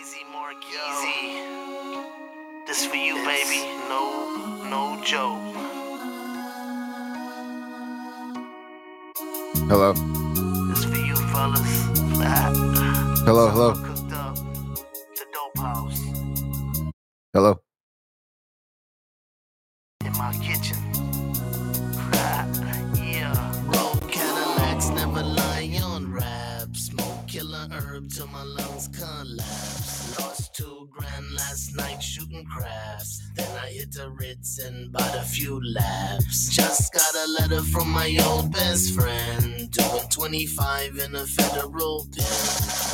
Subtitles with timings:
[0.00, 1.42] easy, more easy.
[2.66, 3.60] This for you, baby.
[3.88, 5.56] No, no joke.
[9.68, 9.92] Hello.
[10.68, 11.74] This for you, fellas.
[13.26, 13.74] Hello, hello.
[13.74, 14.36] Cooked up.
[14.36, 16.02] The dope house
[17.34, 17.59] Hello.
[40.88, 42.24] 25 in a federal pen.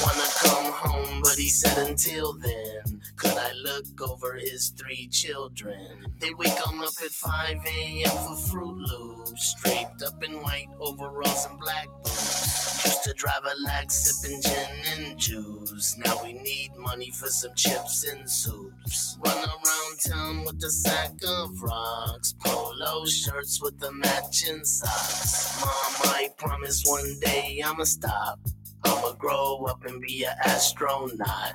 [0.03, 3.01] Wanna come home, but he said until then.
[3.17, 6.07] Could I look over his three children?
[6.19, 8.11] They wake 'em up at 5 a.m.
[8.11, 9.55] for Fruit Loops.
[9.63, 12.85] Draped up in white overalls and black boots.
[12.87, 15.66] Used to drive a lax, sipping gin and juice.
[15.77, 19.19] Now we need money for some chips and soups.
[19.23, 22.35] Run around town with a sack of rocks.
[22.43, 25.61] Polo shirts with the matching socks.
[25.61, 28.41] Mom, I promise one day I'ma stop.
[28.87, 31.53] I'ma grow up and be an astronaut.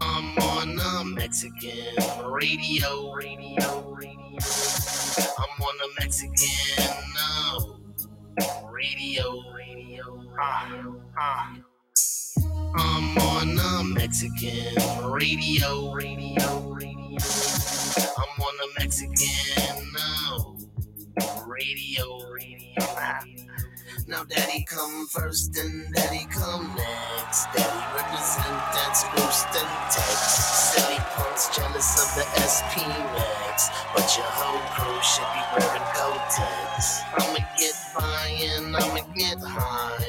[0.00, 4.38] I'm on a Mexican radio, radio, radio.
[5.38, 7.76] I'm on a Mexican no
[8.70, 10.22] radio, radio.
[10.40, 11.58] Uh,
[12.76, 14.74] I'm on a Mexican
[15.10, 17.18] radio, radio, radio.
[18.18, 20.56] I'm on a Mexican no
[21.46, 22.84] radio, radio.
[24.06, 27.46] Now daddy come first and daddy come next.
[27.54, 30.18] Daddy represent that Spruced and Tex.
[30.72, 33.68] Silly punks jealous of the SP Max.
[33.94, 37.00] But your whole crew should be wearing Kotex.
[37.18, 40.07] I'ma get by and I'ma get high.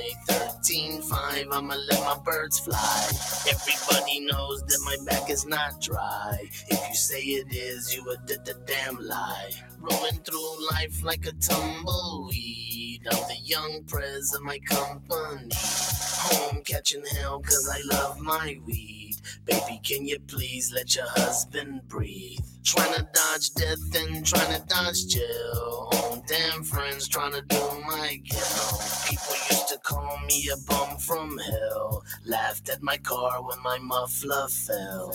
[0.63, 3.07] 13.5, I'ma let my birds fly.
[3.49, 6.37] Everybody knows that my back is not dry.
[6.67, 9.51] If you say it is, you a d- d- damn lie.
[9.79, 13.07] Rolling through life like a tumbleweed.
[13.11, 15.49] I'm the young prez of my company.
[15.55, 19.15] Home catching hell cause I love my weed.
[19.45, 22.39] Baby, can you please let your husband breathe?
[22.63, 26.23] Trying to dodge death and trying to dodge jail.
[26.27, 28.79] Damn friends trying to do my kill.
[29.07, 32.03] People used to call me a bum from hell.
[32.25, 35.13] Laughed at my car when my muffler fell.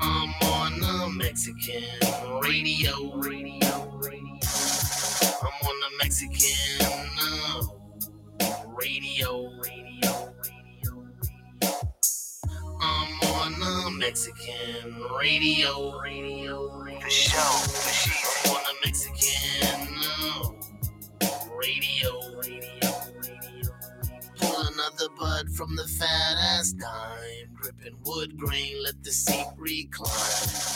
[0.00, 1.82] I'm on a Mexican
[2.42, 4.38] radio, radio, radio.
[5.42, 6.86] I'm on a Mexican
[7.20, 7.62] uh,
[8.76, 10.57] radio, radio, radio, radio.
[12.90, 17.00] I'm on a Mexican radio, radio, radio.
[17.00, 18.52] For sure, for sure.
[18.54, 20.50] I'm on a Mexican uh,
[21.58, 22.77] radio, radio, radio.
[24.58, 27.54] Another bud from the fat ass dime.
[27.54, 30.08] Gripping wood grain, let the seat recline.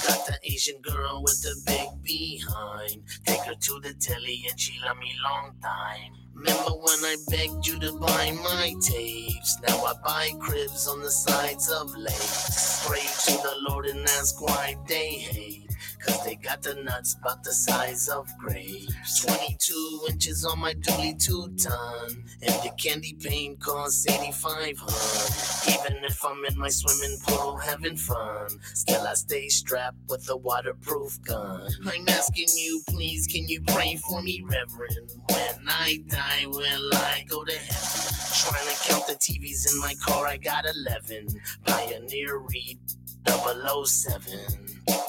[0.07, 3.03] Got the Asian girl with the big behind.
[3.27, 6.13] Take her to the telly and she love me long time.
[6.33, 9.59] Remember when I begged you to buy my tapes?
[9.67, 12.87] Now I buy cribs on the sides of lakes.
[12.87, 15.62] Pray to the Lord and ask why they hate.
[16.05, 19.25] Cause they got the nuts about the size of grapes.
[19.25, 22.25] 22 inches on my dually two ton.
[22.43, 28.49] And the candy paint costs 8500 Even if I'm in my swimming pool having fun,
[28.75, 31.69] still I stay strapped with a waterproof gun.
[31.87, 35.13] I'm asking you, please, can you pray for me, Reverend?
[35.29, 38.13] When I die, will I go to heaven?
[38.43, 41.29] Trying to count the TVs in my car, I got 11.
[41.65, 42.79] Pioneer Reed
[43.27, 45.02] 007.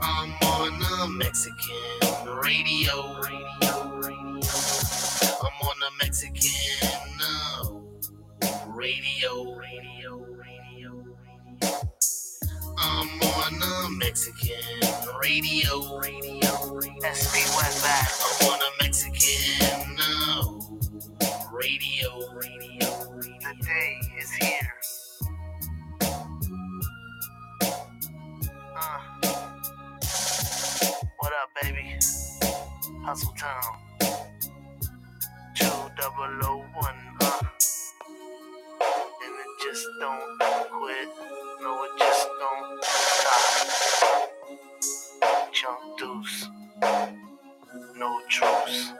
[0.00, 4.40] I'm on a Mexican radio, radio, radio.
[5.42, 7.84] I'm on a Mexican no,
[8.68, 11.04] radio, radio, radio,
[11.60, 11.76] radio.
[12.78, 14.54] I'm on a Mexican
[15.22, 17.00] radio, radio, radio.
[17.02, 18.12] SB went back.
[18.24, 19.96] I'm on a Mexican
[21.52, 23.20] radio, radio, radio.
[23.40, 24.75] The day is here.
[31.62, 31.98] Baby?
[33.04, 33.86] Hustle Town.
[36.42, 37.40] O one, uh.
[39.22, 40.38] And it just don't
[40.70, 41.08] quit.
[41.62, 44.30] No, it just don't stop.
[45.52, 46.48] Chunk deuce.
[47.96, 48.92] No truce.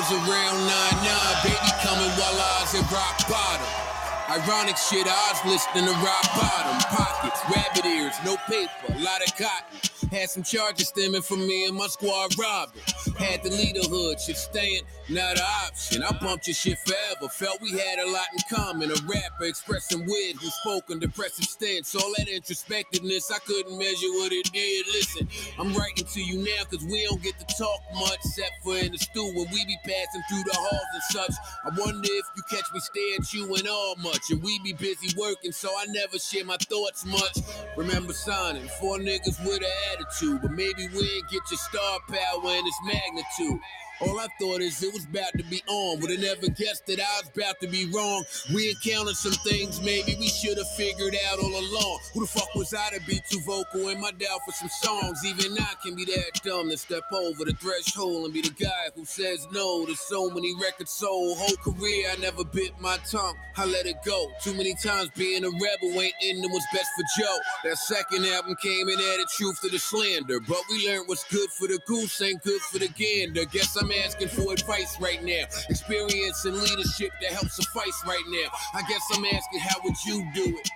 [0.00, 3.89] Was around 9-9, baby coming while I was at rock bottom.
[4.30, 6.78] Ironic shit, I was listening to rock bottom.
[6.96, 9.80] Pockets, rabbit ears, no paper, a lot of cotton.
[10.12, 12.80] Had some charges stemming from me and my squad robbing.
[13.18, 16.02] Had to lead the hood, shit staying, not an option.
[16.02, 18.90] I bumped your shit forever, felt we had a lot in common.
[18.90, 21.94] A rapper expressing weird who spoke in depressive stance.
[21.94, 24.86] All that introspectiveness, I couldn't measure what it did.
[24.94, 25.28] Listen,
[25.58, 28.92] I'm writing to you now cause we don't get to talk much, except for in
[28.92, 31.34] the stew when we be passing through the halls and such.
[31.66, 34.19] I wonder if you catch me stare at you and all much.
[34.28, 37.38] And we be busy working, so I never share my thoughts much.
[37.76, 42.66] Remember signing four niggas with an attitude, but maybe we get your star power and
[42.66, 43.60] its magnitude.
[44.00, 46.00] All I thought is it was about to be on.
[46.00, 48.24] Would have never guessed that I was about to be wrong.
[48.54, 51.98] We encountered some things maybe we should have figured out all along.
[52.14, 55.20] Who the fuck was I to be too vocal in my doubt for some songs?
[55.26, 58.88] Even I can be that dumb to step over the threshold and be the guy
[58.94, 61.36] who says no to so many records sold.
[61.36, 63.36] Whole career I never bit my tongue.
[63.58, 64.32] I let it go.
[64.42, 67.36] Too many times being a rebel ain't ending what's best for Joe.
[67.64, 70.40] That second album came and added truth to the slander.
[70.40, 73.44] But we learned what's good for the goose ain't good for the gander.
[73.44, 75.44] Guess I'm asking for advice right now.
[75.68, 78.50] Experience and leadership that helps suffice right now.
[78.74, 80.68] I guess I'm asking how would you do it?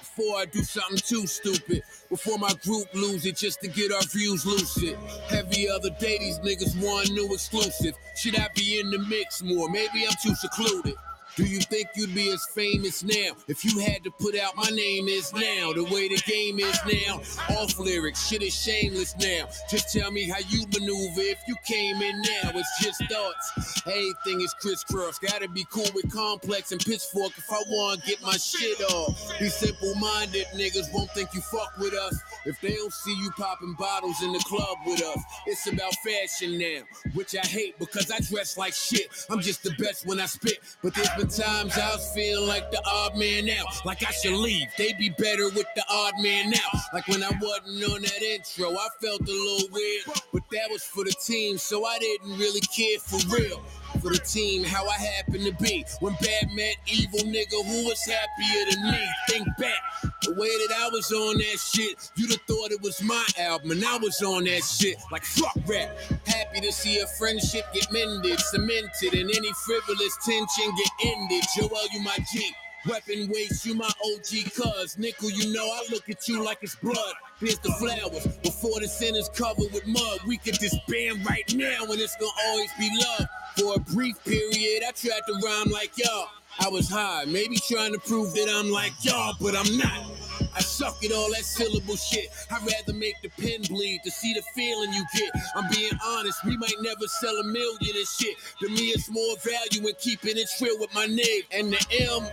[0.00, 1.82] Before I do something too stupid.
[2.08, 4.98] Before my group lose it just to get our views lucid.
[5.30, 7.94] Every other day these niggas want new exclusive.
[8.16, 9.70] Should I be in the mix more?
[9.70, 10.94] Maybe I'm too secluded.
[11.40, 14.68] Do you think you'd be as famous now if you had to put out my
[14.68, 15.72] name is now?
[15.72, 17.22] The way the game is now.
[17.56, 19.48] Off lyrics, shit is shameless now.
[19.70, 22.50] Just tell me how you maneuver if you came in now.
[22.54, 23.82] It's just thoughts.
[23.86, 25.18] Everything is crisscross.
[25.18, 29.38] Gotta be cool with complex and pitchfork if I wanna get my shit off.
[29.40, 33.30] These simple minded niggas won't think you fuck with us if they don't see you
[33.30, 35.22] popping bottles in the club with us.
[35.46, 36.82] It's about fashion now,
[37.14, 39.08] which I hate because I dress like shit.
[39.30, 42.70] I'm just the best when I spit, but there's been times I was feeling like
[42.70, 44.66] the odd man out, like I should leave.
[44.76, 46.80] They'd be better with the odd man out.
[46.92, 50.82] Like when I wasn't on that intro, I felt a little weird, but that was
[50.82, 53.62] for the team, so I didn't really care for real.
[54.00, 55.84] For the team, how I happen to be.
[56.00, 59.06] When bad met evil nigga, who was happier than me?
[59.28, 59.76] Think back,
[60.22, 63.72] the way that I was on that shit, you'd have thought it was my album,
[63.72, 65.90] and I was on that shit like fuck rap.
[66.26, 71.44] Happy to see a friendship get mended, cemented, and any frivolous tension get ended.
[71.56, 72.54] Joel, you my G.
[72.88, 74.96] Weapon waste, you my OG cuz.
[74.98, 77.14] Nickel, you know I look at you like it's blood.
[77.38, 78.26] Here's the flowers.
[78.38, 82.70] Before the is covered with mud, we could disband right now and it's gonna always
[82.78, 83.28] be love.
[83.58, 86.28] For a brief period, I tried to rhyme like y'all.
[86.58, 90.12] I was high, maybe trying to prove that I'm like y'all, but I'm not.
[90.54, 92.28] I suck at all that syllable shit.
[92.50, 95.30] I'd rather make the pen bleed to see the feeling you get.
[95.54, 98.36] I'm being honest, we might never sell a million and shit.
[98.60, 101.44] To me, it's more value in keeping it real with my nigga.
[101.52, 102.26] And the M,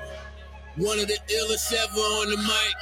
[0.77, 2.75] one of the illest ever on the mic.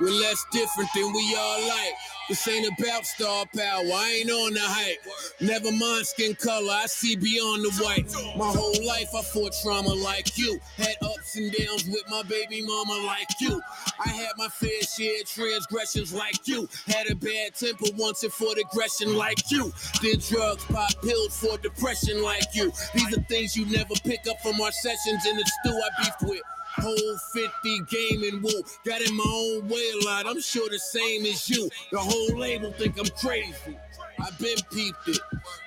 [0.00, 1.94] We're less different than we all like.
[2.28, 4.98] This ain't about star power, I ain't on the hype.
[5.40, 8.10] Never mind skin color, I see beyond the white.
[8.36, 10.58] My whole life I fought trauma like you.
[10.76, 13.60] Had ups and downs with my baby mama like you.
[14.04, 16.68] I had my fair share of transgressions like you.
[16.86, 19.72] Had a bad temper once and fought aggression like you.
[20.00, 22.72] Did drugs, pop pills for depression like you.
[22.94, 26.22] These are things you never pick up from our sessions in the stew I beefed
[26.22, 26.42] with.
[26.76, 28.62] Whole 50 gaming woo.
[28.84, 30.26] Got in my own way a lot.
[30.26, 31.68] I'm sure the same as you.
[31.92, 33.78] The whole label think I'm crazy.
[34.20, 35.18] I've been peeped it.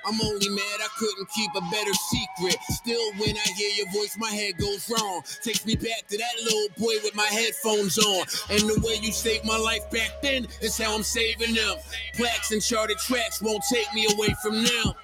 [0.05, 2.57] I'm only mad I couldn't keep a better secret.
[2.69, 5.21] Still, when I hear your voice, my head goes wrong.
[5.43, 8.25] Takes me back to that little boy with my headphones on.
[8.49, 11.77] And the way you saved my life back then is how I'm saving them.
[12.15, 14.95] Plaques and charted tracks won't take me away from now.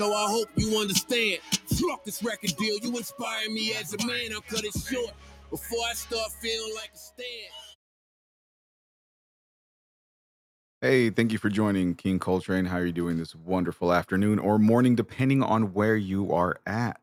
[0.00, 1.40] So I hope you understand.
[1.42, 2.78] Fuck this record deal.
[2.78, 4.32] You inspire me as a man.
[4.32, 5.12] I'll cut it short
[5.50, 7.52] before I start feeling like a stand.
[10.80, 12.64] Hey, thank you for joining King Coltrane.
[12.64, 16.98] How are you doing this wonderful afternoon or morning, depending on where you are at?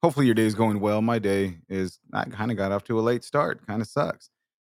[0.00, 1.02] Hopefully, your day is going well.
[1.02, 3.66] My day is, I kind of got off to a late start.
[3.66, 4.30] Kind of sucks.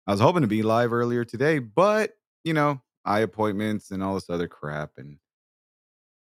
[0.06, 4.16] I was hoping to be live earlier today, but, you know, eye appointments and all
[4.16, 5.20] this other crap and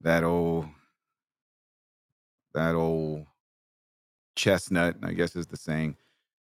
[0.02, 0.66] that old,
[2.54, 3.26] that old
[4.36, 5.96] chestnut, I guess is the saying.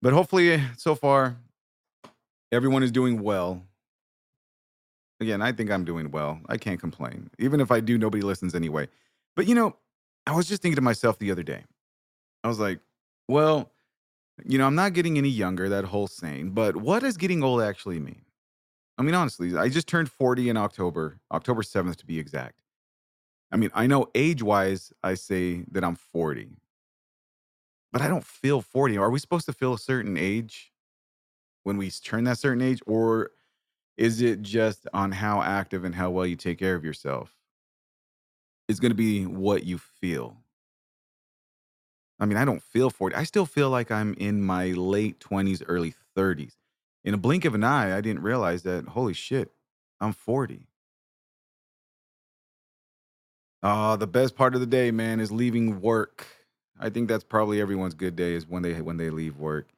[0.03, 1.37] But hopefully, so far,
[2.53, 3.63] everyone is doing well.
[5.21, 6.41] Again, I think I'm doing well.
[6.49, 7.31] I can't complain.
[7.39, 8.89] Even if I do, nobody listens anyway.
[9.37, 9.77] But you know,
[10.27, 11.65] I was just thinking to myself the other day.
[12.43, 12.81] I was like,
[13.29, 13.71] well,
[14.45, 17.63] you know, I'm not getting any younger, that whole saying, but what does getting old
[17.63, 18.23] actually mean?
[18.99, 22.61] I mean, honestly, I just turned 40 in October, October 7th to be exact.
[23.55, 26.49] I mean, I know age wise, I say that I'm 40,
[27.93, 28.99] but I don't feel 40.
[28.99, 30.73] Are we supposed to feel a certain age
[31.63, 32.81] when we turn that certain age?
[32.85, 33.31] Or
[33.97, 37.33] is it just on how active and how well you take care of yourself?
[38.69, 40.39] It's going to be what you feel.
[42.19, 43.15] I mean, I don't feel 40.
[43.15, 46.57] I still feel like I'm in my late 20s, early 30s.
[47.05, 49.53] In a blink of an eye, I didn't realize that, holy shit,
[50.01, 50.67] I'm 40.
[53.65, 56.27] Oh, the best part of the day, man, is leaving work.
[56.81, 59.69] I think that's probably everyone's good day is when they when they leave work.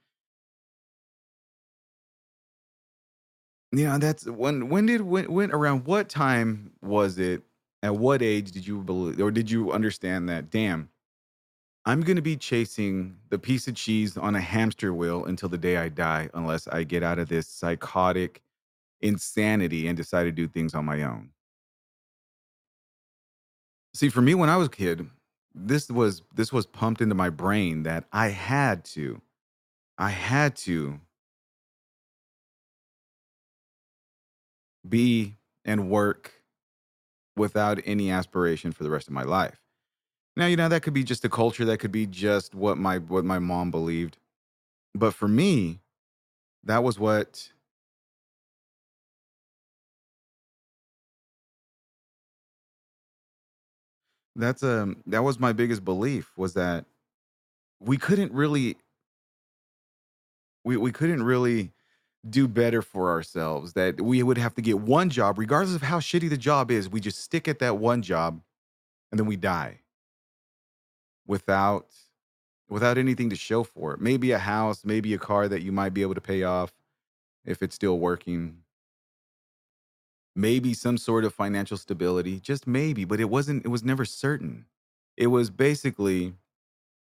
[3.72, 7.42] Yeah, that's when when did when, when around what time was it?
[7.82, 10.90] At what age did you believe or did you understand that damn,
[11.86, 15.58] I'm going to be chasing the piece of cheese on a hamster wheel until the
[15.58, 18.42] day I die unless I get out of this psychotic
[19.02, 21.30] insanity and decide to do things on my own.
[23.96, 25.08] See, for me when I was a kid,
[25.54, 29.22] this was this was pumped into my brain that I had to
[29.96, 31.00] I had to
[34.86, 36.42] be and work
[37.38, 39.62] without any aspiration for the rest of my life.
[40.36, 42.98] Now, you know, that could be just a culture, that could be just what my
[42.98, 44.18] what my mom believed.
[44.94, 45.80] But for me,
[46.64, 47.50] that was what
[54.42, 56.84] that's um that was my biggest belief was that
[57.80, 58.76] we couldn't really
[60.64, 61.72] we we couldn't really
[62.28, 66.00] do better for ourselves that we would have to get one job regardless of how
[66.00, 68.40] shitty the job is we just stick at that one job
[69.10, 69.80] and then we die.
[71.26, 71.86] Without
[72.68, 74.00] without anything to show for it.
[74.00, 76.72] Maybe a house maybe a car that you might be able to pay off
[77.44, 78.58] if it's still working
[80.36, 84.66] maybe some sort of financial stability just maybe but it wasn't it was never certain
[85.16, 86.34] it was basically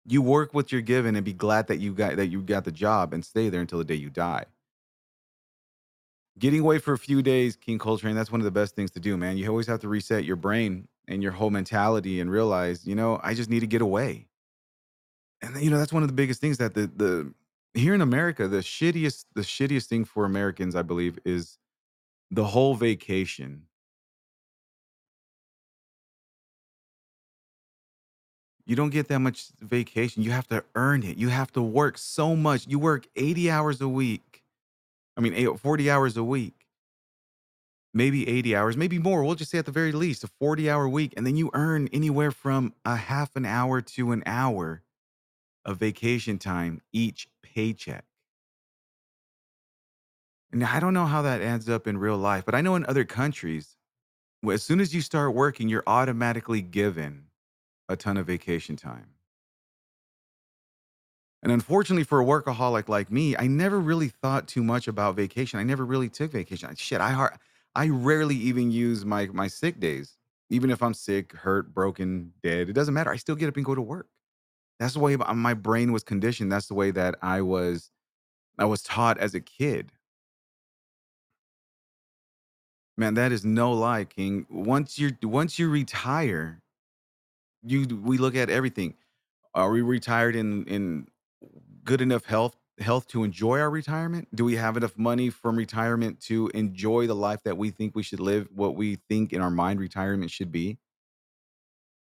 [0.06, 2.72] you work what you're given and be glad that you got that you got the
[2.72, 4.44] job and stay there until the day you die
[6.38, 9.00] getting away for a few days, King Coltrane, that's one of the best things to
[9.00, 9.36] do, man.
[9.36, 13.20] You always have to reset your brain and your whole mentality and realize, you know,
[13.22, 14.26] I just need to get away.
[15.42, 17.32] And you know, that's one of the biggest things that the the
[17.74, 21.58] here in America, the shittiest the shittiest thing for Americans, I believe, is
[22.30, 23.62] the whole vacation.
[28.66, 30.22] You don't get that much vacation.
[30.22, 31.16] You have to earn it.
[31.16, 32.66] You have to work so much.
[32.66, 34.42] You work 80 hours a week.
[35.16, 36.58] I mean, 40 hours a week
[37.94, 39.24] maybe 80 hours, maybe more.
[39.24, 41.14] We'll just say at the very least a 40 hour week.
[41.16, 44.82] And then you earn anywhere from a half an hour to an hour
[45.64, 48.04] of vacation time each paycheck.
[50.52, 52.86] Now, I don't know how that adds up in real life, but I know in
[52.86, 53.76] other countries,
[54.48, 57.28] as soon as you start working, you're automatically given
[57.88, 59.14] a ton of vacation time.
[61.42, 65.58] And unfortunately for a workaholic like me, I never really thought too much about vacation.
[65.60, 66.74] I never really took vacation.
[66.74, 67.38] Shit, I har-
[67.74, 70.16] I rarely even use my my sick days.
[70.50, 73.10] Even if I'm sick, hurt, broken, dead, it doesn't matter.
[73.10, 74.08] I still get up and go to work.
[74.80, 76.52] That's the way my brain was conditioned.
[76.52, 77.92] That's the way that I was
[78.58, 79.92] I was taught as a kid.
[82.98, 84.44] Man, that is no lie, King.
[84.50, 86.60] Once you once you retire,
[87.62, 88.94] you we look at everything.
[89.54, 91.06] Are we retired in in
[91.84, 94.28] good enough health health to enjoy our retirement?
[94.34, 98.02] Do we have enough money from retirement to enjoy the life that we think we
[98.02, 100.78] should live, what we think in our mind retirement should be?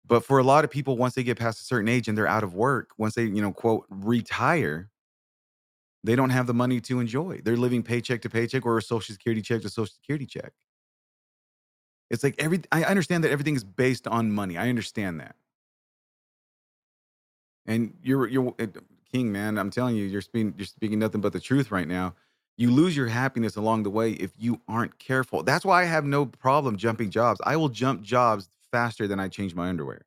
[0.07, 2.29] But for a lot of people, once they get past a certain age and they're
[2.29, 4.91] out of work, once they, you know, quote, retire,
[6.05, 7.41] they don't have the money to enjoy.
[7.45, 10.53] They're living paycheck to paycheck or a social security check to social security check.
[12.13, 14.59] It's like every I understand that everything is based on money.
[14.59, 15.35] I understand that.
[17.67, 18.55] And you're you're
[19.11, 19.57] king, man.
[19.59, 22.15] I'm telling you, you're speaking you're speaking nothing but the truth right now.
[22.59, 25.43] You lose your happiness along the way if you aren't careful.
[25.43, 27.41] That's why I have no problem jumping jobs.
[27.45, 30.05] I will jump jobs faster than I change my underwear.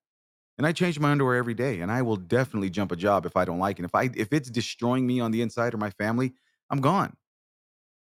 [0.59, 3.35] And I change my underwear every day, and I will definitely jump a job if
[3.35, 3.85] I don't like it.
[3.85, 6.33] If I if it's destroying me on the inside or my family,
[6.69, 7.17] I'm gone.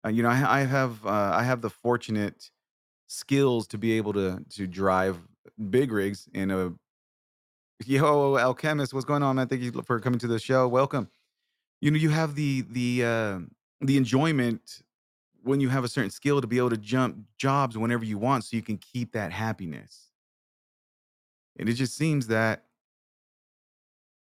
[0.07, 2.51] Uh, you know, I, I have uh, I have the fortunate
[3.11, 5.19] skills to be able to to drive
[5.69, 6.73] big rigs in a
[7.85, 8.95] yo alchemist.
[8.95, 9.49] What's going on, man?
[9.49, 10.69] Thank you for coming to the show.
[10.69, 11.09] Welcome.
[11.81, 13.39] You know, you have the the uh,
[13.81, 14.83] the enjoyment
[15.43, 18.45] when you have a certain skill to be able to jump jobs whenever you want,
[18.45, 20.11] so you can keep that happiness.
[21.59, 22.65] And it just seems that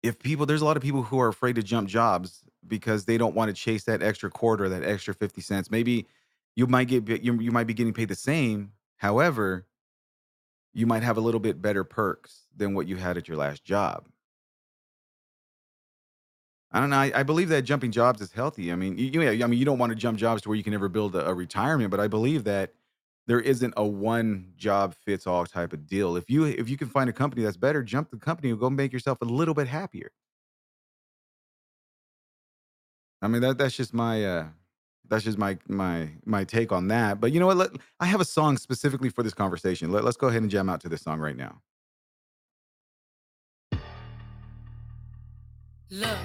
[0.01, 3.17] if people there's a lot of people who are afraid to jump jobs because they
[3.17, 5.69] don't want to chase that extra quarter, that extra 50 cents.
[5.69, 6.07] Maybe
[6.55, 8.73] you might get you, you might be getting paid the same.
[8.97, 9.65] However,
[10.73, 13.63] you might have a little bit better perks than what you had at your last
[13.63, 14.07] job.
[16.71, 16.97] I don't know.
[16.97, 18.71] I, I believe that jumping jobs is healthy.
[18.71, 20.71] I mean, you, I mean, you don't want to jump jobs to where you can
[20.71, 22.73] never build a, a retirement, but I believe that
[23.27, 26.15] there isn't a one job fits all type of deal.
[26.15, 28.69] If you if you can find a company that's better, jump the company and go
[28.69, 30.11] make yourself a little bit happier.
[33.21, 34.47] I mean, that that's just my uh
[35.11, 37.19] that's just my my my take on that.
[37.19, 37.57] But you know what?
[37.57, 39.91] Let, I have a song specifically for this conversation.
[39.91, 41.61] Let, let's go ahead and jam out to this song right now.
[45.91, 46.17] Look,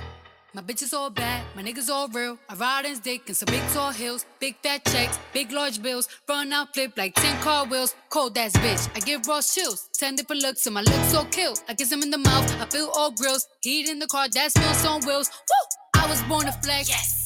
[0.54, 2.38] my bitches all bad, my niggas all real.
[2.48, 6.08] I ride in dick in some big tall hills, big fat checks, big large bills.
[6.28, 7.92] Run out, flip like 10 car wheels.
[8.08, 9.88] Cold ass bitch, I give raw chills.
[9.94, 11.56] 10 different looks, and my lips so kill.
[11.68, 13.48] I kiss him in the mouth, I feel all grills.
[13.62, 15.28] Heat in the car, that smells on wheels.
[15.48, 16.00] Woo!
[16.02, 16.88] I was born to flex.
[16.88, 17.25] Yes.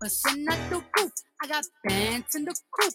[0.00, 1.12] bustin' out the roof.
[1.42, 2.94] I got bands in the coop,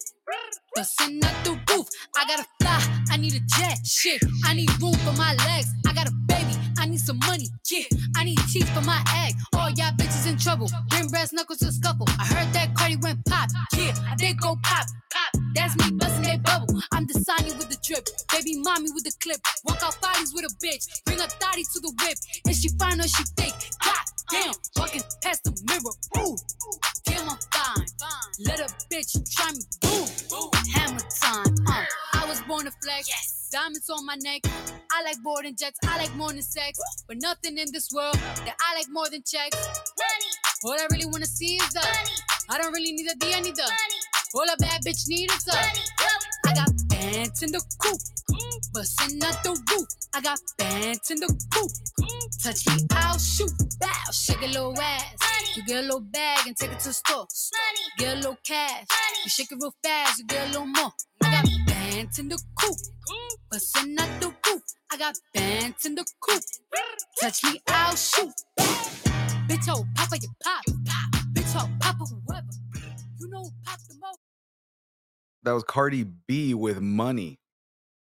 [0.75, 1.87] bustin' out the roof.
[2.17, 3.79] I gotta fly, I need a jet.
[3.85, 5.69] Shit, I need room for my legs.
[5.87, 7.47] I got a baby, I need some money.
[7.69, 7.85] Yeah,
[8.17, 9.35] I need teeth for my egg.
[9.55, 10.69] All y'all bitches in trouble.
[10.89, 12.07] Bring brass knuckles to scuffle.
[12.19, 13.49] I heard that Cardi went pop.
[13.77, 14.87] Yeah, I did go pop.
[15.11, 15.41] Pop.
[15.55, 16.81] That's me busting that bubble.
[16.93, 18.07] I'm Sonya with the drip.
[18.31, 19.39] Baby mommy with the clip.
[19.65, 20.87] Walk out bodies with a bitch.
[21.05, 22.17] Bring a thotty to the whip.
[22.45, 23.55] And she fine or she fake.
[23.83, 24.53] God damn.
[24.77, 26.25] Walking past the mirror.
[26.25, 26.35] Ooh.
[27.05, 27.85] Damn, I'm fine.
[28.45, 29.61] Let a bitch try me.
[29.81, 30.49] Boom.
[30.73, 31.55] Hammer time.
[31.67, 31.85] Uh.
[32.13, 33.07] I was born to flex.
[33.07, 33.49] Yes.
[33.51, 34.41] Diamonds on my neck.
[34.91, 35.79] I like boarding jets.
[35.85, 36.79] I like more than sex.
[37.07, 39.57] But nothing in this world that I like more than checks.
[39.57, 40.31] Money.
[40.63, 42.15] All I really wanna see is the money.
[42.49, 43.99] I don't really need a D, I need the money.
[44.35, 46.30] All a bad bitch need is the money.
[47.01, 47.99] Bands in the coop,
[48.73, 49.87] bustin' out the roof.
[50.13, 51.71] I got bands in the coop.
[52.43, 53.51] Touch me, I'll shoot.
[53.79, 55.15] Bow, shake a little ass.
[55.55, 57.25] You get a little bag and take it to the store.
[57.97, 58.85] Get a little cash.
[59.23, 60.91] You shake it real fast, you get a little more.
[61.23, 62.77] I got bands in the coop,
[63.49, 64.61] bustin' out the roof.
[64.91, 66.43] I got bands in the coop.
[67.19, 68.29] Touch me, I'll shoot.
[69.49, 70.63] Bitch, oh, papa, you pop.
[71.33, 72.47] Bitch, oh, papa, whoever.
[73.19, 74.20] You know pop the most.
[75.43, 77.39] That was Cardi B with Money.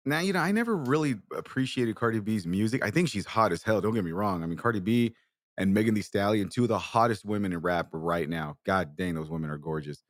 [0.05, 2.85] Now, you know, I never really appreciated Cardi B's music.
[2.85, 3.81] I think she's hot as hell.
[3.81, 4.43] Don't get me wrong.
[4.43, 5.15] I mean, Cardi B
[5.59, 8.57] and Megan Thee Stallion, two of the hottest women in rap right now.
[8.65, 10.03] God dang, those women are gorgeous.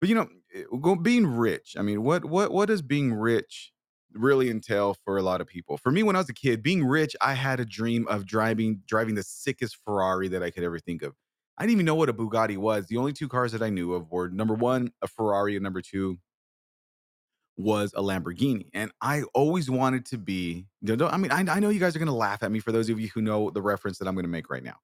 [0.00, 1.76] But you know, eh, being rich.
[1.78, 3.72] I mean, what what what does being rich
[4.12, 5.78] really entail for a lot of people?
[5.78, 8.82] For me, when I was a kid, being rich, I had a dream of driving
[8.86, 11.14] driving the sickest Ferrari that I could ever think of.
[11.56, 12.86] I didn't even know what a Bugatti was.
[12.86, 15.80] The only two cars that I knew of were number one, a Ferrari, and number
[15.80, 16.18] two
[17.56, 18.66] was a Lamborghini.
[18.74, 22.06] And I always wanted to be, I mean, I, I know you guys are going
[22.06, 24.24] to laugh at me for those of you who know the reference that I'm going
[24.24, 24.76] to make right now.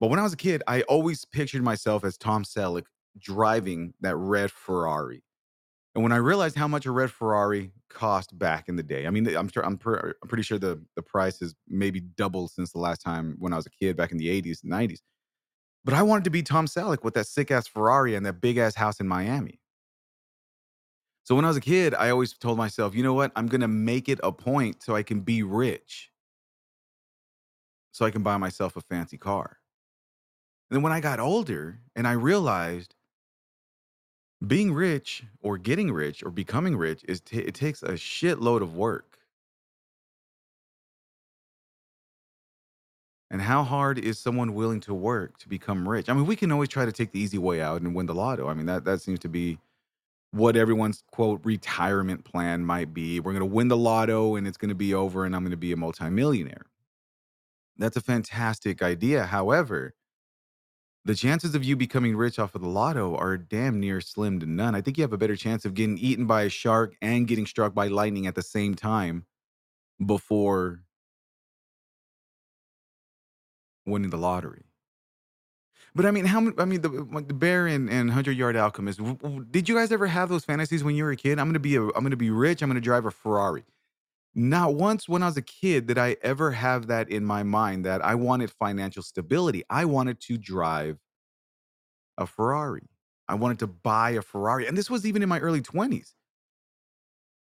[0.00, 2.84] But when I was a kid, I always pictured myself as Tom Selleck
[3.18, 5.22] driving that red Ferrari.
[5.94, 9.10] And when I realized how much a red Ferrari cost back in the day, I
[9.10, 12.70] mean, I'm sure I'm, per, I'm pretty sure the the price has maybe doubled since
[12.70, 15.00] the last time when I was a kid back in the 80s and 90s.
[15.84, 18.58] But I wanted to be Tom Selleck with that sick ass Ferrari and that big
[18.58, 19.58] ass house in Miami.
[21.28, 23.32] So when I was a kid, I always told myself, you know what?
[23.36, 26.10] I'm going to make it a point so I can be rich.
[27.92, 29.58] So I can buy myself a fancy car.
[30.70, 32.94] And then when I got older and I realized
[34.46, 38.74] being rich or getting rich or becoming rich is t- it takes a shitload of
[38.74, 39.18] work.
[43.30, 46.08] And how hard is someone willing to work to become rich?
[46.08, 48.14] I mean, we can always try to take the easy way out and win the
[48.14, 48.48] lotto.
[48.48, 49.58] I mean, that that seems to be
[50.30, 53.20] what everyone's quote retirement plan might be.
[53.20, 55.50] We're going to win the lotto and it's going to be over and I'm going
[55.52, 56.66] to be a multimillionaire.
[57.78, 59.24] That's a fantastic idea.
[59.24, 59.94] However,
[61.04, 64.46] the chances of you becoming rich off of the lotto are damn near slim to
[64.46, 64.74] none.
[64.74, 67.46] I think you have a better chance of getting eaten by a shark and getting
[67.46, 69.24] struck by lightning at the same time
[70.04, 70.82] before
[73.86, 74.67] winning the lottery.
[75.98, 76.40] But I mean, how?
[76.58, 76.90] I mean, the
[77.28, 79.00] the bear and, and hundred yard alchemist.
[79.00, 81.40] w- w- Did you guys ever have those fantasies when you were a kid?
[81.40, 81.82] I'm gonna be a.
[81.82, 82.62] I'm gonna be rich.
[82.62, 83.64] I'm gonna drive a Ferrari.
[84.34, 87.86] Not once when I was a kid did I ever have that in my mind
[87.86, 89.64] that I wanted financial stability.
[89.70, 90.98] I wanted to drive
[92.18, 92.88] a Ferrari.
[93.28, 96.14] I wanted to buy a Ferrari, and this was even in my early 20s.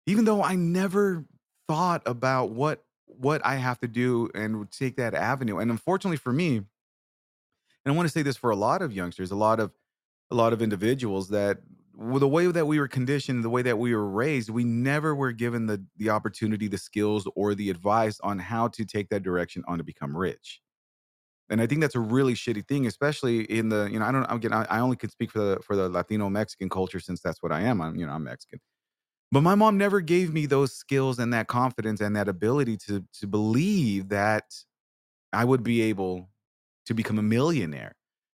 [0.05, 1.25] Even though I never
[1.67, 5.59] thought about what what I have to do and take that avenue.
[5.59, 6.61] And unfortunately for me,
[7.85, 9.71] and I want to say this for a lot of youngsters, a lot of
[10.31, 11.59] a lot of individuals that
[11.95, 15.31] the way that we were conditioned, the way that we were raised, we never were
[15.31, 19.63] given the the opportunity, the skills, or the advice on how to take that direction
[19.67, 20.61] on to become rich.
[21.49, 24.25] And I think that's a really shitty thing, especially in the you know I don't
[24.25, 27.43] again I, I only can speak for the for the Latino Mexican culture since that's
[27.43, 27.81] what I am.
[27.81, 28.59] I'm you know I'm Mexican,
[29.31, 33.05] but my mom never gave me those skills and that confidence and that ability to
[33.21, 34.53] to believe that
[35.33, 36.29] I would be able
[36.85, 37.95] to become a millionaire.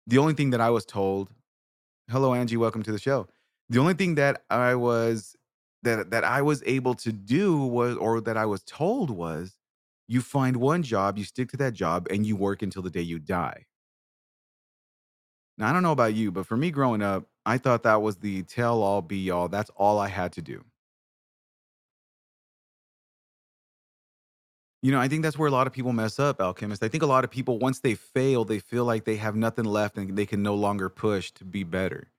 [0.08, 1.30] The only thing that I was told,
[2.10, 3.28] hello Angie, welcome to the show.
[3.70, 5.36] The only thing that I was
[5.84, 9.58] that that I was able to do was or that I was told was
[10.08, 13.02] you find one job, you stick to that job and you work until the day
[13.02, 13.66] you die.
[15.58, 18.18] Now, I don't know about you, but for me growing up, I thought that was
[18.18, 19.48] the tell all be all.
[19.48, 20.64] That's all I had to do.
[24.84, 26.84] You know, I think that's where a lot of people mess up, Alchemist.
[26.84, 29.66] I think a lot of people, once they fail, they feel like they have nothing
[29.66, 32.12] left and they can no longer push to be better.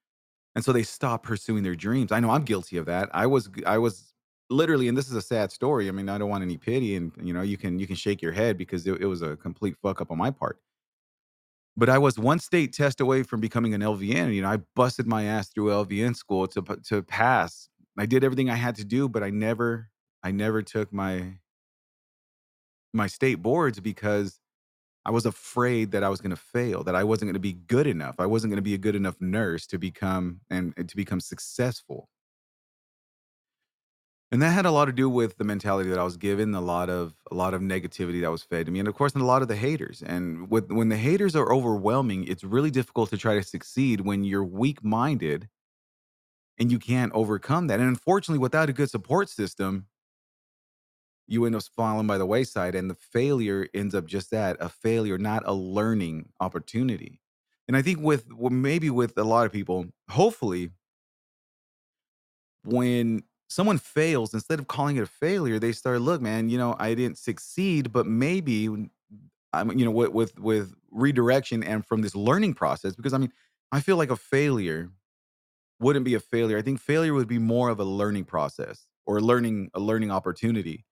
[0.54, 2.12] And so they stop pursuing their dreams.
[2.12, 3.10] I know I'm guilty of that.
[3.14, 4.14] I was I was
[4.50, 5.88] literally, and this is a sad story.
[5.88, 8.22] I mean, I don't want any pity, and you know, you can you can shake
[8.22, 10.60] your head because it, it was a complete fuck up on my part.
[11.76, 14.34] But I was one state test away from becoming an LVN.
[14.34, 17.68] You know, I busted my ass through LVN school to to pass.
[17.98, 19.90] I did everything I had to do, but I never
[20.22, 21.38] I never took my
[22.94, 24.40] my state boards because
[25.06, 27.52] I was afraid that I was going to fail, that I wasn't going to be
[27.52, 28.16] good enough.
[28.18, 32.08] I wasn't going to be a good enough nurse to become and, to become successful.
[34.32, 36.60] And that had a lot to do with the mentality that I was given, a
[36.60, 39.22] lot of a lot of negativity that was fed to me, and of course, and
[39.22, 40.02] a lot of the haters.
[40.04, 44.24] And with when the haters are overwhelming, it's really difficult to try to succeed when
[44.24, 45.48] you're weak-minded
[46.58, 47.78] and you can't overcome that.
[47.78, 49.86] And unfortunately, without a good support system,
[51.26, 54.68] you end up falling by the wayside and the failure ends up just that a
[54.68, 57.20] failure not a learning opportunity.
[57.66, 60.70] And i think with well, maybe with a lot of people hopefully
[62.64, 66.74] when someone fails instead of calling it a failure they start look man you know
[66.78, 68.66] i didn't succeed but maybe
[69.52, 73.32] i'm you know with with with redirection and from this learning process because i mean
[73.72, 74.90] i feel like a failure
[75.80, 76.58] wouldn't be a failure.
[76.58, 80.84] I think failure would be more of a learning process or learning a learning opportunity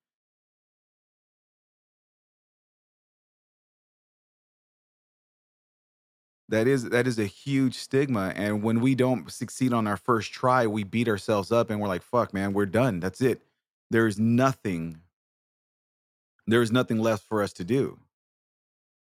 [6.49, 10.31] That is that is a huge stigma, and when we don't succeed on our first
[10.33, 12.99] try, we beat ourselves up and we're like, "Fuck, man, we're done.
[12.99, 13.41] That's it.
[13.89, 15.01] There's nothing
[16.45, 17.99] there's nothing left for us to do.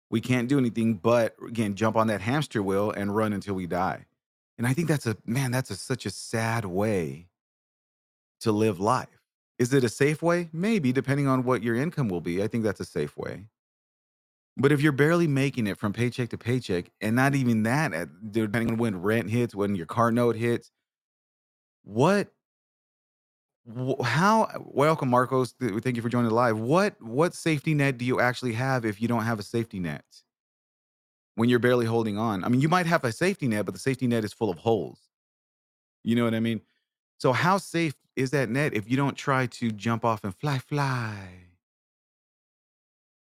[0.09, 3.67] We can't do anything but again jump on that hamster wheel and run until we
[3.67, 4.05] die."
[4.57, 7.29] And I think that's a man, that's a, such a sad way
[8.41, 9.07] to live life.
[9.57, 10.49] Is it a safe way?
[10.51, 12.41] Maybe, depending on what your income will be.
[12.41, 13.45] I think that's a safe way.
[14.59, 18.09] But if you're barely making it from paycheck to paycheck, and not even that, at,
[18.31, 20.69] depending on when rent hits, when your car note hits,
[21.83, 22.27] what,
[23.65, 24.49] wh- how?
[24.65, 25.53] Welcome, Marcos.
[25.53, 26.59] Th- Thank you for joining the live.
[26.59, 30.03] What, what safety net do you actually have if you don't have a safety net
[31.35, 32.43] when you're barely holding on?
[32.43, 34.57] I mean, you might have a safety net, but the safety net is full of
[34.57, 34.99] holes.
[36.03, 36.61] You know what I mean?
[37.17, 40.57] So how safe is that net if you don't try to jump off and fly,
[40.59, 41.48] fly?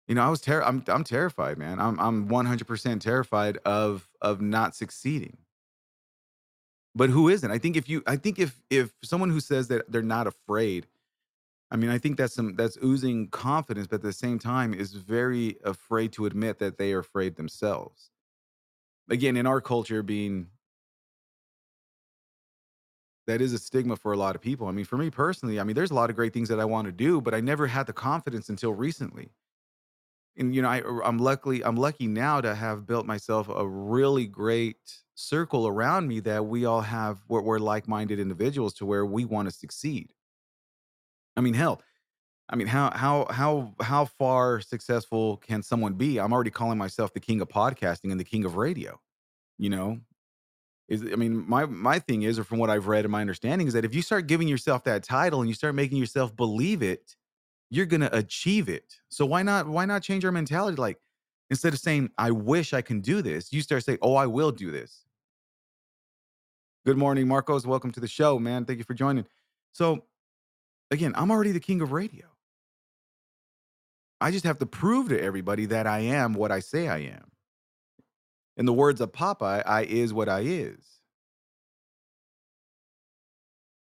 [0.08, 1.80] You know, I was ter- I'm I'm terrified, man.
[1.80, 5.38] I'm I'm 100% terrified of of not succeeding.
[6.94, 7.50] But who isn't?
[7.50, 10.86] I think if you I think if if someone who says that they're not afraid,
[11.70, 14.94] I mean, I think that's some that's oozing confidence, but at the same time is
[14.94, 18.10] very afraid to admit that they are afraid themselves.
[19.10, 20.48] Again, in our culture being
[23.26, 24.68] that is a stigma for a lot of people.
[24.68, 26.64] I mean, for me personally, I mean, there's a lot of great things that I
[26.64, 29.30] want to do, but I never had the confidence until recently
[30.36, 34.26] and you know I, i'm luckily i'm lucky now to have built myself a really
[34.26, 34.76] great
[35.14, 39.48] circle around me that we all have we're, we're like-minded individuals to where we want
[39.48, 40.12] to succeed.
[41.36, 41.82] I mean hell
[42.50, 46.18] i mean how how how how far successful can someone be?
[46.18, 49.00] I'm already calling myself the king of podcasting and the king of radio
[49.58, 50.00] you know?
[50.88, 53.66] Is i mean my my thing is or from what i've read and my understanding
[53.66, 56.82] is that if you start giving yourself that title and you start making yourself believe
[56.82, 57.16] it
[57.70, 58.96] you're gonna achieve it.
[59.08, 60.76] So why not why not change our mentality?
[60.76, 60.98] Like
[61.50, 64.52] instead of saying, I wish I can do this, you start saying, Oh, I will
[64.52, 65.04] do this.
[66.84, 67.66] Good morning, Marcos.
[67.66, 68.64] Welcome to the show, man.
[68.64, 69.26] Thank you for joining.
[69.72, 70.04] So
[70.90, 72.26] again, I'm already the king of radio.
[74.20, 77.30] I just have to prove to everybody that I am what I say I am.
[78.56, 80.95] In the words of Popeye, I is what I is.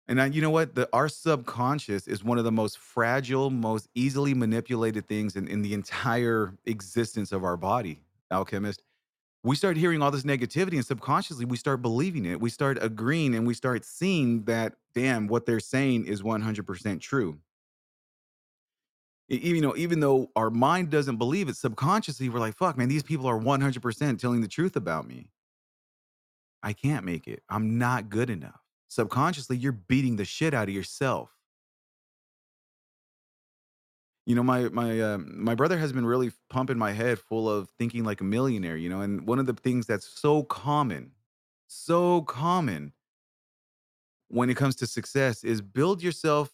[0.08, 0.74] And I, you know what?
[0.74, 5.62] The our subconscious is one of the most fragile, most easily manipulated things in, in
[5.62, 8.82] the entire existence of our body, alchemist.
[9.42, 12.40] We start hearing all this negativity, and subconsciously we start believing it.
[12.40, 17.38] We start agreeing and we start seeing that, damn, what they're saying is 100% true.
[19.28, 23.02] Even though, even though our mind doesn't believe it, subconsciously we're like, fuck, man, these
[23.02, 25.30] people are 100% telling the truth about me.
[26.62, 27.42] I can't make it.
[27.48, 28.65] I'm not good enough.
[28.88, 31.30] Subconsciously, you're beating the shit out of yourself.
[34.26, 37.68] You know, my my um, my brother has been really pumping my head full of
[37.78, 38.76] thinking like a millionaire.
[38.76, 41.12] You know, and one of the things that's so common,
[41.68, 42.92] so common
[44.28, 46.50] when it comes to success is build yourself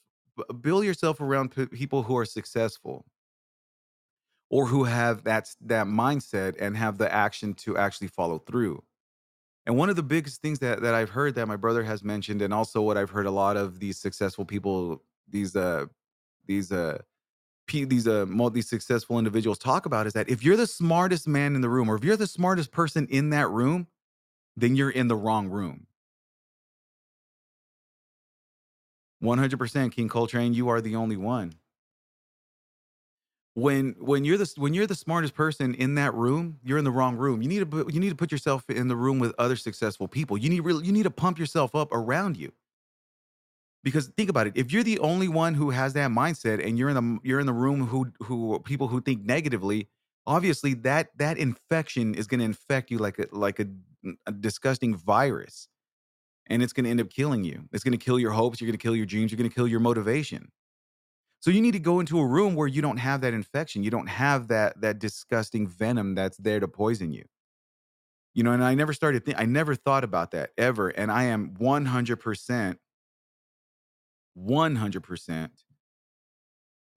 [0.61, 3.05] build yourself around p- people who are successful
[4.51, 8.83] or who have that that mindset and have the action to actually follow through.
[9.67, 12.43] And one of the biggest things that that I've heard that my brother has mentioned,
[12.43, 15.87] and also what I've heard a lot of these successful people, these uh
[16.47, 16.99] these uh
[17.69, 21.55] pe- these uh multi successful individuals talk about is that if you're the smartest man
[21.55, 23.87] in the room, or if you're the smartest person in that room,
[24.57, 25.87] then you're in the wrong room.
[29.23, 31.55] 100% King Coltrane, you are the only one.
[33.55, 36.91] When when you're the when you're the smartest person in that room, you're in the
[36.91, 37.43] wrong room.
[37.43, 40.09] You need to put, you need to put yourself in the room with other successful
[40.09, 40.39] people.
[40.39, 42.53] You need really you need to pump yourself up around you.
[43.85, 46.89] Because think about it, if you're the only one who has that mindset and you're
[46.89, 49.89] in the you're in the room who who people who think negatively,
[50.27, 53.67] obviously that that infection is going to infect you like a like a,
[54.27, 55.69] a disgusting virus
[56.47, 57.69] and it's going to end up killing you.
[57.73, 59.55] It's going to kill your hopes, you're going to kill your dreams, you're going to
[59.55, 60.51] kill your motivation.
[61.43, 63.83] So you need to go into a room where you don't have that infection.
[63.83, 67.25] You don't have that that disgusting venom that's there to poison you.
[68.33, 71.51] You know, and I never started I never thought about that ever and I am
[71.59, 72.77] 100%
[74.39, 75.51] 100%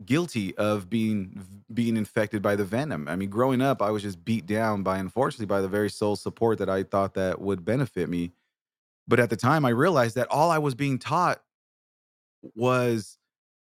[0.06, 3.08] guilty of being being infected by the venom.
[3.08, 6.16] I mean, growing up, I was just beat down by unfortunately by the very soul
[6.16, 8.34] support that I thought that would benefit me.
[9.08, 11.42] But at the time I realized that all I was being taught
[12.56, 13.18] was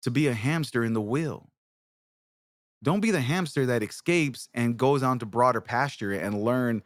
[0.02, 1.50] to be a hamster in the wheel.
[2.82, 6.82] Don't be the hamster that escapes and goes on to broader pasture and learn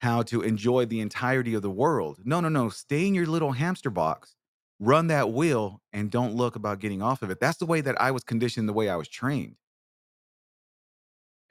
[0.00, 2.20] how to enjoy the entirety of the world.
[2.24, 2.68] No, no, no.
[2.68, 4.34] Stay in your little hamster box,
[4.80, 7.40] run that wheel, and don't look about getting off of it.
[7.40, 9.56] That's the way that I was conditioned, the way I was trained.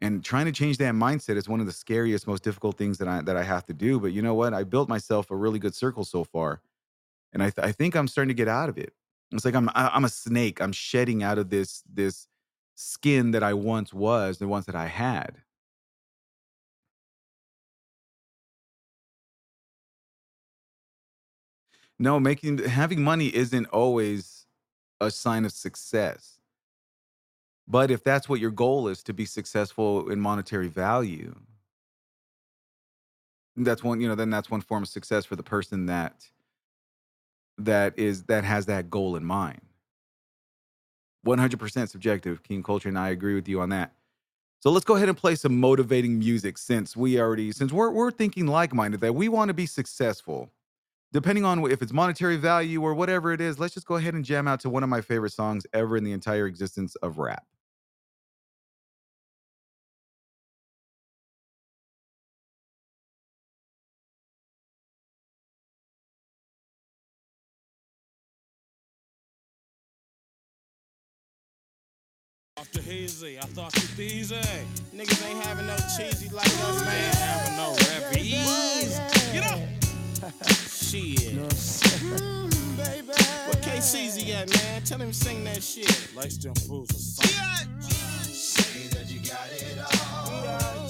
[0.01, 3.07] And trying to change that mindset is one of the scariest, most difficult things that
[3.07, 3.99] I that I have to do.
[3.99, 4.53] But you know what?
[4.53, 6.61] I built myself a really good circle so far,
[7.33, 8.93] and I th- I think I'm starting to get out of it.
[9.31, 10.61] It's like I'm I'm a snake.
[10.61, 12.27] I'm shedding out of this this
[12.75, 15.41] skin that I once was, the ones that I had.
[21.97, 24.47] No, making having money isn't always
[24.99, 26.39] a sign of success.
[27.67, 31.35] But if that's what your goal is to be successful in monetary value,
[33.55, 36.29] that's one, you know, then that's one form of success for the person that
[37.57, 39.61] that is that has that goal in mind.
[41.25, 42.43] 100% subjective.
[42.43, 43.93] King Coltrane I agree with you on that.
[44.59, 48.11] So let's go ahead and play some motivating music since we already since we're we're
[48.11, 50.51] thinking like-minded that we want to be successful.
[51.13, 54.25] Depending on if it's monetary value or whatever it is, let's just go ahead and
[54.25, 57.45] jam out to one of my favorite songs ever in the entire existence of rap.
[73.15, 74.35] Off the hazy, I thought you easy.
[74.35, 74.41] Eh?
[74.93, 77.13] Niggas ain't having no cheesy like us, man.
[77.15, 78.99] Having no rap refugees.
[79.31, 79.59] Get up.
[80.67, 81.35] shit.
[82.03, 84.81] Mm, Where KCZ at, man?
[84.83, 86.15] Tell him to sing that shit.
[86.15, 87.81] Likes them fools or something.
[88.23, 90.31] Say that you got it all.
[90.43, 90.84] Love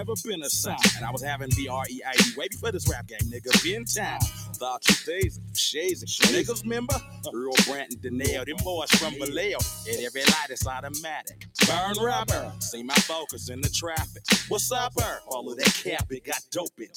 [0.00, 0.78] never been a sign.
[0.96, 3.52] And I was having B-R-E-I-D way before this rap game, nigga.
[3.62, 4.18] Been time.
[4.54, 6.94] Thought you days, shades, niggas remember?
[7.34, 9.58] Earl Branton, Denell, them boys from Vallejo.
[9.90, 11.46] And every light is automatic.
[11.66, 14.22] Burn rubber, see my focus in the traffic.
[14.48, 15.20] What's up, her?
[15.26, 16.88] All of that cap, it got dope in.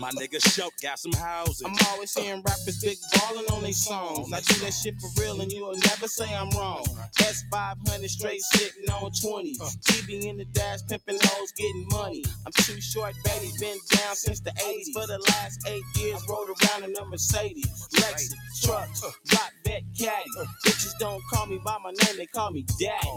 [0.00, 1.60] My nigga Shook got some houses.
[1.62, 4.32] I'm always hearing rappers big ballin' on they songs.
[4.32, 6.86] I do that shit for real and you'll never say I'm wrong.
[7.18, 9.58] S500 straight sitting on 20.
[9.58, 12.24] TV in the dash, pimping hoes, getting money.
[12.46, 14.92] I'm too short, baby, been down since the 80s.
[14.94, 17.88] For the last eight years, rode around in a Mercedes.
[17.96, 18.32] Lexus,
[18.64, 19.02] trucks,
[19.34, 20.24] rock vet caddy.
[20.64, 23.10] Bitches don't call me by my name, they call me daddy.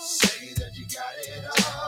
[0.00, 1.81] Say that you got it all.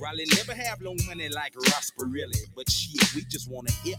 [0.00, 3.98] Probably never have no money like Rosparelli, but shit, we just want to hip.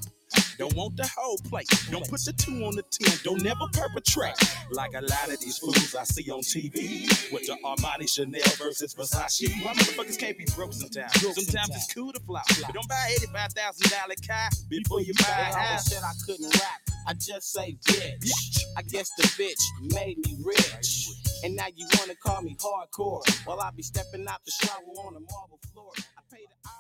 [0.58, 1.68] Don't want the whole plate.
[1.92, 3.18] Don't put the two on the ten.
[3.24, 4.36] Don't never perpetrate
[4.72, 8.94] like a lot of these fools I see on TV with the Armani Chanel versus
[8.94, 9.50] Versace.
[9.64, 11.14] Why motherfuckers can't be broke sometimes?
[11.22, 15.50] Sometimes it's cool to flop, but don't buy eighty-five thousand dollar car before you buy
[15.50, 15.86] a house.
[15.86, 16.82] said I couldn't rap.
[17.08, 18.62] I just say bitch.
[18.78, 21.10] I guess the bitch made me rich.
[21.44, 23.22] And now you wanna call me hardcore.
[23.46, 25.92] While I be stepping out the shower on the marble floor.
[25.98, 26.72] I pay the.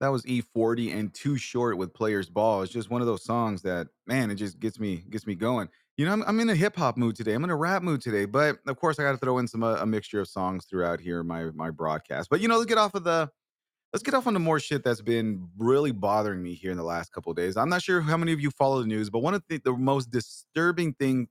[0.00, 2.62] That was E40 and Too Short with Players Ball.
[2.62, 5.68] It's just one of those songs that, man, it just gets me gets me going.
[5.98, 7.34] You know, I'm, I'm in a hip hop mood today.
[7.34, 9.62] I'm in a rap mood today, but of course, I got to throw in some
[9.62, 12.30] uh, a mixture of songs throughout here my my broadcast.
[12.30, 13.30] But you know, let's get off of the
[13.92, 16.84] let's get off on the more shit that's been really bothering me here in the
[16.84, 17.58] last couple of days.
[17.58, 19.72] I'm not sure how many of you follow the news, but one of the, the
[19.72, 21.28] most disturbing thing,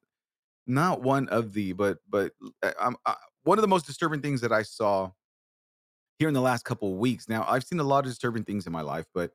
[0.69, 2.31] not one of the, but but
[2.63, 5.11] uh, um, uh, one of the most disturbing things that I saw
[6.19, 7.27] here in the last couple weeks.
[7.27, 9.31] Now, I've seen a lot of disturbing things in my life, but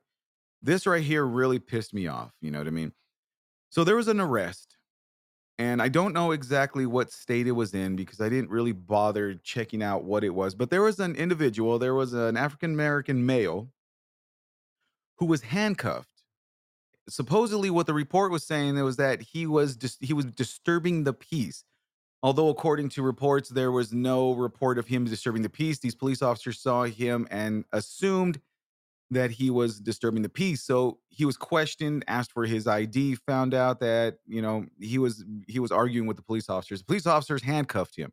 [0.61, 2.31] this right here really pissed me off.
[2.41, 2.93] You know what I mean?
[3.69, 4.77] So there was an arrest,
[5.59, 9.35] and I don't know exactly what state it was in because I didn't really bother
[9.35, 10.55] checking out what it was.
[10.55, 13.69] But there was an individual, there was an African American male
[15.17, 16.14] who was handcuffed.
[17.07, 21.13] Supposedly, what the report was saying was that he was dis- he was disturbing the
[21.13, 21.63] peace.
[22.23, 25.77] Although, according to reports, there was no report of him disturbing the peace.
[25.77, 28.39] These police officers saw him and assumed
[29.11, 30.63] that he was disturbing the peace.
[30.63, 35.23] So he was questioned, asked for his ID, found out that you know he was
[35.47, 36.79] he was arguing with the police officers.
[36.79, 38.11] The police officers handcuffed him.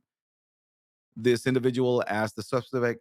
[1.17, 3.01] This individual asked the suspect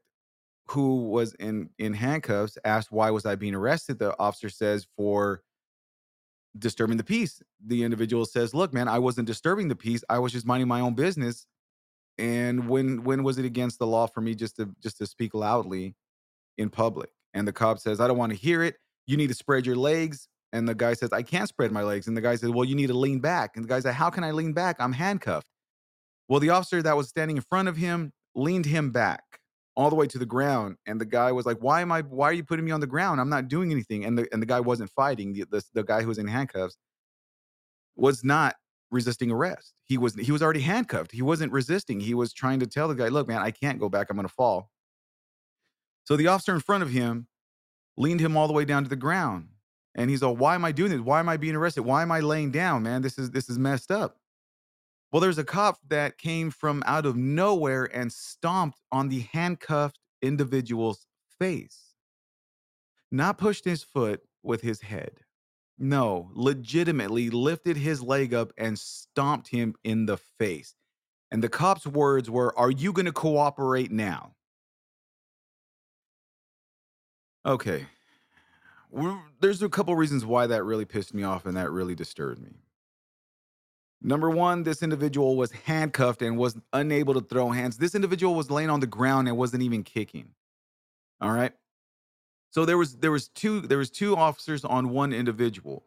[0.68, 4.00] who was in in handcuffs asked why was I being arrested.
[4.00, 5.42] The officer says for
[6.58, 7.42] disturbing the peace.
[7.66, 10.04] The individual says, "Look, man, I wasn't disturbing the peace.
[10.10, 11.46] I was just minding my own business."
[12.18, 15.34] And when when was it against the law for me just to just to speak
[15.34, 15.96] loudly
[16.58, 17.12] in public?
[17.34, 18.78] And the cop says, "I don't want to hear it.
[19.08, 22.08] You need to spread your legs." And the guy says, "I can't spread my legs."
[22.08, 24.10] And the guy says, "Well, you need to lean back." And the guy said, "How
[24.10, 24.76] can I lean back?
[24.80, 25.48] I'm handcuffed."
[26.28, 29.41] Well, the officer that was standing in front of him leaned him back
[29.76, 32.02] all the way to the ground, and the guy was like, "Why am I?
[32.02, 33.22] Why are you putting me on the ground?
[33.22, 35.34] I'm not doing anything." And the and the guy wasn't fighting.
[35.34, 36.78] The the, the guy who was in handcuffs
[37.96, 38.56] was not
[38.92, 39.74] resisting arrest.
[39.86, 41.12] He was he was already handcuffed.
[41.12, 42.00] He wasn't resisting.
[42.00, 44.10] He was trying to tell the guy, "Look, man, I can't go back.
[44.10, 44.70] I'm going to fall."
[46.04, 47.28] So the officer in front of him
[47.98, 49.50] leaned him all the way down to the ground.
[49.96, 51.02] And he's like, "Why am I doing this?
[51.02, 51.84] Why am I being arrested?
[51.84, 53.02] Why am I laying down, man?
[53.02, 54.21] This is this is messed up."
[55.12, 60.00] Well, there's a cop that came from out of nowhere and stomped on the handcuffed
[60.22, 61.06] individual's
[61.38, 61.96] face.
[63.12, 65.20] Not pushed his foot with his head.
[65.78, 70.76] No, legitimately lifted his leg up and stomped him in the face.
[71.32, 74.36] And the cop's words were, Are you going to cooperate now?
[77.46, 77.88] Okay.
[79.40, 82.52] There's a couple reasons why that really pissed me off and that really disturbed me.
[84.02, 87.78] Number one, this individual was handcuffed and was unable to throw hands.
[87.78, 90.30] This individual was laying on the ground and wasn't even kicking.
[91.22, 91.54] All right.
[92.50, 95.84] So there was there was two there was two officers on one individual.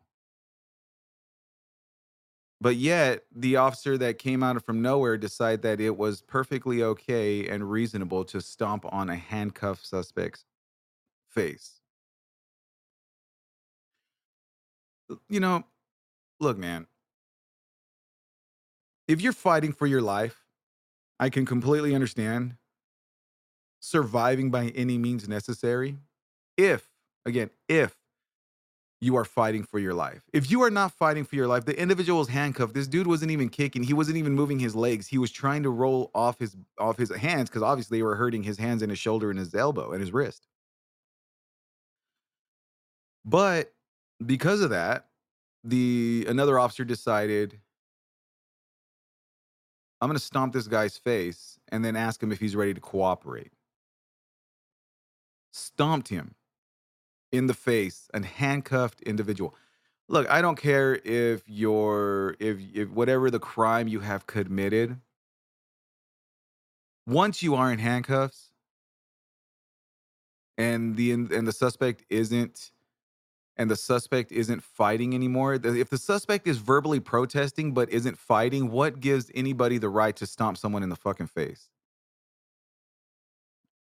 [2.61, 6.83] But yet the officer that came out of from nowhere decided that it was perfectly
[6.83, 10.45] okay and reasonable to stomp on a handcuffed suspect's
[11.29, 11.81] face.
[15.29, 15.65] You know,
[16.41, 16.87] look, man,
[19.09, 20.45] if you're fighting for your life,
[21.21, 22.57] I can completely understand
[23.81, 25.99] surviving by any means necessary.
[26.57, 26.89] If,
[27.27, 27.97] again, if
[29.05, 30.23] you are fighting for your life.
[30.33, 32.73] If you are not fighting for your life, the individual was handcuffed.
[32.73, 33.83] This dude wasn't even kicking.
[33.83, 35.07] He wasn't even moving his legs.
[35.07, 38.43] He was trying to roll off his off his hands because obviously they were hurting
[38.43, 40.47] his hands and his shoulder and his elbow and his wrist.
[43.27, 43.75] But
[44.25, 45.09] because of that,
[45.63, 47.61] the another officer decided
[50.05, 52.81] I'm going to stomp this guy's face and then ask him if he's ready to
[52.81, 53.53] cooperate.
[55.51, 56.35] Stomped him
[57.33, 59.55] in the face, an handcuffed individual.
[60.07, 65.01] Look, I don't care if you're if if whatever the crime you have committed,
[67.07, 68.51] once you are in handcuffs
[70.59, 72.73] and the and the suspect isn't
[73.57, 78.71] and the suspect isn't fighting anymore, if the suspect is verbally protesting but isn't fighting,
[78.71, 81.69] what gives anybody the right to stomp someone in the fucking face?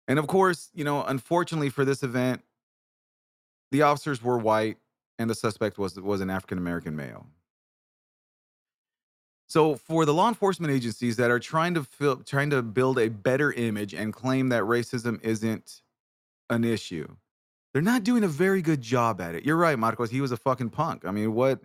[0.06, 2.42] And of course, you know, unfortunately for this event,
[3.70, 4.76] the officers were white
[5.18, 7.26] and the suspect was was an African American male.
[9.46, 13.08] So for the law enforcement agencies that are trying to fill, trying to build a
[13.08, 15.82] better image and claim that racism isn't
[16.50, 17.08] an issue,
[17.74, 19.44] they're not doing a very good job at it.
[19.44, 20.10] You're right, Marcos.
[20.10, 21.04] He was a fucking punk.
[21.04, 21.60] I mean, what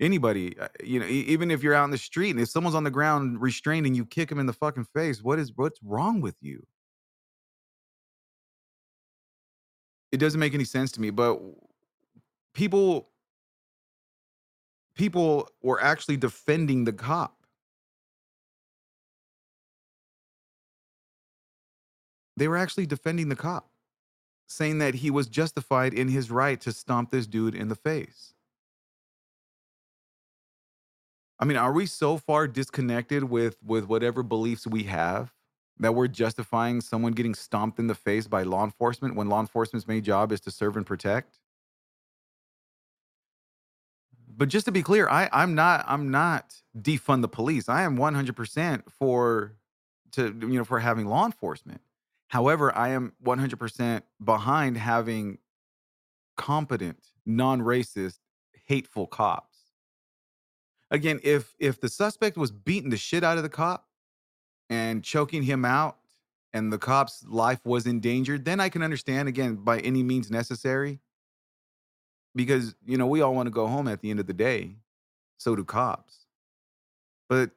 [0.00, 2.84] anybody, uh, you know, even if you're out in the street and if someone's on
[2.84, 6.22] the ground restrained and you kick him in the fucking face, what is what's wrong
[6.22, 6.66] with you?
[10.12, 11.10] It doesn't make any sense to me.
[11.10, 11.40] But
[12.54, 13.10] people
[14.94, 17.36] people were actually defending the cop.
[22.36, 23.69] They were actually defending the cop,
[24.50, 28.34] saying that he was justified in his right to stomp this dude in the face.
[31.38, 35.32] I mean, are we so far disconnected with with whatever beliefs we have
[35.78, 39.88] that we're justifying someone getting stomped in the face by law enforcement when law enforcement's
[39.88, 41.38] main job is to serve and protect?
[44.36, 47.68] But just to be clear, I I'm not I'm not defund the police.
[47.68, 49.52] I am 100% for
[50.12, 51.80] to you know for having law enforcement.
[52.30, 55.38] However, I am 100% behind having
[56.36, 58.20] competent, non-racist,
[58.66, 59.58] hateful cops.
[60.92, 63.88] Again, if if the suspect was beating the shit out of the cop
[64.68, 65.98] and choking him out
[66.52, 71.00] and the cop's life was endangered, then I can understand again by any means necessary
[72.36, 74.76] because you know we all want to go home at the end of the day.
[75.38, 76.26] So do cops.
[77.28, 77.50] But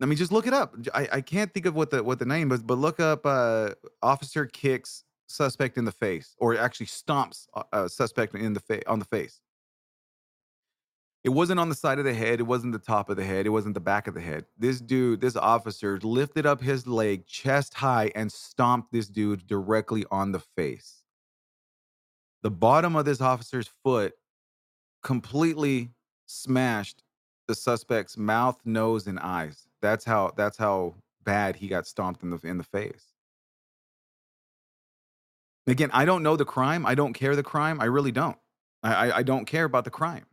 [0.00, 0.74] I mean, just look it up.
[0.94, 3.70] I, I can't think of what the what the name is, but look up uh,
[4.02, 8.98] officer kicks suspect in the face, or actually stomps uh, suspect in the face on
[8.98, 9.40] the face.
[11.24, 12.40] It wasn't on the side of the head.
[12.40, 13.46] It wasn't the top of the head.
[13.46, 14.44] It wasn't the back of the head.
[14.58, 20.04] This dude, this officer, lifted up his leg chest high and stomped this dude directly
[20.10, 21.04] on the face.
[22.42, 24.14] The bottom of this officer's foot
[25.04, 25.90] completely
[26.26, 27.04] smashed
[27.48, 29.68] the suspect's mouth, nose, and eyes.
[29.80, 33.06] That's how that's how bad he got stomped in the in the face.
[35.66, 36.84] Again, I don't know the crime.
[36.86, 37.80] I don't care the crime.
[37.80, 38.36] I really don't.
[38.82, 40.26] I, I, I don't care about the crime.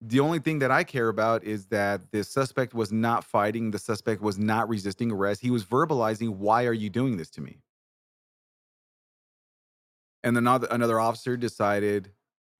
[0.00, 3.70] The only thing that I care about is that the suspect was not fighting.
[3.70, 5.42] The suspect was not resisting arrest.
[5.42, 7.58] He was verbalizing, "Why are you doing this to me?"
[10.24, 12.12] And then another another officer decided,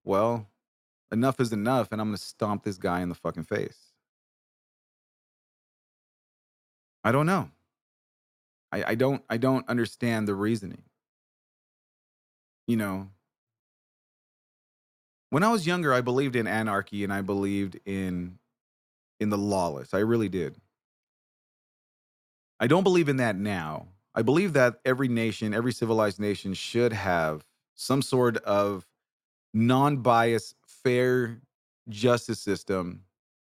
[0.05, 0.51] "Well,
[1.13, 3.93] enough is enough, and I'm going to stomp this guy in the fucking face."
[7.03, 7.51] I don't know.
[8.73, 10.83] I, I don't I don't understand the reasoning.
[12.67, 13.09] You know,
[15.31, 18.39] when I was younger, I believed in anarchy and I believed in
[19.19, 19.95] in the lawless.
[19.95, 20.57] I really did.
[22.59, 23.89] I don't believe in that now.
[24.15, 27.45] I believe that every nation, every civilized nation should have
[27.75, 28.87] some sort of
[29.55, 31.41] non-biased, fair
[31.89, 33.05] justice system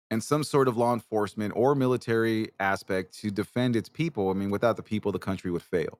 [0.09, 4.29] and some sort of law enforcement or military aspect to defend its people.
[4.29, 5.99] I mean, without the people, the country would fail.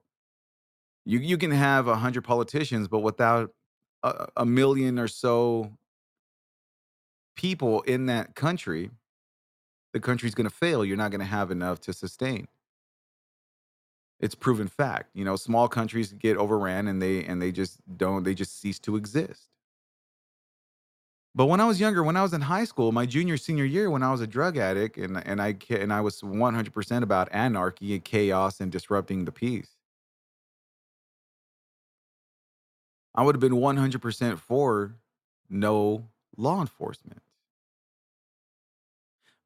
[1.06, 3.54] You you can have a hundred politicians, but without
[4.04, 5.72] a, a million or so
[7.36, 8.92] people in that country,
[9.94, 10.86] the country's going to fail.
[10.86, 12.48] You're not going to have enough to sustain.
[14.20, 15.10] It's proven fact.
[15.16, 18.80] You know, small countries get overran and they and they just don't they just cease
[18.80, 19.51] to exist.
[21.34, 23.90] But when I was younger, when I was in high school, my junior senior year,
[23.90, 27.94] when I was a drug addict and and I and I was 100% about anarchy
[27.94, 29.78] and chaos and disrupting the peace,
[33.16, 34.96] I would have been 100% for
[35.50, 37.22] no law enforcement.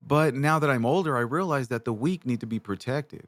[0.02, 3.28] But now that I'm older, I realize that the weak need to be protected.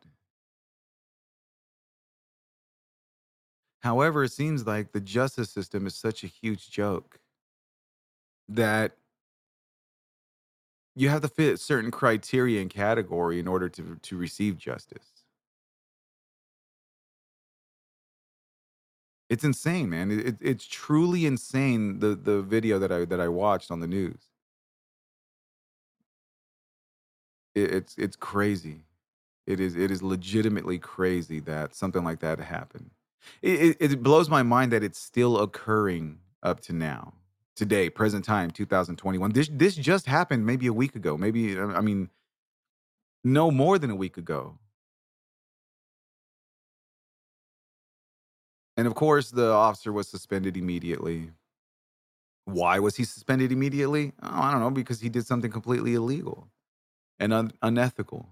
[3.79, 7.19] However, it seems like the justice system is such a huge joke
[8.49, 8.97] that
[10.95, 15.23] you have to fit certain criteria and category in order to to receive justice.
[19.29, 20.11] It's insane, man.
[20.11, 23.87] It, it- it's truly insane the the video that I that I watched on the
[23.87, 24.27] news.
[27.55, 28.85] It, it's it's crazy.
[29.47, 32.91] It is it is legitimately crazy that something like that happened.
[33.41, 37.13] It, it, it blows my mind that it's still occurring up to now,
[37.57, 39.33] today, present time, 2021.
[39.33, 42.09] This this just happened maybe a week ago, maybe I mean,
[43.23, 44.59] no more than a week ago.
[48.77, 51.31] And of course, the officer was suspended immediately.
[52.45, 54.13] Why was he suspended immediately?
[54.23, 56.49] Oh, I don't know, because he did something completely illegal
[57.19, 58.29] and un- unethical.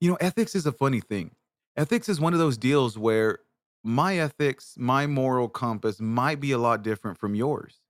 [0.00, 1.32] You know, ethics is a funny thing.
[1.76, 3.40] Ethics is one of those deals where
[3.86, 7.80] my ethics, my moral compass might be a lot different from yours.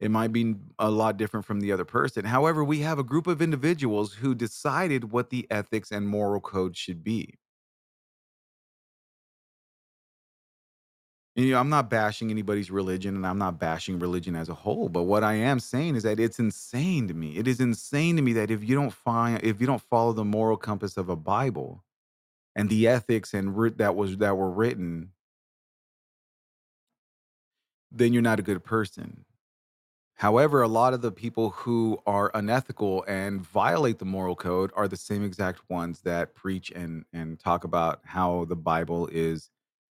[0.00, 2.24] It might be a lot different from the other person.
[2.24, 6.76] However, we have a group of individuals who decided what the ethics and moral code
[6.76, 7.34] should be.
[11.36, 14.88] You know, I'm not bashing anybody's religion and I'm not bashing religion as a whole,
[14.88, 17.36] but what I am saying is that it's insane to me.
[17.36, 20.24] It is insane to me that if you don't find if you don't follow the
[20.24, 21.84] moral compass of a Bible
[22.56, 25.12] and the ethics and that was that were written,
[27.90, 29.24] then you're not a good person.
[30.14, 34.86] However, a lot of the people who are unethical and violate the moral code are
[34.86, 39.50] the same exact ones that preach and and talk about how the Bible is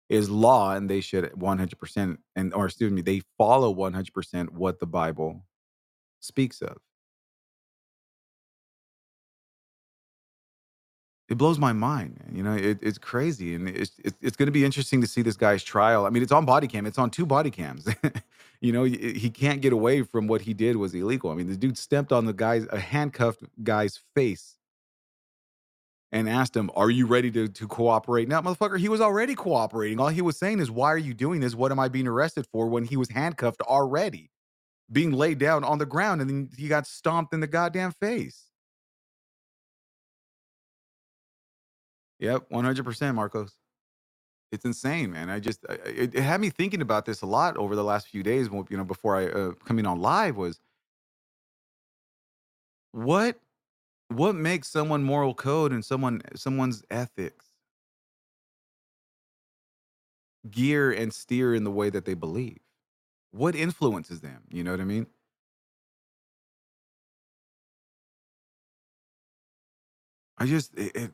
[0.08, 4.86] is law and they should 100% and or excuse me they follow 100% what the
[4.86, 5.44] bible
[6.20, 6.76] speaks of
[11.28, 14.52] it blows my mind you know it, it's crazy and it's, it's, it's going to
[14.52, 17.10] be interesting to see this guy's trial i mean it's on body cam it's on
[17.10, 17.86] two body cams
[18.60, 21.56] you know he, can't get away from what he did was illegal i mean the
[21.56, 24.54] dude stepped on the guy's a handcuffed guy's face
[26.14, 28.28] and asked him, Are you ready to, to cooperate?
[28.28, 29.98] Now, motherfucker, he was already cooperating.
[29.98, 31.56] All he was saying is, Why are you doing this?
[31.56, 34.30] What am I being arrested for when he was handcuffed already,
[34.90, 38.44] being laid down on the ground, and then he got stomped in the goddamn face?
[42.24, 43.52] Yep, 100%, Marcos.
[44.52, 45.30] It's insane, man.
[45.30, 48.08] I just, I- it, it had me thinking about this a lot over the last
[48.08, 50.60] few days, you know, before I uh, coming on live was
[52.92, 53.38] what
[54.08, 57.46] what makes someone moral code and someone someone's ethics
[60.50, 62.58] gear and steer in the way that they believe
[63.32, 65.06] what influences them you know what i mean
[70.38, 71.10] i just it, it,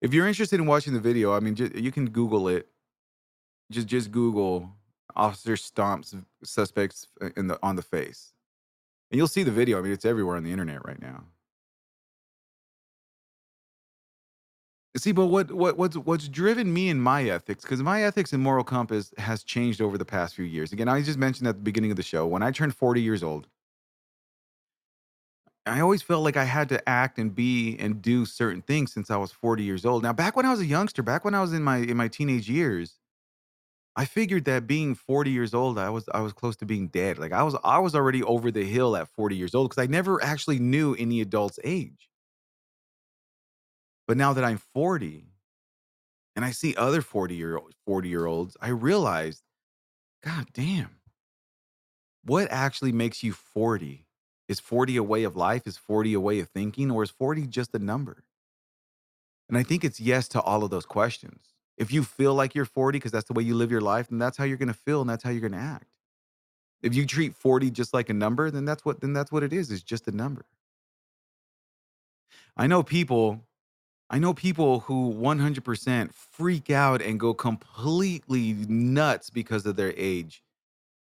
[0.00, 2.68] if you're interested in watching the video i mean just, you can google it.
[3.70, 4.70] Just just google
[5.14, 8.32] officer stomps suspects uh, in the on the face.
[9.10, 9.78] And you'll see the video.
[9.78, 11.24] I mean it's everywhere on the internet right now.
[14.96, 18.42] See, but what what what's what's driven me in my ethics, because my ethics and
[18.42, 20.72] moral compass has changed over the past few years.
[20.72, 23.22] Again, I just mentioned at the beginning of the show, when I turned 40 years
[23.22, 23.46] old,
[25.68, 29.10] I always felt like I had to act and be and do certain things since
[29.10, 30.02] I was 40 years old.
[30.02, 32.08] Now, back when I was a youngster, back when I was in my in my
[32.08, 32.98] teenage years,
[33.96, 37.18] I figured that being 40 years old, I was I was close to being dead.
[37.18, 39.86] Like I was I was already over the hill at 40 years old because I
[39.86, 42.08] never actually knew any adult's age.
[44.08, 45.28] But now that I'm 40
[46.36, 49.42] and I see other 40 year 40 year olds, I realized,
[50.24, 51.00] God damn,
[52.24, 54.07] what actually makes you 40?
[54.48, 55.66] Is 40 a way of life?
[55.66, 56.90] Is 40 a way of thinking?
[56.90, 58.24] Or is 40 just a number?
[59.48, 61.42] And I think it's yes to all of those questions.
[61.76, 64.18] If you feel like you're 40 because that's the way you live your life, then
[64.18, 65.86] that's how you're gonna feel and that's how you're gonna act.
[66.82, 69.52] If you treat 40 just like a number, then that's what then that's what it
[69.52, 69.70] is.
[69.70, 70.46] It's just a number.
[72.56, 73.40] I know people
[74.10, 80.42] I know people who 100% freak out and go completely nuts because of their age.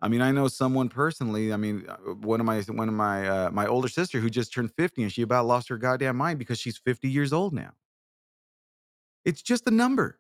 [0.01, 1.51] I mean, I know someone personally.
[1.51, 4.53] I mean, uh, one of my one of my uh, my older sister who just
[4.53, 7.71] turned 50 and she about lost her goddamn mind because she's 50 years old now.
[9.25, 10.19] It's just a number.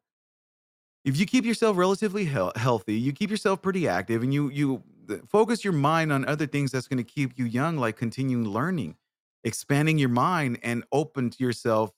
[1.05, 4.83] If you keep yourself relatively heal- healthy, you keep yourself pretty active, and you you
[5.27, 8.97] focus your mind on other things that's going to keep you young, like continuing learning,
[9.43, 11.91] expanding your mind, and open to yourself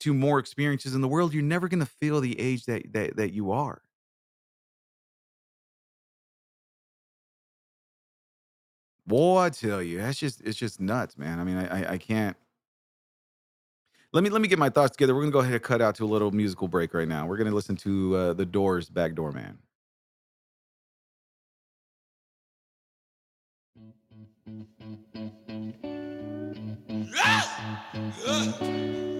[0.00, 3.16] to more experiences in the world, you're never going to feel the age that, that
[3.16, 3.82] that you are.
[9.06, 11.38] Boy, I tell you, that's just it's just nuts, man.
[11.38, 12.36] I mean, I I, I can't.
[14.12, 15.14] Let me let me get my thoughts together.
[15.14, 17.26] We're gonna go ahead and cut out to a little musical break right now.
[17.26, 19.58] We're gonna listen to uh, the Doors "Backdoor Man."
[27.18, 27.92] Ah!
[28.26, 29.15] Ah!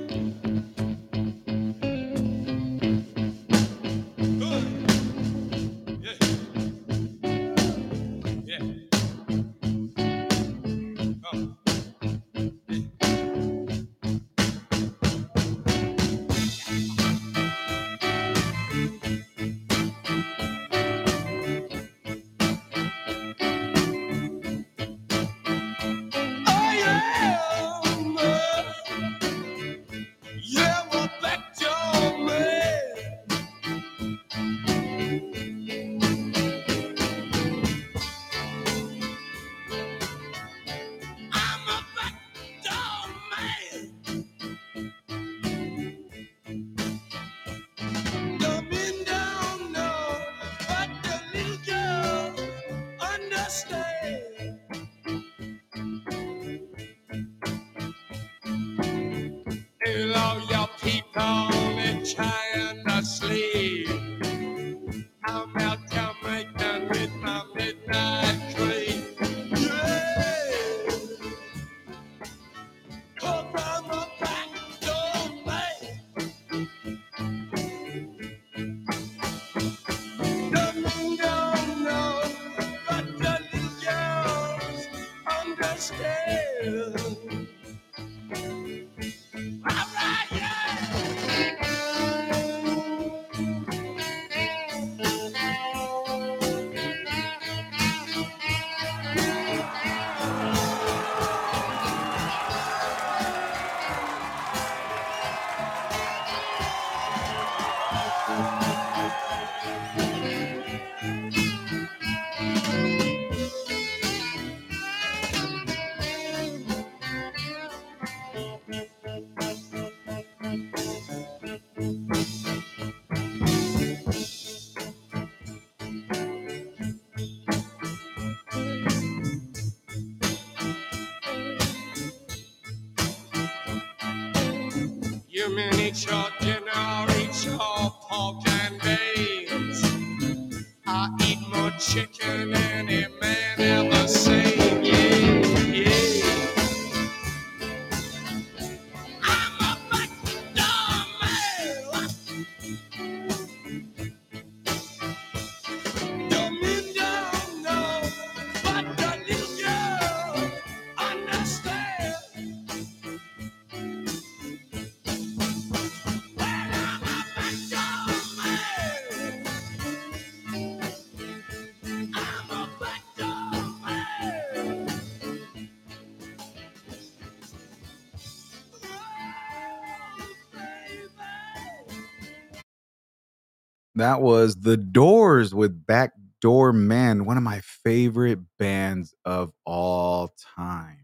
[183.96, 190.98] That was The Doors with Backdoor Man, one of my favorite bands of all time.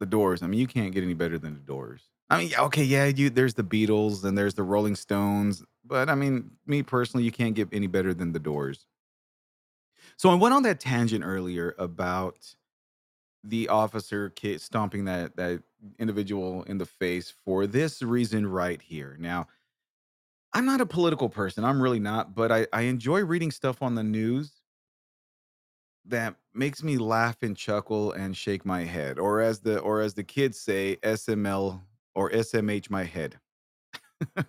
[0.00, 0.42] The Doors.
[0.42, 2.02] I mean, you can't get any better than The Doors.
[2.28, 6.14] I mean, okay, yeah, you there's the Beatles and there's the Rolling Stones, but I
[6.14, 8.86] mean, me personally, you can't get any better than The Doors.
[10.18, 12.54] So I went on that tangent earlier about
[13.44, 15.62] the officer kid stomping that that
[15.98, 19.16] individual in the face for this reason right here.
[19.18, 19.48] Now,
[20.52, 21.64] I'm not a political person.
[21.64, 24.52] I'm really not, but I, I enjoy reading stuff on the news
[26.06, 29.18] that makes me laugh and chuckle and shake my head.
[29.18, 31.80] Or as the or as the kids say, SML
[32.14, 33.38] or SMH my head.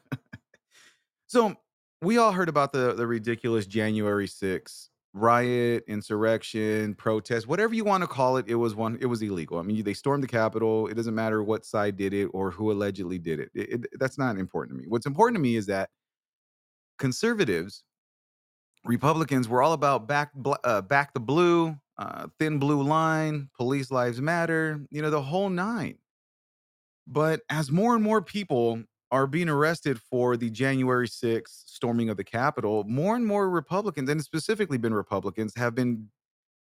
[1.34, 1.56] So
[2.04, 8.02] we all heard about the the ridiculous January 6th riot, insurrection, protest, whatever you want
[8.02, 8.46] to call it.
[8.48, 8.98] It was one.
[9.02, 9.60] It was illegal.
[9.60, 10.88] I mean, they stormed the Capitol.
[10.88, 13.52] It doesn't matter what side did it or who allegedly did it.
[13.54, 14.88] It- it- That's not important to me.
[14.90, 15.90] What's important to me is that
[16.98, 17.84] conservatives,
[18.86, 20.32] Republicans, were all about back
[20.64, 24.86] uh, back the blue, uh, thin blue line, police lives matter.
[24.92, 25.98] You know, the whole nine.
[27.08, 28.84] But as more and more people
[29.14, 34.10] are being arrested for the January 6th storming of the Capitol, more and more Republicans,
[34.10, 36.10] and specifically been Republicans, have been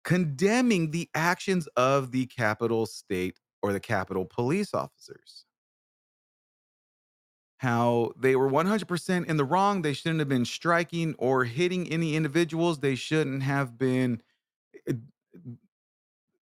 [0.05, 5.43] condemning the actions of the Capitol State or the Capitol police officers.
[7.57, 9.81] How they were 100% in the wrong.
[9.81, 12.79] They shouldn't have been striking or hitting any individuals.
[12.79, 14.21] They shouldn't have been
[14.87, 14.93] eh,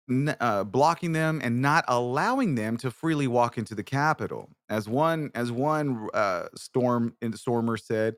[0.10, 4.49] uh, blocking them and not allowing them to freely walk into the Capitol.
[4.70, 8.16] As one as one uh, storm stormer said,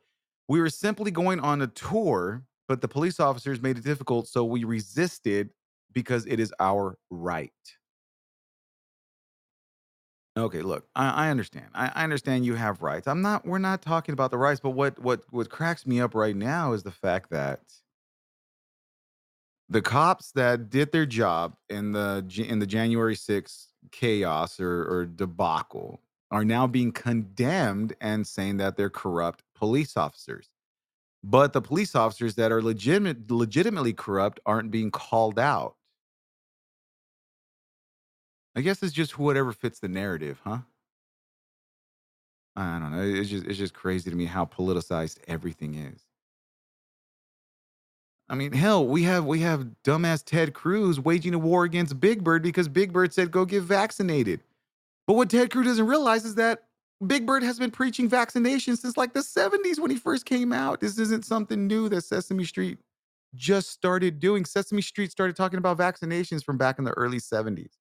[0.48, 4.44] we were simply going on a tour, but the police officers made it difficult, so
[4.44, 5.52] we resisted
[5.94, 7.52] because it is our right.
[10.38, 11.68] Okay, look, I, I understand.
[11.74, 13.08] I, I understand you have rights.
[13.08, 13.46] I'm not.
[13.46, 16.74] We're not talking about the rights, but what what what cracks me up right now
[16.74, 17.62] is the fact that
[19.70, 25.06] the cops that did their job in the in the January 6th chaos or, or
[25.06, 26.02] debacle
[26.32, 30.50] are now being condemned and saying that they're corrupt police officers.
[31.24, 35.76] But the police officers that are legitimate legitimately corrupt aren't being called out.
[38.56, 40.60] I guess it's just whatever fits the narrative, huh?
[42.56, 43.02] I don't know.
[43.02, 46.02] It's just it's just crazy to me how politicized everything is.
[48.28, 52.24] I mean, hell, we have we have dumbass Ted Cruz waging a war against Big
[52.24, 54.40] Bird because Big Bird said go get vaccinated.
[55.06, 56.64] But what Ted Cruz doesn't realize is that
[57.06, 60.80] Big Bird has been preaching vaccination since like the 70s when he first came out.
[60.80, 62.80] This isn't something new that Sesame Street
[63.36, 64.44] just started doing.
[64.46, 67.74] Sesame Street started talking about vaccinations from back in the early 70s,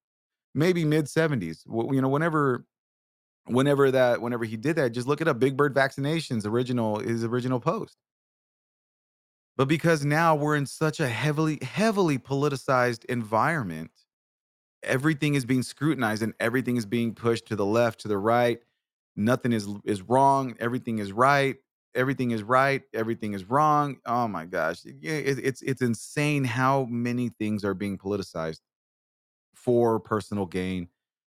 [0.54, 1.64] maybe mid 70s.
[1.66, 2.66] You know, whenever
[3.46, 5.38] whenever that whenever he did that, just look it up.
[5.38, 7.96] Big Bird vaccinations, original his original post.
[9.56, 13.90] But because now we're in such a heavily heavily politicized environment,
[14.82, 18.60] everything is being scrutinized and everything is being pushed to the left, to the right.
[19.16, 20.56] Nothing is is wrong.
[20.58, 21.56] Everything is right.
[21.94, 22.82] Everything is right.
[22.92, 23.98] Everything is wrong.
[24.06, 28.60] Oh my gosh, it, it's it's insane how many things are being politicized
[29.54, 30.88] for personal gain,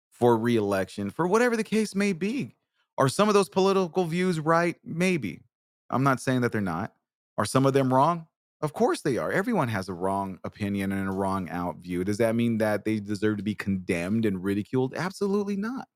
[0.10, 2.56] for reelection, for whatever the case may be.
[2.98, 4.78] Are some of those political views right?
[4.84, 5.42] Maybe.
[5.90, 6.94] I'm not saying that they're not.
[7.38, 8.28] Are some of them wrong?
[8.62, 9.32] Of course they are.
[9.32, 12.04] Everyone has a wrong opinion and a wrong out view.
[12.04, 14.94] Does that mean that they deserve to be condemned and ridiculed?
[14.96, 15.88] Absolutely not.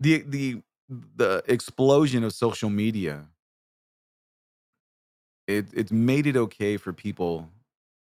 [0.00, 3.26] The the the explosion of social media
[5.46, 7.48] it it's made it okay for people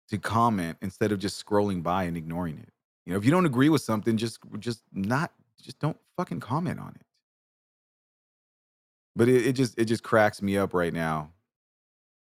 [0.09, 2.69] to comment instead of just scrolling by and ignoring it.
[3.07, 5.33] You know, if you don't agree with something, just just not
[5.63, 7.06] just don't fucking comment on it.
[9.17, 11.33] But it, it just it just cracks me up right now.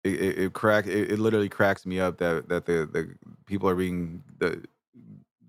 [0.03, 3.15] It it, it crack it, it literally cracks me up that that the the
[3.45, 4.63] people are being the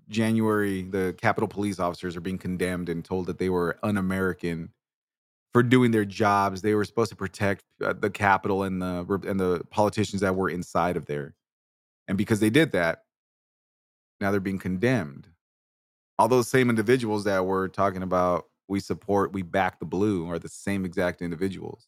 [0.09, 4.71] January, the Capitol police officers are being condemned and told that they were un-American
[5.53, 6.61] for doing their jobs.
[6.61, 10.49] They were supposed to protect uh, the Capitol and the and the politicians that were
[10.49, 11.35] inside of there,
[12.07, 13.03] and because they did that,
[14.19, 15.27] now they're being condemned.
[16.17, 20.39] All those same individuals that were talking about we support, we back the blue, are
[20.39, 21.87] the same exact individuals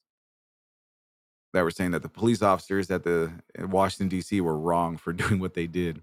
[1.53, 4.41] that were saying that the police officers at the in Washington D.C.
[4.41, 6.01] were wrong for doing what they did.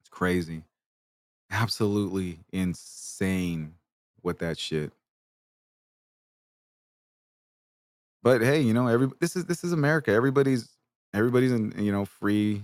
[0.00, 0.64] It's crazy,
[1.50, 3.74] absolutely insane
[4.22, 4.92] with that shit.
[8.22, 10.12] But hey, you know, every this is this is America.
[10.12, 10.68] Everybody's
[11.12, 12.62] everybody's in, you know free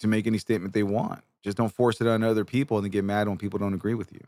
[0.00, 1.22] to make any statement they want.
[1.42, 3.94] Just don't force it on other people and then get mad when people don't agree
[3.94, 4.20] with you.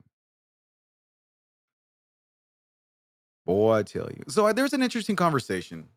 [3.44, 4.22] Boy, I tell you.
[4.28, 5.88] So uh, there's an interesting conversation.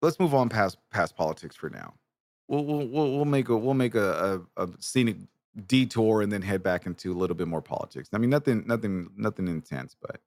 [0.00, 1.94] Let's move on past past politics for now.
[2.48, 5.16] We'll we'll we'll, make a we'll make a, a, a scenic
[5.66, 8.08] detour and then head back into a little bit more politics.
[8.12, 10.20] I mean, nothing nothing nothing intense, but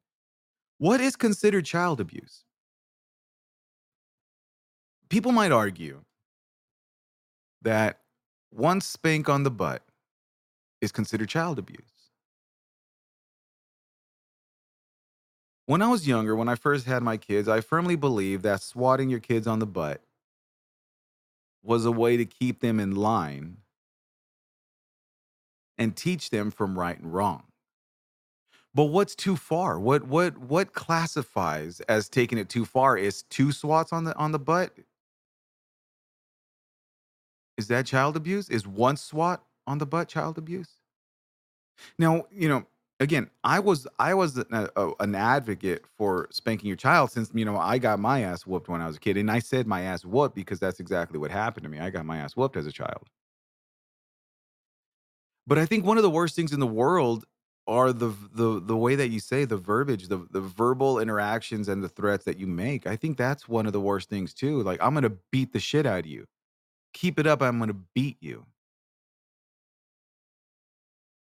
[0.78, 2.46] what is considered child abuse?
[5.10, 6.02] People might argue
[7.62, 8.02] that
[8.50, 9.84] one spank on the butt
[10.82, 11.95] is considered child abuse.
[15.66, 19.10] When I was younger, when I first had my kids, I firmly believed that swatting
[19.10, 20.02] your kids on the butt
[21.64, 23.58] was a way to keep them in line
[25.78, 27.44] and teach them from right and wrong.
[28.76, 29.80] But what's too far?
[29.80, 32.98] What what what classifies as taking it too far?
[32.98, 34.72] Is two swats on the on the butt?
[37.58, 38.50] Is that child abuse?
[38.50, 40.70] Is one swat on the butt child abuse?
[41.98, 42.66] Now, you know,
[43.00, 47.46] again, I was I was an, a, an advocate for spanking your child since you
[47.46, 49.82] know I got my ass whooped when I was a kid, and I said my
[49.82, 51.80] ass whooped because that's exactly what happened to me.
[51.80, 53.08] I got my ass whooped as a child.
[55.48, 57.26] But I think one of the worst things in the world
[57.68, 61.84] are the the the way that you say the verbiage, the the verbal interactions and
[61.84, 62.88] the threats that you make.
[62.88, 64.62] I think that's one of the worst things too.
[64.64, 66.26] Like I'm gonna beat the shit out of you.
[66.94, 68.46] Keep it up, I'm gonna beat you.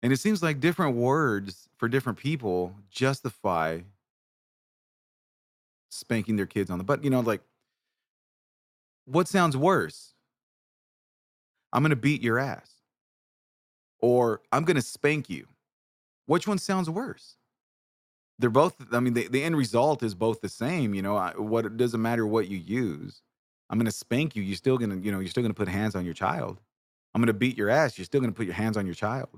[0.04, 3.82] And it seems like different words for different people justify
[5.89, 7.04] spanking their kids on the butt.
[7.04, 7.41] You know, like
[9.06, 10.14] what sounds worse?
[11.74, 12.72] I'm gonna beat your ass.
[13.99, 15.47] Or I'm gonna spank you.
[16.26, 17.36] Which one sounds worse?
[18.39, 20.95] They're both, I mean, the, the end result is both the same.
[20.95, 23.22] You know, I, what it doesn't matter what you use.
[23.70, 24.41] I'm gonna spank you.
[24.41, 26.60] You're still gonna, you know, you're still gonna put hands on your child.
[27.14, 27.97] I'm gonna beat your ass.
[27.97, 29.30] You're still gonna put your hands on your child.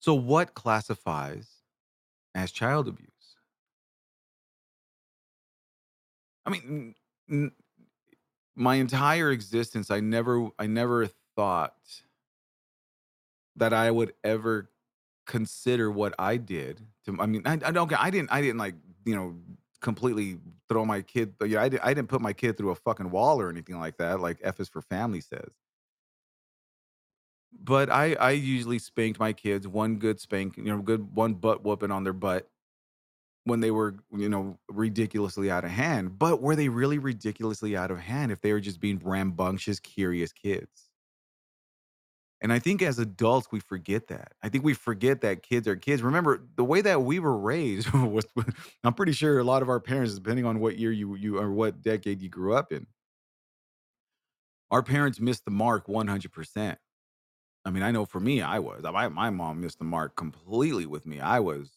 [0.00, 1.46] So, what classifies
[2.34, 3.08] as child abuse?
[6.46, 6.94] I mean,
[7.30, 7.52] n-
[8.54, 11.76] my entire existence, I never, I never thought
[13.56, 14.70] that I would ever
[15.26, 16.80] consider what I did.
[17.06, 18.74] To, I mean, I, I don't, I didn't, I didn't like,
[19.04, 19.36] you know,
[19.80, 20.38] completely
[20.68, 21.34] throw my kid.
[21.44, 23.98] Yeah, I, did, I didn't put my kid through a fucking wall or anything like
[23.98, 24.20] that.
[24.20, 25.50] Like F is for family says.
[27.52, 31.62] But I I usually spanked my kids one good spank, you know, good one butt
[31.64, 32.48] whooping on their butt
[33.44, 36.18] when they were, you know, ridiculously out of hand.
[36.18, 40.32] But were they really ridiculously out of hand if they were just being rambunctious, curious
[40.32, 40.90] kids?
[42.42, 44.32] And I think as adults, we forget that.
[44.42, 46.00] I think we forget that kids are kids.
[46.02, 48.24] Remember, the way that we were raised was,
[48.82, 51.52] I'm pretty sure a lot of our parents, depending on what year you, you or
[51.52, 52.86] what decade you grew up in,
[54.70, 56.78] our parents missed the mark 100%.
[57.64, 58.82] I mean, I know for me, I was.
[58.82, 61.20] My my mom missed the mark completely with me.
[61.20, 61.70] I was,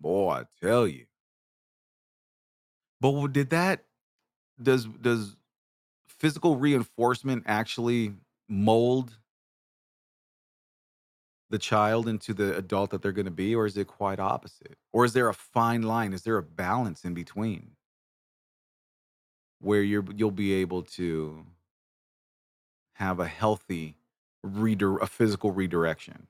[0.00, 1.06] boy, I tell you.
[3.00, 3.84] But did that
[4.62, 5.36] does does
[6.08, 8.14] physical reinforcement actually
[8.48, 9.18] mold
[11.50, 14.76] the child into the adult that they're going to be, or is it quite opposite?
[14.92, 16.12] Or is there a fine line?
[16.12, 17.72] Is there a balance in between
[19.60, 21.44] where you're you'll be able to
[22.94, 23.97] have a healthy
[24.44, 26.26] redir- a physical redirection?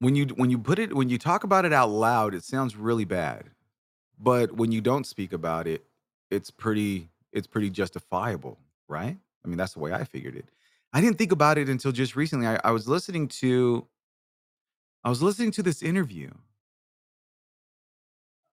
[0.00, 2.76] when you when you put it when you talk about it out loud it sounds
[2.76, 3.50] really bad
[4.18, 5.84] but when you don't speak about it
[6.30, 8.58] it's pretty it's pretty justifiable
[8.88, 9.18] right?
[9.44, 10.46] I mean that's the way i figured it.
[10.92, 13.86] I didn't think about it until just recently i, I was listening to
[15.04, 16.30] i was listening to this interview.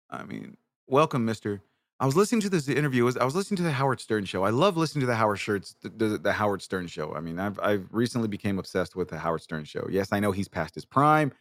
[0.10, 0.58] I mean
[0.88, 1.62] welcome mister
[2.00, 4.50] i was listening to this interview I was, listening to the howard stern show i
[4.50, 7.60] love listening to the howard shirts the, the, the howard stern show i mean i've
[7.60, 10.86] i've recently became obsessed with the howard stern show yes i know he's past his
[10.86, 11.32] prime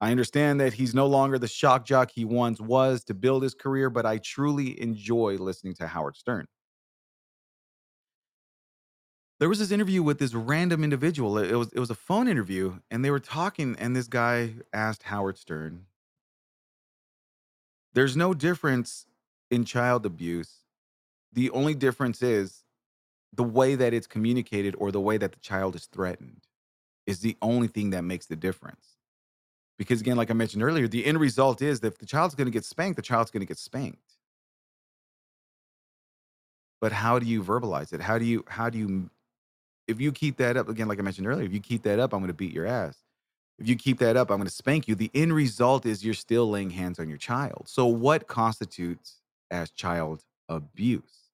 [0.00, 3.54] I understand that he's no longer the shock jock he once was to build his
[3.54, 6.46] career, but I truly enjoy listening to Howard Stern.
[9.40, 11.38] there was this interview with this random individual.
[11.38, 15.04] It was it was a phone interview, and they were talking, and this guy asked
[15.04, 15.86] Howard Stern,
[17.92, 19.06] "There's no difference
[19.50, 20.64] in child abuse.
[21.32, 22.64] The only difference is
[23.32, 26.46] the way that it's communicated or the way that the child is threatened
[27.06, 28.96] is the only thing that makes the difference."
[29.76, 32.46] Because again, like I mentioned earlier, the end result is that if the child's going
[32.46, 34.18] to get spanked, the child's going to get spanked.
[36.80, 38.00] But how do you verbalize it?
[38.00, 39.10] How do you how do you
[39.88, 42.12] if you keep that up again, like I mentioned earlier, if you keep that up,
[42.12, 42.98] I'm going to beat your ass.
[43.58, 44.94] If you keep that up, I'm going to spank you.
[44.94, 47.64] The end result is you're still laying hands on your child.
[47.66, 49.20] So, what constitutes
[49.50, 51.30] as child abuse?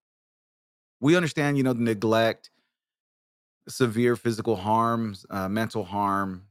[1.01, 2.51] We understand, you know, the neglect,
[3.69, 6.45] severe physical harms, uh, mental harm,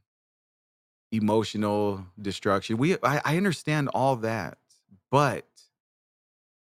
[1.12, 2.78] emotional destruction.
[2.78, 4.58] We, I, I understand all that,
[5.12, 5.46] but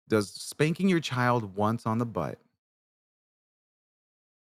[0.09, 2.39] does spanking your child once on the butt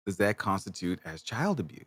[0.06, 1.86] does that constitute as child abuse?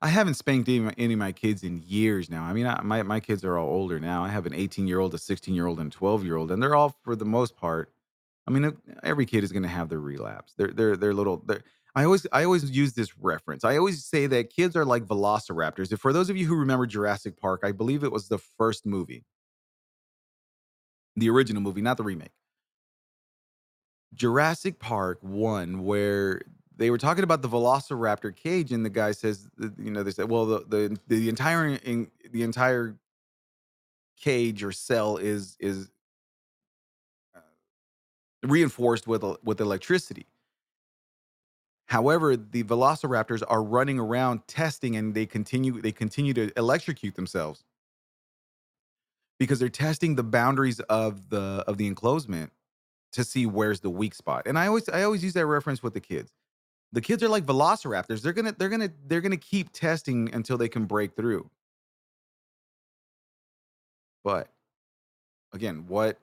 [0.00, 2.44] I haven't spanked any, of my- any of my kids in years now.
[2.44, 4.24] I mean, I, my my kids are all older now.
[4.24, 6.50] I have an 18 year old, a 16 year old, and a 12 year old,
[6.50, 7.92] and they're all for the most part.
[8.46, 10.54] I mean, every kid is going to have their relapse.
[10.56, 11.42] They're they're they're little.
[11.44, 11.62] They're,
[11.94, 13.64] I always I always use this reference.
[13.64, 15.92] I always say that kids are like velociraptors.
[15.92, 18.86] If for those of you who remember Jurassic Park, I believe it was the first
[18.86, 19.24] movie,
[21.16, 22.30] the original movie, not the remake.
[24.14, 26.42] Jurassic Park one, where
[26.78, 29.48] they were talking about the Velociraptor cage, and the guy says,
[29.78, 32.96] you know, they said, well, the the the entire in, the entire
[34.16, 35.90] cage or cell is is
[37.36, 37.40] uh,
[38.44, 40.26] reinforced with with electricity.
[41.86, 47.64] However, the velociraptors are running around testing and they continue they continue to electrocute themselves
[49.38, 52.52] because they're testing the boundaries of the of the enclosement
[53.12, 54.42] to see where's the weak spot.
[54.46, 56.32] And I always I always use that reference with the kids.
[56.92, 58.22] The kids are like velociraptors.
[58.22, 61.50] They're to they're to they're to keep testing until they can break through.
[64.24, 64.48] But
[65.52, 66.18] again, what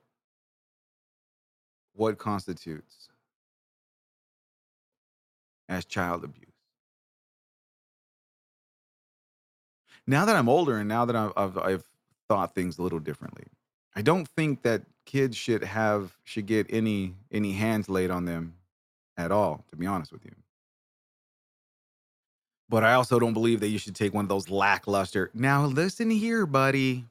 [1.93, 3.09] what constitutes
[5.69, 6.45] as child abuse?
[10.07, 11.83] Now that I'm older and now that I've, I've I've
[12.27, 13.45] thought things a little differently,
[13.95, 18.55] I don't think that kids should have should get any any hands laid on them
[19.17, 19.63] at all.
[19.69, 20.31] To be honest with you,
[22.69, 25.31] but I also don't believe that you should take one of those lackluster.
[25.33, 27.05] Now listen here, buddy.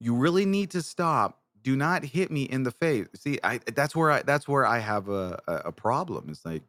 [0.00, 1.40] You really need to stop.
[1.62, 3.06] Do not hit me in the face.
[3.14, 6.26] See, I that's where I that's where I have a a, a problem.
[6.30, 6.62] It's like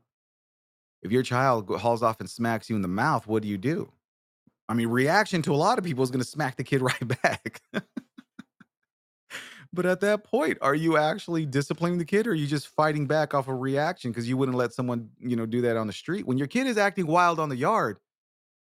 [1.02, 3.92] if your child hauls off and smacks you in the mouth, what do you do?
[4.70, 7.22] I mean, reaction to a lot of people is going to smack the kid right
[7.22, 7.62] back.
[9.74, 13.08] But at that point, are you actually disciplining the kid or are you just fighting
[13.08, 15.94] back off a reaction because you wouldn't let someone, you know, do that on the
[15.94, 16.26] street?
[16.28, 17.98] When your kid is acting wild on the yard,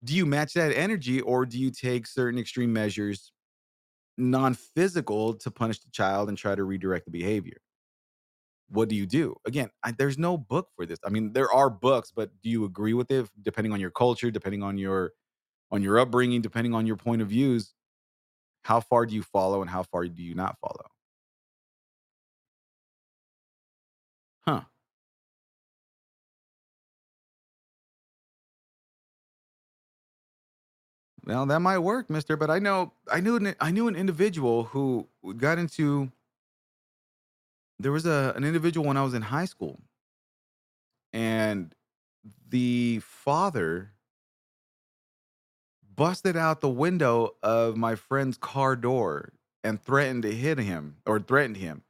[0.04, 3.32] do you match that energy or do you take certain extreme measures,
[4.18, 7.62] non-physical, to punish the child and try to redirect the behavior?
[8.70, 9.36] What do you do?
[9.48, 11.00] Again, I, there's no book for this.
[11.06, 13.28] I mean, there are books, but do you agree with it?
[13.42, 15.14] Depending on your culture, depending on your
[15.72, 17.74] on your upbringing, depending on your point of views,
[18.70, 20.86] how far do you follow and how far do you not follow?
[24.46, 24.62] Huh.
[31.26, 34.66] Well, that might work, mister, but I know I knew an I knew an individual
[34.66, 35.08] who
[35.38, 36.12] got into
[37.80, 39.80] there was a an individual when I was in high school
[41.14, 41.74] and
[42.50, 43.94] the father
[46.00, 49.34] busted out the window of my friend's car door
[49.64, 51.84] and threatened to hit him or threatened him.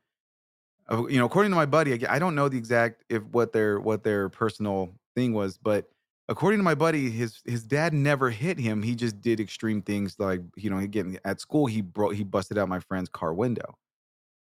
[0.91, 3.79] Uh, You know, according to my buddy, I don't know the exact if what their
[3.79, 5.89] what their personal thing was, but
[6.29, 8.83] according to my buddy, his his dad never hit him.
[8.83, 12.57] He just did extreme things like you know, getting at school, he broke he busted
[12.57, 13.77] out my friend's car window.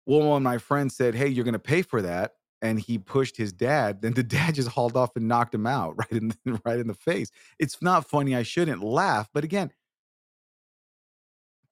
[0.07, 3.53] Well, when my friend said, "Hey, you're gonna pay for that," and he pushed his
[3.53, 6.81] dad, then the dad just hauled off and knocked him out right in the, right
[6.81, 7.31] in the face.
[7.61, 8.35] It's not funny.
[8.37, 9.71] I shouldn't laugh, but again,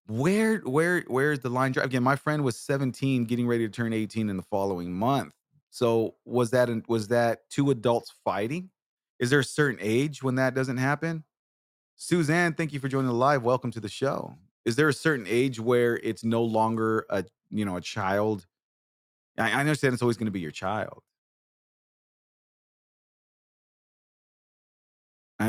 [0.08, 1.72] where where where's the line?
[1.72, 5.34] dra- Again, my friend was 17, getting ready to turn 18 in the following month.
[5.70, 8.70] So was that was that two adults fighting?
[9.20, 11.24] Is there a certain age when that doesn't happen?
[11.96, 13.44] Suzanne, thank you for joining the live.
[13.44, 14.36] Welcome to the show.
[14.64, 18.46] Is there a certain age where it's no longer a you know a child?
[19.38, 21.02] I, I understand it's always going to be your child.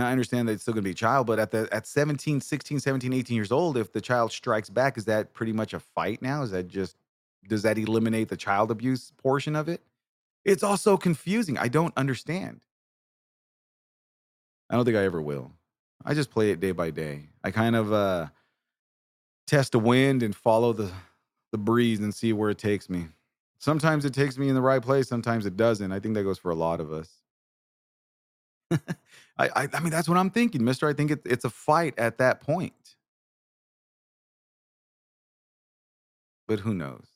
[0.01, 2.41] I understand that it's still going to be a child, but at the at 17,
[2.41, 5.79] 16, 17, 18 years old, if the child strikes back, is that pretty much a
[5.79, 6.41] fight now?
[6.41, 6.97] Is that just
[7.47, 9.81] does that eliminate the child abuse portion of it?
[10.45, 11.57] It's all so confusing.
[11.57, 12.61] I don't understand.
[14.69, 15.51] I don't think I ever will.
[16.03, 17.27] I just play it day by day.
[17.43, 18.27] I kind of uh
[19.45, 20.91] test the wind and follow the
[21.51, 23.07] the breeze and see where it takes me.
[23.63, 25.93] Sometimes it takes me in the right place, sometimes it doesn't.
[25.93, 27.09] I think that goes for a lot of us.
[29.37, 30.85] I, I I mean that's what I'm thinking, Mister.
[30.87, 32.95] I think it, it's a fight at that point.
[36.47, 37.07] But who knows?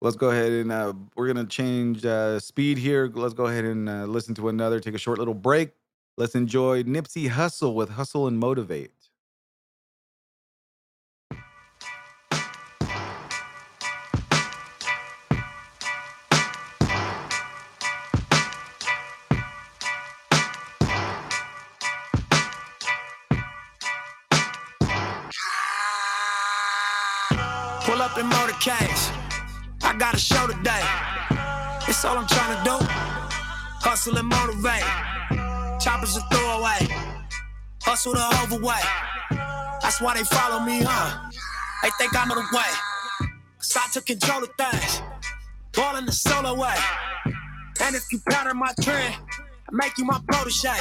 [0.00, 3.10] Let's go ahead and uh, we're gonna change uh, speed here.
[3.14, 4.80] Let's go ahead and uh, listen to another.
[4.80, 5.70] Take a short little break.
[6.16, 8.97] Let's enjoy Nipsey Hussle with "Hussle and Motivate."
[30.18, 30.82] A show today.
[31.86, 32.76] It's all I'm trying to do.
[33.86, 34.82] Hustle and motivate.
[35.78, 36.88] Choppers a throwaway.
[37.82, 38.82] Hustle the overweight.
[39.80, 41.30] That's why they follow me, huh?
[41.84, 43.28] They think I know the way.
[43.58, 45.02] Cause I took control of things.
[45.72, 46.74] Ballin' the solo way.
[47.80, 50.74] And if you pattern my trend, I make you my protege.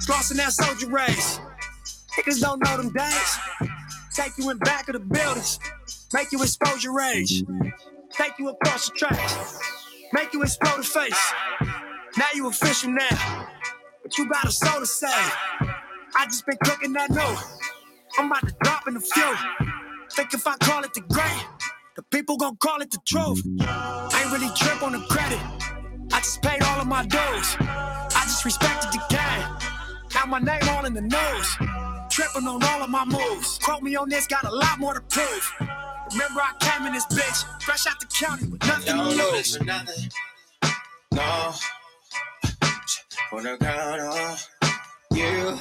[0.00, 1.38] Slossing that soldier race.
[2.16, 3.38] Niggas don't know them days.
[4.14, 5.60] Take you in back of the buildings.
[6.14, 7.44] Make you expose your rage.
[8.12, 9.60] Take you across the tracks.
[10.12, 11.32] Make you explode the face.
[12.16, 13.48] Now you official now.
[14.02, 15.06] But you got a soul to say.
[15.08, 17.38] I just been cooking that note.
[18.18, 19.34] I'm about to drop in the few.
[20.12, 21.46] Think if I call it the great,
[21.96, 23.42] the people gon' call it the truth.
[23.60, 25.38] I ain't really trip on the credit.
[26.12, 27.56] I just paid all of my dues.
[27.60, 29.68] I just respected the game.
[30.14, 31.56] Now my name all in the news.
[32.10, 33.58] Tripping on all of my moves.
[33.58, 35.52] Quote me on this, got a lot more to prove.
[36.12, 39.56] Remember I came in this bitch, fresh out the county with nothing to do lose.
[39.56, 40.10] for nothing.
[41.12, 41.54] No.
[43.30, 44.36] The crown on
[45.12, 45.58] you.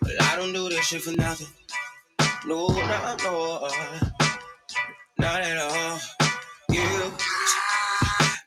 [0.00, 1.48] But I don't do this shit for nothing.
[2.46, 3.68] No, no, no.
[5.18, 5.98] Not at all.
[6.70, 7.12] You.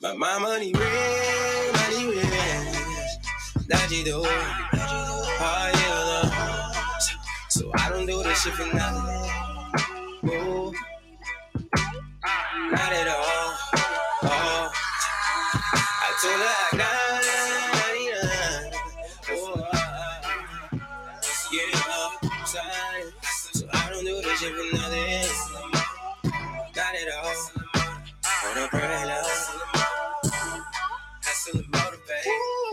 [0.01, 2.73] But my money ring, money ring.
[3.67, 4.23] That you do.
[4.23, 6.71] Oh, yeah.
[7.49, 9.31] So I don't do this shit for nothing.
[10.23, 10.68] No.
[12.67, 13.57] Not at all.
[14.23, 14.71] Oh.
[16.03, 16.89] I told her I got
[19.29, 20.81] oh, uh, uh, uh,
[21.51, 22.11] yeah, I'm.
[22.45, 25.09] So I don't do this shit for nothing.
[27.11, 27.27] All.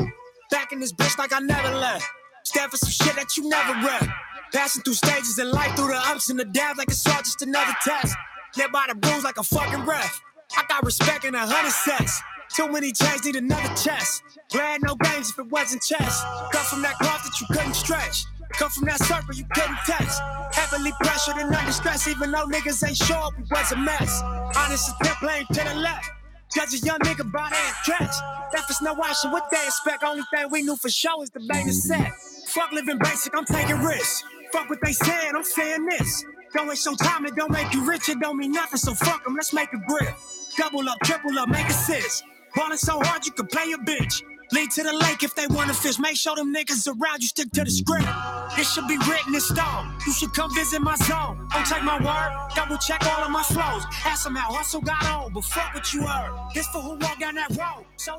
[0.00, 0.12] On.
[0.50, 2.04] Back in this bitch like I never left.
[2.44, 4.12] Stand for some shit that you never read.
[4.52, 7.42] Passing through stages in life, through the ups and the downs like it's all just
[7.42, 8.16] another test.
[8.56, 10.22] Live by the rules like a fucking ref.
[10.56, 12.22] I got respect in a hundred sets.
[12.54, 14.22] Too many chains need another chest.
[14.50, 16.22] Glad no games if it wasn't chess.
[16.52, 18.24] Come from that cloth that you couldn't stretch.
[18.52, 20.22] Come from that circle you couldn't test.
[20.52, 24.22] Heavily pressured and under stress, even though niggas ain't sure we was a mess.
[24.56, 26.08] Honest as pimp playing to the left.
[26.54, 28.20] Judge a young nigga by their dress.
[28.54, 30.02] If it's no option, what they expect?
[30.02, 32.10] Only thing we knew for sure is the main is set.
[32.46, 34.24] Fuck living basic, I'm taking risks.
[34.52, 36.24] Fuck what they saying, I'm saying this.
[36.56, 39.22] Don't waste your time, it don't make you rich, it don't mean nothing, so fuck
[39.24, 40.16] them, let's make a grip.
[40.56, 42.22] Double up, triple up, make assists.
[42.54, 44.22] Ballin' so hard you can play a bitch.
[44.52, 45.98] Lead to the lake if they wanna fish.
[45.98, 48.08] Make sure them niggas around you stick to the script.
[48.56, 49.92] It should be written in stone.
[50.06, 51.46] You should come visit my zone.
[51.52, 53.84] Don't take my word, double check all of my flows.
[54.06, 56.32] Ask them how hustle got on, but fuck what you heard.
[56.54, 57.84] This for who walk down that road.
[57.96, 58.18] So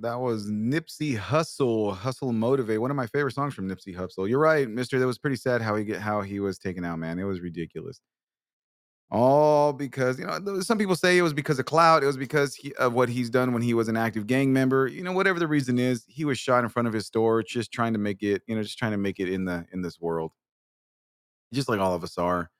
[0.00, 2.80] that was Nipsey Hussle, Hussle Motivate.
[2.80, 4.28] One of my favorite songs from Nipsey Hussle.
[4.28, 4.98] You're right, Mister.
[4.98, 7.18] That was pretty sad how he get how he was taken out, man.
[7.18, 8.00] It was ridiculous.
[9.10, 12.02] All because you know some people say it was because of clout.
[12.02, 14.86] It was because he, of what he's done when he was an active gang member.
[14.86, 17.72] You know, whatever the reason is, he was shot in front of his store, just
[17.72, 18.42] trying to make it.
[18.46, 20.32] You know, just trying to make it in the in this world,
[21.54, 22.50] just like all of us are.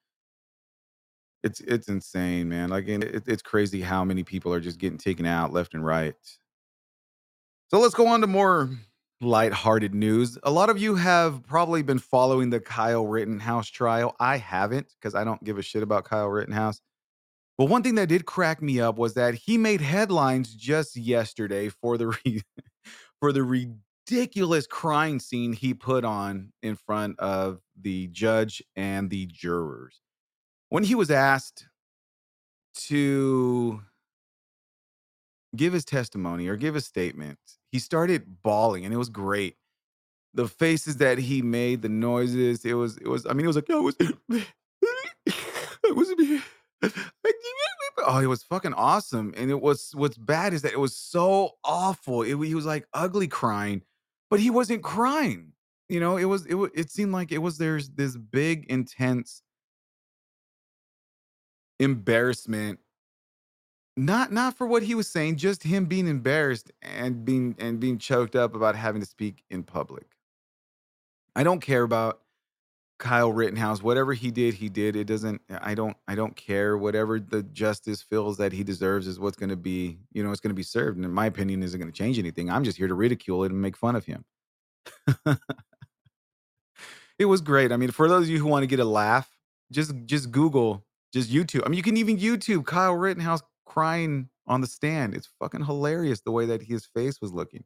[1.43, 2.71] It's it's insane, man.
[2.71, 6.15] Like it, it's crazy how many people are just getting taken out left and right.
[7.71, 8.71] So let's go on to more
[9.21, 10.39] lighthearted news.
[10.43, 14.17] A lot of you have probably been following the Kyle Rittenhouse trial.
[14.19, 16.81] I haven't because I don't give a shit about Kyle Rittenhouse.
[17.59, 21.69] But one thing that did crack me up was that he made headlines just yesterday
[21.69, 22.43] for the re-
[23.21, 29.27] for the ridiculous crying scene he put on in front of the judge and the
[29.27, 30.01] jurors.
[30.71, 31.67] When he was asked
[32.87, 33.83] to
[35.55, 37.39] give his testimony or give a statement,
[37.71, 39.57] he started bawling and it was great.
[40.35, 43.57] The faces that he made, the noises, it was, it was, I mean, it was
[43.57, 46.43] like, I was, I was,
[48.07, 49.35] oh, it was fucking awesome.
[49.37, 52.23] And it was what's bad is that it was so awful.
[52.23, 53.83] It, he was like ugly crying,
[54.31, 55.53] but he wasn't crying.
[55.89, 59.43] You know, it was it it seemed like it was there's this big intense
[61.81, 62.81] embarrassment
[63.99, 67.99] not not for what he was saying, just him being embarrassed and being and being
[67.99, 70.07] choked up about having to speak in public.
[71.35, 72.21] I don't care about
[72.99, 73.83] Kyle Rittenhouse.
[73.83, 74.95] Whatever he did, he did.
[74.95, 75.41] It doesn't.
[75.51, 75.97] I don't.
[76.07, 76.79] I don't care.
[76.79, 79.99] Whatever the justice feels that he deserves is what's going to be.
[80.13, 80.97] You know, it's going to be served.
[80.97, 82.51] And in my opinion, isn't going to change anything.
[82.51, 84.25] I'm just here to ridicule it and make fun of him.
[87.19, 87.73] it was great.
[87.73, 89.29] I mean, for those of you who want to get a laugh,
[89.73, 91.63] just just Google, just YouTube.
[91.67, 93.43] I mean, you can even YouTube Kyle Rittenhouse
[93.79, 95.15] crying on the stand.
[95.15, 97.63] It's fucking hilarious the way that his face was looking.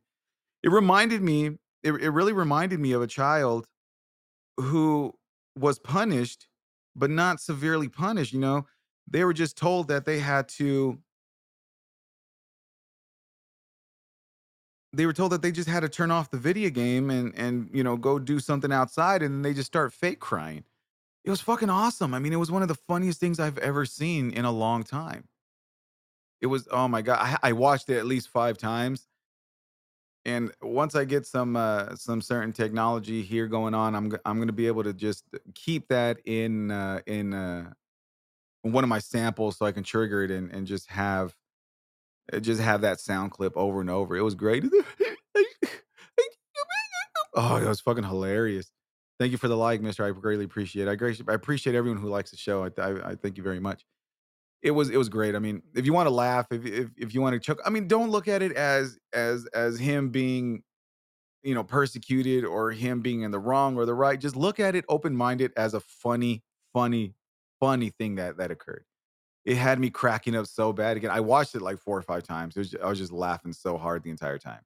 [0.63, 1.59] It reminded me.
[1.83, 3.67] It, it really reminded me of a child
[4.59, 5.15] who
[5.57, 6.49] was punished,
[6.95, 8.35] but not severely punished.
[8.35, 8.67] You know,
[9.09, 10.99] they were just told that they had to.
[14.93, 17.71] They were told that they just had to turn off the video game and and
[17.73, 20.65] you know go do something outside, and they just start fake crying.
[21.25, 22.13] It was fucking awesome.
[22.13, 24.83] I mean, it was one of the funniest things I've ever seen in a long
[24.83, 25.29] time.
[26.43, 29.09] It was oh my god, I, I watched it at least five times,
[30.25, 34.53] and once I get some uh, some certain technology here going on, I'm I'm gonna
[34.53, 35.25] be able to just
[35.55, 37.73] keep that in uh, in uh,
[38.63, 41.35] one of my samples so I can trigger it and, and just have
[42.33, 44.17] uh, just have that sound clip over and over.
[44.17, 44.65] It was great.
[47.35, 48.71] oh, it was fucking hilarious.
[49.19, 50.05] Thank you for the like, Mister.
[50.05, 50.89] I greatly appreciate.
[50.89, 51.03] it.
[51.03, 52.65] I I appreciate everyone who likes the show.
[52.65, 53.85] I, I, I thank you very much.
[54.63, 55.35] It was it was great.
[55.35, 57.71] I mean, if you want to laugh, if if if you want to choke, I
[57.71, 60.63] mean, don't look at it as as as him being
[61.43, 64.21] you know persecuted or him being in the wrong or the right.
[64.21, 67.15] Just look at it open minded as a funny, funny,
[67.61, 68.85] funny thing that that occurred.
[69.45, 70.97] It had me cracking up so bad.
[70.97, 72.57] Again, I watched it like four or five times.
[72.57, 74.63] Was, I was just laughing so hard the entire time.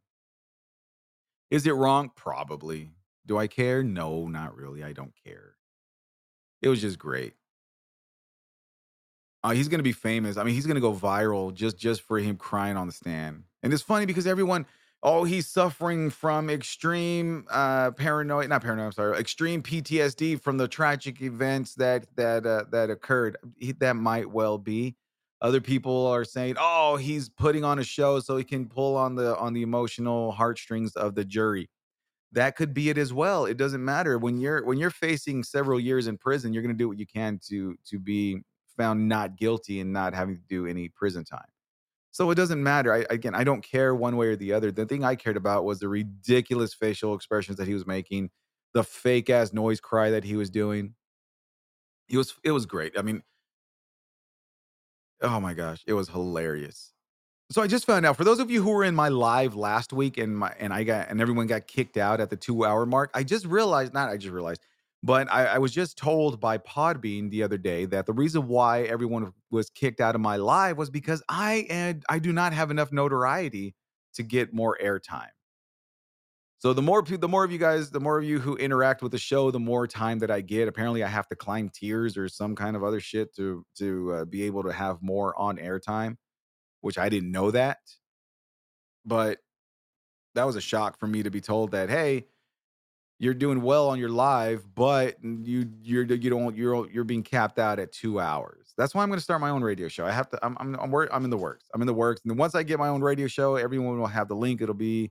[1.50, 2.10] Is it wrong?
[2.14, 2.92] Probably.
[3.26, 3.82] Do I care?
[3.82, 4.84] No, not really.
[4.84, 5.56] I don't care.
[6.60, 7.34] It was just great.
[9.46, 10.36] Uh, he's gonna be famous.
[10.36, 13.44] I mean, he's gonna go viral just just for him crying on the stand.
[13.62, 14.66] And it's funny because everyone,
[15.04, 18.86] oh, he's suffering from extreme uh paranoid, not paranoid.
[18.86, 23.36] I'm sorry, extreme PTSD from the tragic events that that uh, that occurred.
[23.56, 24.96] He, that might well be.
[25.40, 29.14] Other people are saying, oh, he's putting on a show so he can pull on
[29.14, 31.70] the on the emotional heartstrings of the jury
[32.32, 35.78] that could be it as well it doesn't matter when you're when you're facing several
[35.78, 38.42] years in prison you're going to do what you can to to be
[38.76, 41.48] found not guilty and not having to do any prison time
[42.10, 44.86] so it doesn't matter I, again i don't care one way or the other the
[44.86, 48.30] thing i cared about was the ridiculous facial expressions that he was making
[48.74, 50.94] the fake ass noise cry that he was doing
[52.06, 53.22] he was it was great i mean
[55.22, 56.92] oh my gosh it was hilarious
[57.50, 59.92] so I just found out for those of you who were in my live last
[59.92, 62.84] week and my and I got and everyone got kicked out at the two hour
[62.86, 63.10] mark.
[63.14, 64.62] I just realized, not I just realized,
[65.02, 68.82] but I, I was just told by Podbean the other day that the reason why
[68.82, 72.70] everyone was kicked out of my live was because I and I do not have
[72.70, 73.74] enough notoriety
[74.14, 75.28] to get more airtime.
[76.58, 79.12] So the more the more of you guys, the more of you who interact with
[79.12, 80.68] the show, the more time that I get.
[80.68, 84.24] Apparently, I have to climb tiers or some kind of other shit to to uh,
[84.24, 86.16] be able to have more on airtime
[86.86, 87.78] which I didn't know that.
[89.04, 89.38] But
[90.36, 92.26] that was a shock for me to be told that, hey,
[93.18, 97.58] you're doing well on your live, but you you're you don't you're you're being capped
[97.58, 98.74] out at two hours.
[98.76, 100.04] That's why I'm going to start my own radio show.
[100.04, 100.44] I have to.
[100.44, 101.66] I'm I'm I'm, wor- I'm in the works.
[101.74, 104.28] I'm in the works, and once I get my own radio show, everyone will have
[104.28, 104.60] the link.
[104.60, 105.10] It'll be,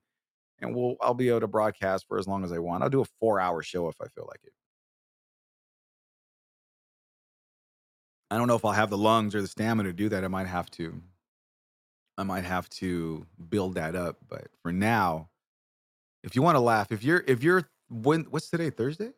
[0.61, 2.83] and we'll I'll be able to broadcast for as long as I want.
[2.83, 4.53] I'll do a four hour show if I feel like it.
[8.29, 10.23] I don't know if I'll have the lungs or the stamina to do that.
[10.23, 11.01] I might have to.
[12.17, 14.17] I might have to build that up.
[14.27, 15.29] But for now,
[16.23, 19.11] if you want to laugh, if you're if you're when what's today Thursday?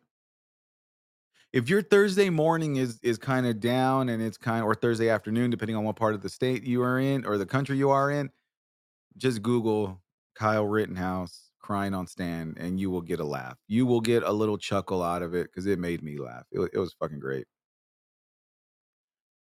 [1.52, 5.50] If your Thursday morning is is kind of down and it's kind or Thursday afternoon,
[5.50, 8.10] depending on what part of the state you are in or the country you are
[8.10, 8.30] in,
[9.16, 10.02] just Google
[10.34, 13.58] Kyle Rittenhouse crying on stand and you will get a laugh.
[13.66, 16.44] You will get a little chuckle out of it because it made me laugh.
[16.50, 17.46] It, it was fucking great.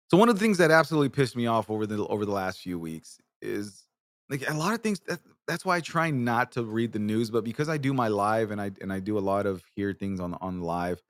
[0.09, 2.59] So one of the things that absolutely pissed me off over the over the last
[2.59, 3.85] few weeks is
[4.29, 4.99] like a lot of things.
[5.07, 8.07] That, that's why I try not to read the news, but because I do my
[8.07, 11.01] live and I and I do a lot of hear things on on live,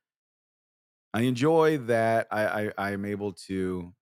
[1.14, 2.28] I enjoy that.
[2.32, 3.94] I I I'm able to.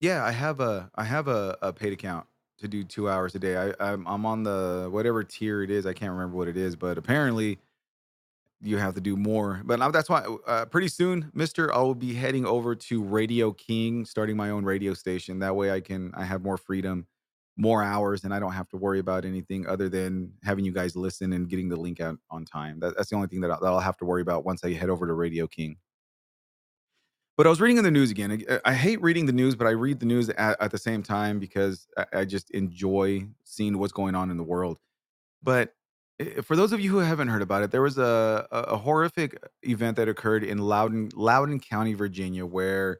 [0.00, 2.26] Yeah, I have a I have a, a paid account
[2.58, 3.56] to do two hours a day.
[3.56, 5.86] I I'm, I'm on the whatever tier it is.
[5.86, 7.58] I can't remember what it is, but apparently
[8.62, 9.62] you have to do more.
[9.64, 14.04] But that's why uh, pretty soon, Mister, I will be heading over to Radio King,
[14.04, 15.38] starting my own radio station.
[15.38, 17.06] That way, I can I have more freedom,
[17.56, 20.94] more hours, and I don't have to worry about anything other than having you guys
[20.94, 22.80] listen and getting the link out on time.
[22.80, 24.72] That, that's the only thing that I'll, that I'll have to worry about once I
[24.72, 25.76] head over to Radio King.
[27.36, 28.44] But I was reading in the news again.
[28.50, 31.02] I, I hate reading the news, but I read the news at, at the same
[31.02, 34.78] time because I, I just enjoy seeing what's going on in the world.
[35.42, 35.72] But
[36.42, 39.96] for those of you who haven't heard about it, there was a, a, horrific event
[39.96, 42.98] that occurred in Loudoun, Loudoun County, Virginia, where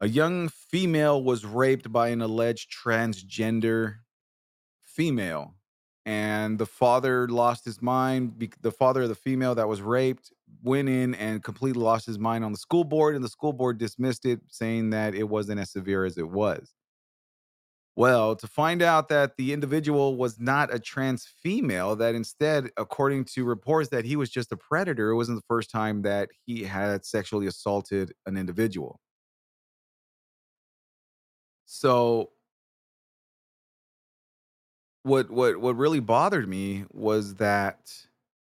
[0.00, 3.96] a young female was raped by an alleged transgender
[4.82, 5.54] female.
[6.04, 8.50] And the father lost his mind.
[8.60, 10.32] The father of the female that was raped
[10.62, 13.78] went in and completely lost his mind on the school board, and the school board
[13.78, 16.75] dismissed it, saying that it wasn't as severe as it was.
[17.96, 23.24] Well, to find out that the individual was not a trans female, that instead, according
[23.36, 26.64] to reports, that he was just a predator, it wasn't the first time that he
[26.64, 29.00] had sexually assaulted an individual.
[31.66, 32.30] So
[35.02, 37.92] what what what really bothered me was that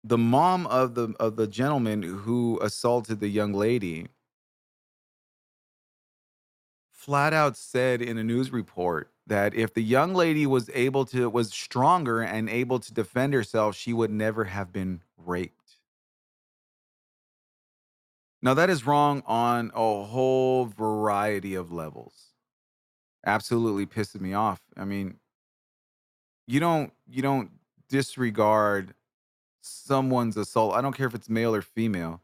[0.04, 4.08] the mom of the of the gentleman who assaulted the young lady
[6.92, 11.30] flat out said in a news report that if the young lady was able to
[11.30, 15.56] was stronger and able to defend herself she would never have been raped.
[18.42, 22.34] Now that is wrong on a whole variety of levels.
[23.26, 24.62] Absolutely pisses me off.
[24.76, 25.16] I mean
[26.48, 27.52] you don't you don't
[27.90, 28.94] disregard
[29.62, 30.74] someone's assault.
[30.74, 32.22] I don't care if it's male or female.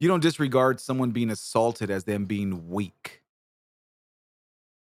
[0.00, 3.22] You don't disregard someone being assaulted as them being weak.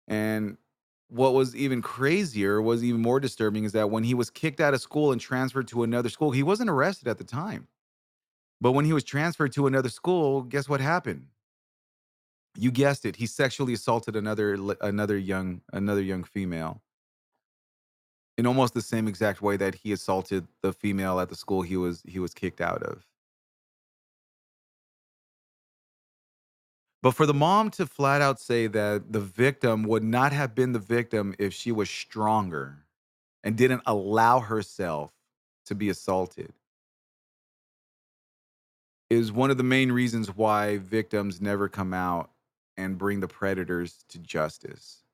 [0.08, 0.56] And
[1.08, 4.74] what was even crazier was even more disturbing is that when he was kicked out
[4.74, 7.68] of school and transferred to another school he wasn't arrested at the time.
[8.60, 11.26] But when he was transferred to another school guess what happened?
[12.56, 16.82] You guessed it he sexually assaulted another another young another young female.
[18.36, 21.76] In almost the same exact way that he assaulted the female at the school he
[21.76, 23.06] was he was kicked out of
[27.04, 30.72] but for the mom to flat out say that the victim would not have been
[30.72, 32.78] the victim if she was stronger
[33.44, 35.12] and didn't allow herself
[35.66, 36.50] to be assaulted
[39.10, 42.30] is one of the main reasons why victims never come out
[42.78, 45.04] and bring the predators to justice.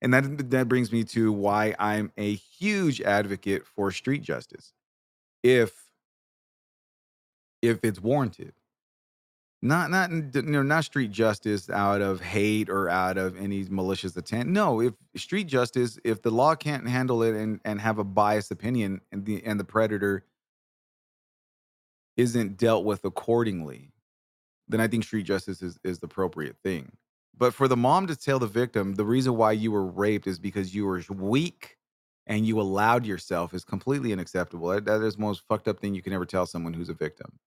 [0.00, 4.72] And that that brings me to why I'm a huge advocate for street justice.
[5.44, 5.84] If
[7.62, 8.54] if it's warranted
[9.62, 14.16] not not you know not street justice out of hate or out of any malicious
[14.16, 14.48] intent.
[14.48, 18.50] No if street justice if the law can't handle it and and have a biased
[18.50, 20.24] opinion and the and the predator
[22.16, 23.92] isn't dealt with accordingly
[24.68, 26.92] then i think street justice is is the appropriate thing.
[27.36, 30.38] But for the mom to tell the victim the reason why you were raped is
[30.38, 31.78] because you were weak
[32.26, 34.68] and you allowed yourself is completely unacceptable.
[34.68, 36.94] That, that is the most fucked up thing you can ever tell someone who's a
[36.94, 37.38] victim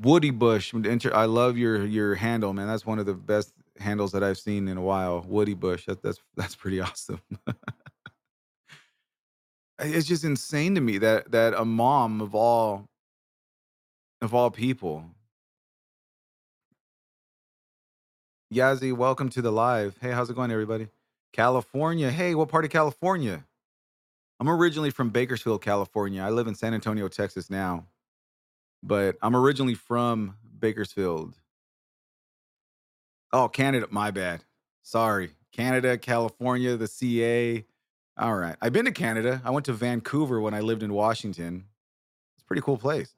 [0.00, 2.68] Woody Bush, I love your your handle, man.
[2.68, 5.24] That's one of the best handles that I've seen in a while.
[5.28, 7.20] Woody Bush, that, that's that's pretty awesome.
[9.80, 12.86] it's just insane to me that that a mom of all
[14.22, 15.04] of all people,
[18.54, 19.96] Yazzie, welcome to the live.
[20.00, 20.88] Hey, how's it going, everybody?
[21.32, 22.10] California.
[22.10, 23.44] Hey, what part of California?
[24.40, 26.22] I'm originally from Bakersfield, California.
[26.22, 27.86] I live in San Antonio, Texas now,
[28.82, 31.34] but I'm originally from Bakersfield.
[33.32, 33.86] Oh, Canada.
[33.90, 34.44] My bad.
[34.82, 35.30] Sorry.
[35.52, 37.64] Canada, California, the CA.
[38.16, 38.56] All right.
[38.60, 39.40] I've been to Canada.
[39.44, 41.64] I went to Vancouver when I lived in Washington.
[42.36, 43.14] It's a pretty cool place.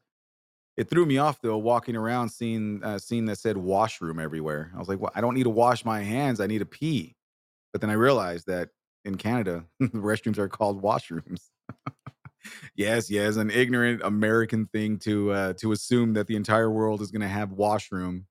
[0.76, 4.72] It threw me off though, walking around seeing uh, seeing that said washroom everywhere.
[4.74, 6.40] I was like, well, I don't need to wash my hands.
[6.40, 7.14] I need to pee.
[7.72, 8.70] But then I realized that
[9.04, 11.48] in Canada, the restrooms are called washrooms.
[12.74, 17.10] yes, yes, an ignorant American thing to uh, to assume that the entire world is
[17.10, 18.26] going to have washroom.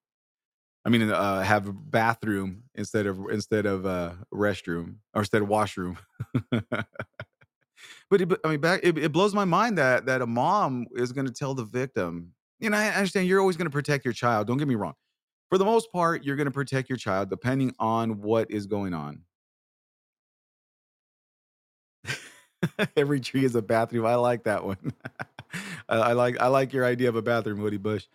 [0.83, 5.97] I mean, uh, have bathroom instead of instead of uh, restroom or instead of washroom.
[6.51, 11.11] but, it, I mean, back it, it blows my mind that that a mom is
[11.11, 12.33] going to tell the victim.
[12.59, 14.47] You know, I understand you're always going to protect your child.
[14.47, 14.93] Don't get me wrong.
[15.49, 18.93] For the most part, you're going to protect your child depending on what is going
[18.93, 19.21] on.
[22.97, 24.05] Every tree is a bathroom.
[24.05, 24.93] I like that one.
[25.89, 28.05] I, like I like your idea of a bathroom, Woody Bush.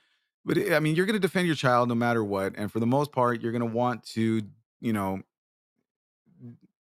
[0.45, 2.81] But eh, I mean, you're going to defend your child no matter what, and for
[2.81, 4.43] the most part, you're going to want to,
[4.81, 5.21] you know,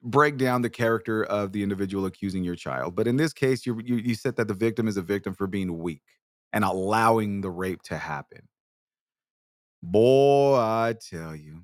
[0.02, 2.96] break down the character of the individual accusing your child.
[2.96, 5.48] But in this case, you you, you said that the victim is a victim for
[5.48, 6.02] being weak
[6.54, 8.48] and allowing the rape to happen.
[9.82, 11.62] Boy, I tell you,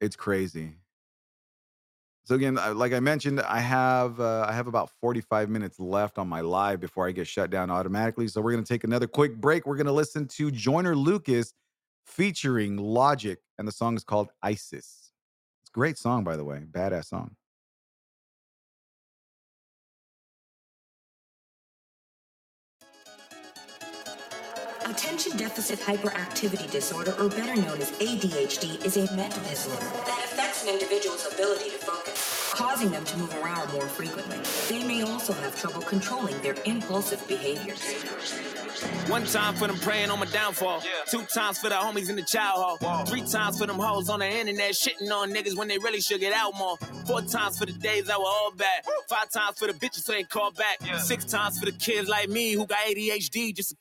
[0.00, 0.76] it's crazy.
[2.28, 6.18] So again, uh, like I mentioned, I have uh, I have about 45 minutes left
[6.18, 8.28] on my live before I get shut down automatically.
[8.28, 9.64] So we're gonna take another quick break.
[9.64, 11.54] We're gonna listen to Joyner Lucas
[12.04, 15.10] featuring Logic, and the song is called ISIS.
[15.62, 17.34] It's a great song, by the way, badass song.
[24.88, 30.62] Attention deficit hyperactivity disorder, or better known as ADHD, is a mental disorder that affects
[30.62, 34.38] an individual's ability to focus, causing them to move around more frequently.
[34.70, 37.82] They may also have trouble controlling their impulsive behaviors.
[39.08, 40.82] One time for them praying on my downfall.
[41.10, 43.04] Two times for the homies in the child hall.
[43.04, 46.20] Three times for them hoes on the internet shitting on niggas when they really should
[46.20, 46.76] get out more.
[47.06, 48.84] Four times for the days I were all bad.
[49.08, 50.78] Five times for the bitches who ain't called back.
[50.98, 53.74] Six times for the kids like me who got ADHD just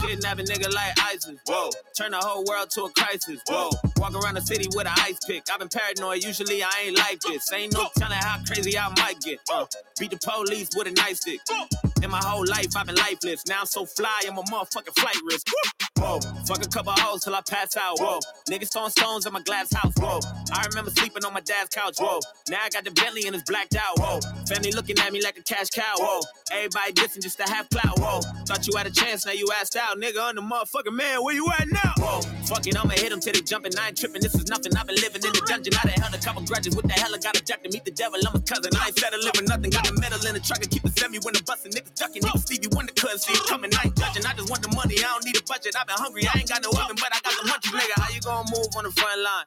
[0.00, 1.70] Kidnap a nigga like ISIS, whoa.
[1.96, 3.70] Turn the whole world to a crisis, whoa.
[3.98, 5.44] Walk around the city with an ice pick.
[5.50, 7.52] I've been paranoid, usually I ain't like this.
[7.52, 9.40] Ain't no telling how crazy I might get.
[9.52, 9.66] Uh,
[9.98, 11.93] beat the police with a nightstick.
[12.04, 13.46] In my whole life, I've been lifeless.
[13.48, 15.48] Now I'm so fly, I'm a motherfucking flight risk.
[15.96, 17.98] Whoa, fuck a couple hoes till I pass out.
[17.98, 18.20] Whoa,
[18.50, 19.94] niggas throwing stones at my glass house.
[19.96, 20.20] Whoa,
[20.52, 21.96] I remember sleeping on my dad's couch.
[21.98, 22.20] Whoa,
[22.50, 23.96] now I got the Bentley and it's blacked out.
[23.96, 25.94] Whoa, family looking at me like a cash cow.
[25.96, 26.20] Whoa,
[26.52, 27.98] everybody dissing just to have clout.
[27.98, 29.96] Whoa, thought you had a chance, now you asked out.
[29.96, 31.94] Nigga, I'm the motherfucking man, where you at now?
[31.96, 33.72] Whoa, fuck it, I'ma hit them till they jumping.
[33.78, 34.76] I ain't tripping, this is nothing.
[34.76, 35.72] I've been living in the dungeon.
[35.80, 36.76] I done held a couple grudges.
[36.76, 38.20] What the hell I got a jack to meet the devil?
[38.28, 38.76] I'm a cousin.
[38.76, 39.70] I ain't settling with nothing.
[39.70, 41.72] Got a medal in the truck and keep it semi when I'm busting.
[41.72, 42.22] Niggas ducking.
[42.22, 43.70] Niggas Stevie Wonder couldn't see coming.
[43.74, 44.26] I ain't judging.
[44.26, 44.96] I just want the money.
[44.98, 45.74] I don't need a budget.
[45.78, 46.26] I've been hungry.
[46.26, 48.02] I ain't got no oven, but I got the munchies, nigga.
[48.02, 49.44] How you gonna move on the front line?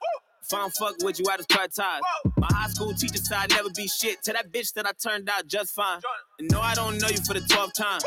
[0.47, 2.01] If I don't fuck with you, I just cut ties.
[2.37, 5.29] My high school teacher said I'd never be shit to that bitch that I turned
[5.29, 5.99] out just fine.
[6.39, 7.99] And no, I don't know you for the 12th time.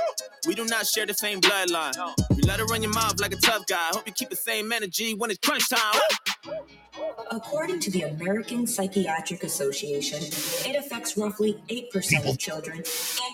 [0.47, 1.95] We do not share the same bloodline.
[2.31, 3.89] You let her run your mouth like a tough guy.
[3.91, 6.01] Hope you keep the same energy when it's crunch time.
[7.31, 10.21] According to the American Psychiatric Association,
[10.71, 12.85] it affects roughly 8% of children and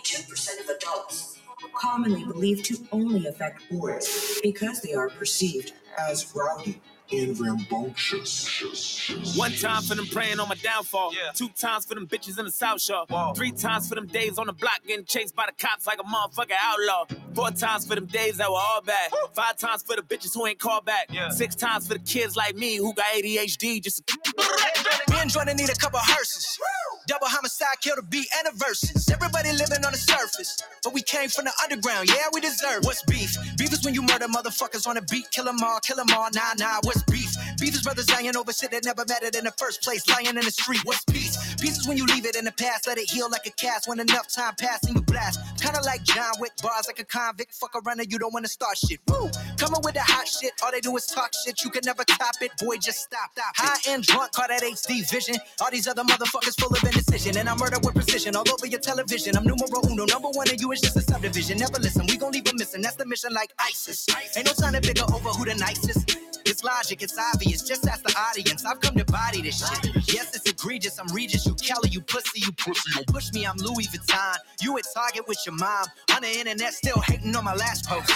[0.05, 1.39] 2% of adults,
[1.74, 6.81] commonly believed to only affect boys because they are perceived as rowdy
[7.12, 9.37] and rambunctious.
[9.37, 11.12] One time for them praying on my downfall.
[11.35, 13.05] Two times for them bitches in the South Shore.
[13.35, 16.05] Three times for them days on the block getting chased by the cops like a
[16.05, 17.05] motherfucking outlaw.
[17.35, 19.11] Four times for them days that were all bad.
[19.35, 21.09] Five times for the bitches who ain't called back.
[21.31, 23.83] Six times for the kids like me who got ADHD.
[23.83, 24.03] Just
[25.11, 26.59] Me and Jordan need a couple hearses.
[27.07, 29.09] Double homicide, kill the beat and the verses.
[29.09, 32.09] Everybody living on the surface, but we came from the underground.
[32.09, 32.83] Yeah, we deserve.
[32.85, 33.37] What's beef?
[33.57, 36.28] Beef is when you murder motherfuckers on a beat, kill 'em all, kill 'em all.
[36.35, 36.81] Nah, nah.
[36.83, 37.35] What's beef?
[37.60, 40.36] Beef is brothers dying over shit that never mattered in the first place, lying in
[40.36, 40.81] the street.
[40.85, 41.36] What's peace?
[41.56, 43.89] Peace is when you leave it in the past, let it heal like a cast.
[43.89, 44.55] When enough time
[44.97, 47.55] you blast, kinda like John Wick bars, like a convict.
[47.55, 49.01] Fuck around and you don't wanna start shit.
[49.09, 49.30] Woo!
[49.56, 51.56] Coming with the hot shit, all they do is talk shit.
[51.64, 52.76] You can never top it, boy.
[52.76, 53.30] Just stop.
[53.32, 55.36] stop High and drunk, call that HD vision.
[55.60, 58.80] All these other motherfuckers full of indecision, and I murder with precision all over your
[58.80, 59.36] television.
[59.36, 61.59] I'm numero uno, number one, and you is just a subdivision.
[61.59, 62.82] Never listen, we gon' leave 'em missing.
[62.82, 64.06] That's the mission, like ISIS.
[64.36, 66.16] Ain't no time to figure over who the nicest.
[66.47, 67.62] It's logic, it's obvious.
[67.62, 68.64] Just ask the audience.
[68.64, 69.97] I've come to body this shit.
[70.14, 70.98] Yes, it's egregious.
[70.98, 72.93] I'm Regis, you Kelly, you pussy, you pussy.
[72.94, 74.36] Don't push me, I'm Louis Vuitton.
[74.62, 75.85] You at Target with your mom.
[76.15, 78.11] On the internet, still hating on my last post.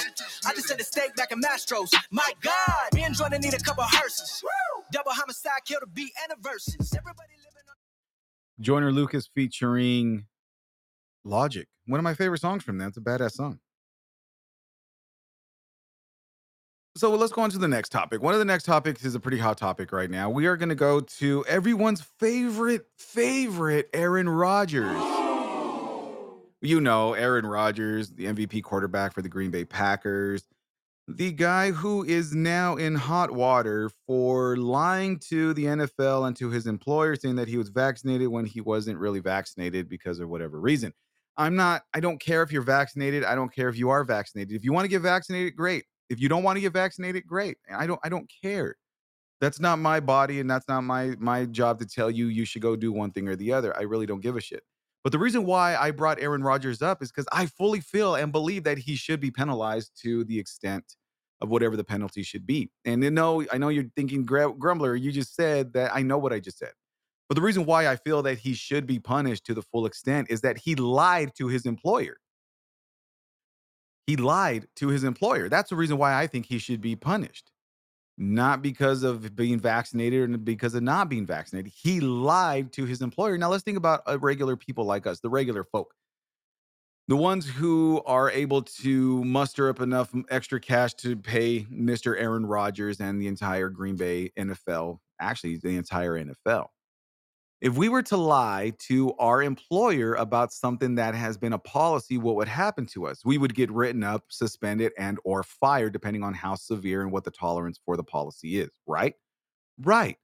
[0.45, 1.93] I just said a steak back in Mastro's.
[2.11, 4.43] My God, me and Jordan need a couple hearses.
[4.91, 6.93] Double homicide, kill the beat and the verses.
[6.93, 7.77] Everybody living on.
[8.61, 10.27] Joyner Lucas featuring
[11.25, 11.69] Logic.
[11.87, 12.89] One of my favorite songs from them.
[12.89, 13.61] It's a badass song.
[16.97, 18.21] So let's go on to the next topic.
[18.21, 20.29] One of the next topics is a pretty hot topic right now.
[20.29, 25.20] We are going to go to everyone's favorite, favorite Aaron Rodgers.
[26.63, 30.45] You know, Aaron Rodgers, the MVP quarterback for the Green Bay Packers,
[31.17, 36.51] the guy who is now in hot water for lying to the NFL and to
[36.51, 40.61] his employer, saying that he was vaccinated when he wasn't really vaccinated because of whatever
[40.61, 40.93] reason.
[41.37, 43.25] I'm not, I don't care if you're vaccinated.
[43.25, 44.55] I don't care if you are vaccinated.
[44.55, 45.85] If you want to get vaccinated, great.
[46.11, 47.57] If you don't want to get vaccinated, great.
[47.75, 48.77] I don't, I don't care.
[49.41, 52.61] That's not my body and that's not my my job to tell you you should
[52.61, 53.75] go do one thing or the other.
[53.77, 54.63] I really don't give a shit.
[55.03, 58.33] But the reason why I brought Aaron Rodgers up is because I fully feel and
[58.33, 60.97] believe that he should be penalized to the extent
[61.41, 62.71] of whatever the penalty should be.
[62.85, 65.95] And I know, I know you're thinking, Grumbler, you just said that.
[65.95, 66.73] I know what I just said.
[67.29, 70.27] But the reason why I feel that he should be punished to the full extent
[70.31, 72.17] is that he lied to his employer.
[74.07, 75.49] He lied to his employer.
[75.49, 77.50] That's the reason why I think he should be punished.
[78.21, 81.73] Not because of being vaccinated and because of not being vaccinated.
[81.75, 83.39] He lied to his employer.
[83.39, 85.95] Now let's think about uh, regular people like us, the regular folk.
[87.09, 92.15] The ones who are able to muster up enough extra cash to pay Mr.
[92.21, 96.67] Aaron Rodgers and the entire Green Bay NFL, actually, the entire NFL.
[97.61, 102.17] If we were to lie to our employer about something that has been a policy,
[102.17, 103.23] what would happen to us?
[103.23, 107.25] We would get written up, suspended, and or fired, depending on how severe and what
[107.25, 109.15] the tolerance for the policy is, right?
[109.79, 110.17] Right.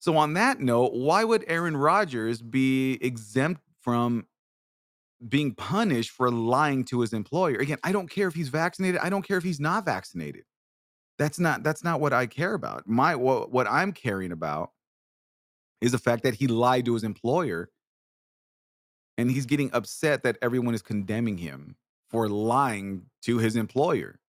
[0.00, 4.26] So on that note, why would Aaron Rodgers be exempt from
[5.26, 7.56] being punished for lying to his employer?
[7.56, 9.00] Again, I don't care if he's vaccinated.
[9.02, 10.42] I don't care if he's not vaccinated.
[11.18, 12.86] That's not that's not what I care about.
[12.86, 14.73] My what, what I'm caring about
[15.80, 17.70] is the fact that he lied to his employer
[19.16, 21.76] and he's getting upset that everyone is condemning him
[22.08, 24.20] for lying to his employer.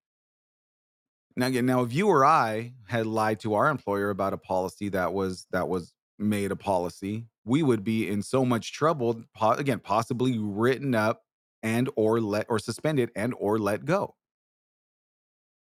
[1.36, 5.14] Now now if you or I had lied to our employer about a policy that
[5.14, 9.80] was that was made a policy, we would be in so much trouble, po- again,
[9.80, 11.24] possibly written up
[11.62, 14.16] and or let or suspended and or let go.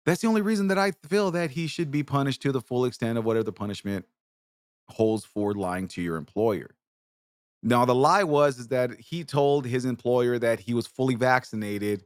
[0.05, 2.85] That's the only reason that I feel that he should be punished to the full
[2.85, 4.05] extent of whatever the punishment
[4.89, 6.75] holds for lying to your employer.
[7.61, 12.03] Now the lie was is that he told his employer that he was fully vaccinated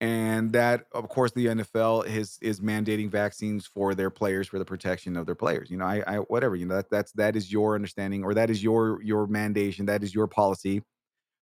[0.00, 4.64] and that of course the NFL is is mandating vaccines for their players for the
[4.64, 5.70] protection of their players.
[5.70, 8.48] You know, I, I whatever, you know, that that's that is your understanding or that
[8.48, 10.82] is your your mandation, that is your policy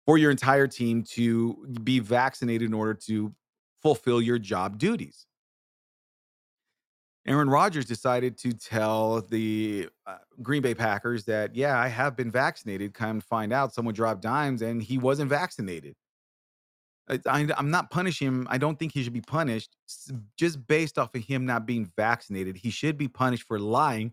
[0.06, 3.34] for your entire team to be vaccinated in order to
[3.82, 5.26] fulfill your job duties.
[7.28, 12.30] Aaron Rodgers decided to tell the uh, Green Bay Packers that, yeah, I have been
[12.30, 12.94] vaccinated.
[12.94, 15.96] Come find out, someone dropped dimes and he wasn't vaccinated.
[17.10, 18.48] I, I, I'm not punishing him.
[18.50, 19.76] I don't think he should be punished
[20.38, 22.58] just based off of him not being vaccinated.
[22.58, 24.12] He should be punished for lying.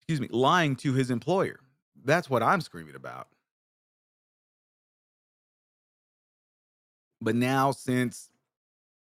[0.00, 1.60] Excuse me, lying to his employer.
[2.04, 3.28] That's what I'm screaming about.
[7.20, 8.30] But now, since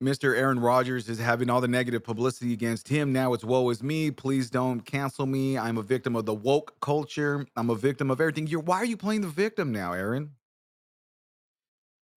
[0.03, 0.37] Mr.
[0.37, 3.13] Aaron Rodgers is having all the negative publicity against him.
[3.13, 4.11] Now it's woe is me.
[4.11, 5.57] Please don't cancel me.
[5.57, 7.45] I'm a victim of the woke culture.
[7.55, 8.47] I'm a victim of everything.
[8.47, 10.31] You're why are you playing the victim now, Aaron?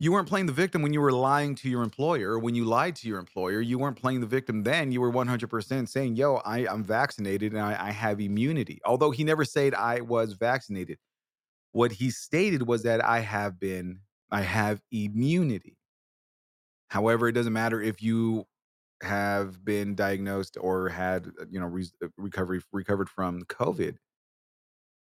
[0.00, 2.38] You weren't playing the victim when you were lying to your employer.
[2.38, 4.92] When you lied to your employer, you weren't playing the victim then.
[4.92, 8.80] You were 100% saying, yo, I, I'm vaccinated and I, I have immunity.
[8.84, 10.98] Although he never said I was vaccinated.
[11.72, 14.00] What he stated was that I have been,
[14.30, 15.77] I have immunity.
[16.88, 18.46] However, it doesn't matter if you
[19.02, 23.96] have been diagnosed or had uh, you know re- uh, recovery recovered from COVID.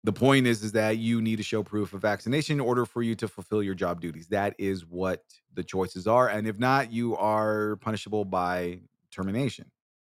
[0.04, 3.04] The point is is that you need to show proof of vaccination in order for
[3.04, 4.28] you to fulfill your job duties.
[4.28, 8.80] That is what the choices are, and if not, you are punishable by
[9.12, 9.70] termination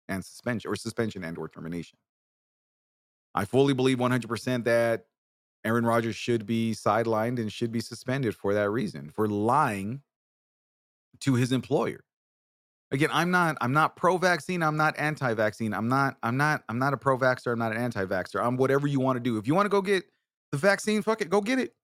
[0.09, 1.99] and suspension or suspension and or termination.
[3.35, 5.05] I fully believe 100% that
[5.65, 10.03] Aaron Rodgers should be sidelined and should be suspended for that reason for lying
[11.21, 12.05] to his employer.
[12.91, 15.75] Again, I'm not I'm not pro-vaccine, I'm not anti-vaccine.
[15.75, 18.43] I'm not I'm not I'm not a pro-vaxxer, I'm not an anti-vaxxer.
[18.43, 19.37] I'm whatever you want to do.
[19.37, 20.05] If you want to go get
[20.53, 21.75] the vaccine, fuck it, go get it.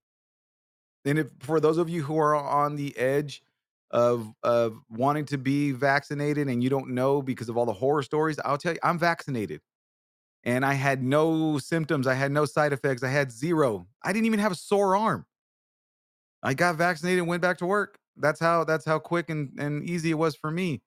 [1.05, 3.43] And if for those of you who are on the edge
[3.91, 8.03] of of wanting to be vaccinated and you don't know because of all the horror
[8.03, 9.61] stories, I'll tell you, I'm vaccinated.
[10.43, 13.87] And I had no symptoms, I had no side effects, I had zero.
[14.03, 15.27] I didn't even have a sore arm.
[16.43, 17.99] I got vaccinated and went back to work.
[18.17, 20.83] That's how that's how quick and, and easy it was for me.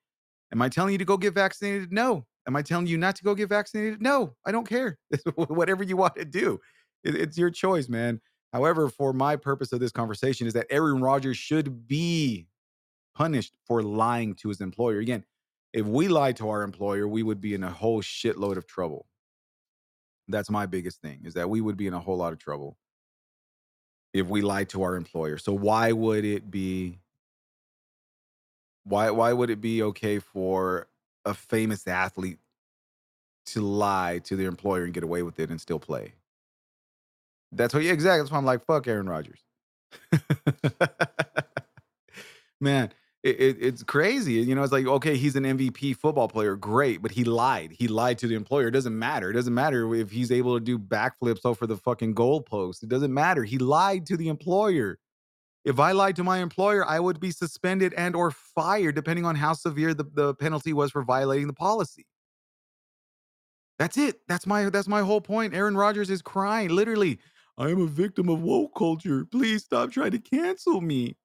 [0.53, 1.91] Am I telling you to go get vaccinated?
[1.91, 2.25] No.
[2.47, 4.01] Am I telling you not to go get vaccinated?
[4.01, 4.35] No.
[4.45, 4.97] I don't care.
[5.35, 6.59] Whatever you want to do,
[7.03, 8.21] it- it's your choice, man.
[8.53, 12.47] However, for my purpose of this conversation is that Aaron Rodgers should be
[13.13, 14.99] punished for lying to his employer.
[14.99, 15.25] Again,
[15.73, 19.05] if we lied to our employer, we would be in a whole shitload of trouble.
[20.29, 22.77] That's my biggest thing is that we would be in a whole lot of trouble
[24.13, 25.37] if we lied to our employer.
[25.37, 26.99] So why would it be
[28.87, 30.87] why why would it be okay for
[31.25, 32.39] a famous athlete
[33.47, 36.13] to lie to their employer and get away with it and still play?
[37.51, 38.21] That's what yeah, exactly.
[38.21, 39.39] That's why I'm like, fuck Aaron Rodgers.
[42.61, 42.91] Man,
[43.23, 44.33] it, it, it's crazy.
[44.33, 47.71] You know, it's like, okay, he's an MVP football player, great, but he lied.
[47.71, 48.67] He lied to the employer.
[48.67, 49.29] It doesn't matter.
[49.29, 52.83] It doesn't matter if he's able to do backflips over the fucking goalpost.
[52.83, 53.43] It doesn't matter.
[53.43, 54.97] He lied to the employer.
[55.67, 59.35] If I lied to my employer, I would be suspended and or fired, depending on
[59.35, 62.05] how severe the, the penalty was for violating the policy.
[63.77, 64.21] That's it.
[64.29, 65.53] That's my that's my whole point.
[65.53, 67.19] Aaron Rodgers is crying, literally.
[67.57, 69.25] I am a victim of woke culture.
[69.25, 71.17] Please stop trying to cancel me.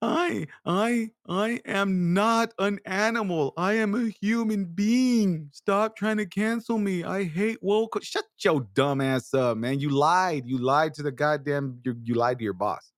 [0.00, 3.52] I, I, I am not an animal.
[3.58, 5.50] I am a human being.
[5.52, 7.04] Stop trying to cancel me.
[7.04, 7.98] I hate woke.
[8.02, 9.78] Shut your dumb ass up, man.
[9.78, 10.44] You lied.
[10.46, 11.80] You lied to the goddamn.
[11.84, 12.92] You, you lied to your boss.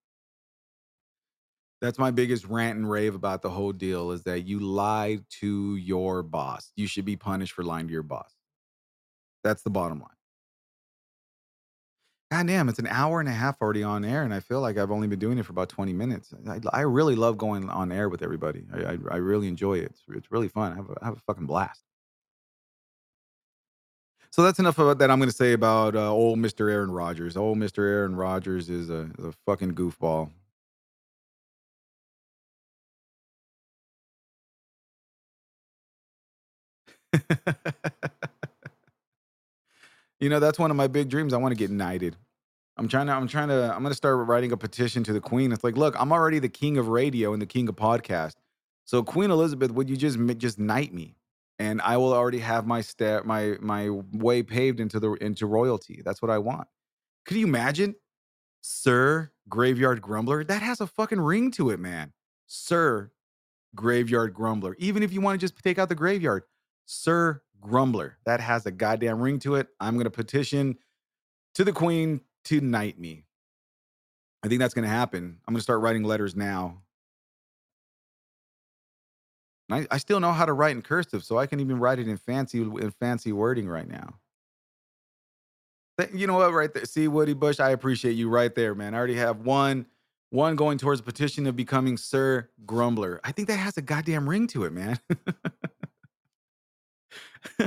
[1.81, 5.77] That's my biggest rant and rave about the whole deal is that you lied to
[5.77, 6.73] your boss.
[6.75, 8.35] You should be punished for lying to your boss.
[9.45, 10.11] That's the bottom line.
[12.31, 14.77] God damn, it's an hour and a half already on air, and I feel like
[14.77, 16.35] I've only been doing it for about 20 minutes.
[16.47, 18.67] I, I really love going on air with everybody.
[18.75, 19.85] I, I, I really enjoy it.
[19.85, 20.73] It's, it's really fun.
[20.73, 21.81] I have, a, I have a fucking blast.
[24.31, 26.71] So that's enough about that I'm going to say about uh, old Mr.
[26.71, 27.35] Aaron Rodgers.
[27.35, 27.79] Old Mr.
[27.79, 30.31] Aaron Rodgers is a, is a fucking goofball.
[40.21, 41.33] you know, that's one of my big dreams.
[41.33, 42.17] I want to get knighted.
[42.77, 45.21] I'm trying to, I'm trying to, I'm going to start writing a petition to the
[45.21, 45.53] queen.
[45.53, 48.35] It's like, look, I'm already the king of radio and the king of podcast.
[48.85, 51.17] So Queen Elizabeth, would you just, just knight me?
[51.59, 56.03] And I will already have my step, my, my way paved into the, into royalty.
[56.05, 56.69] That's what I want.
[57.27, 57.97] Could you imagine?
[58.61, 60.45] Sir Graveyard Grumbler?
[60.45, 62.13] That has a fucking ring to it, man.
[62.47, 63.11] Sir
[63.75, 64.77] Graveyard Grumbler.
[64.79, 66.45] Even if you want to just take out the graveyard,
[66.89, 68.17] Sir Grumbler.
[68.25, 69.69] That has a goddamn ring to it.
[69.79, 70.79] I'm going to petition
[71.55, 73.25] to the queen to knight me.
[74.43, 75.39] I think that's going to happen.
[75.47, 76.83] I'm going to start writing letters now.
[79.71, 82.09] I, I still know how to write in cursive, so I can even write it
[82.09, 84.15] in fancy in fancy wording right now.
[86.15, 86.55] You know what?
[86.55, 86.87] Right there.
[86.87, 88.95] See, Woody Bush, I appreciate you right there, man.
[88.95, 89.85] I already have one,
[90.31, 93.21] one going towards petition of becoming Sir Grumbler.
[93.25, 94.99] I think that has a goddamn ring to it, man.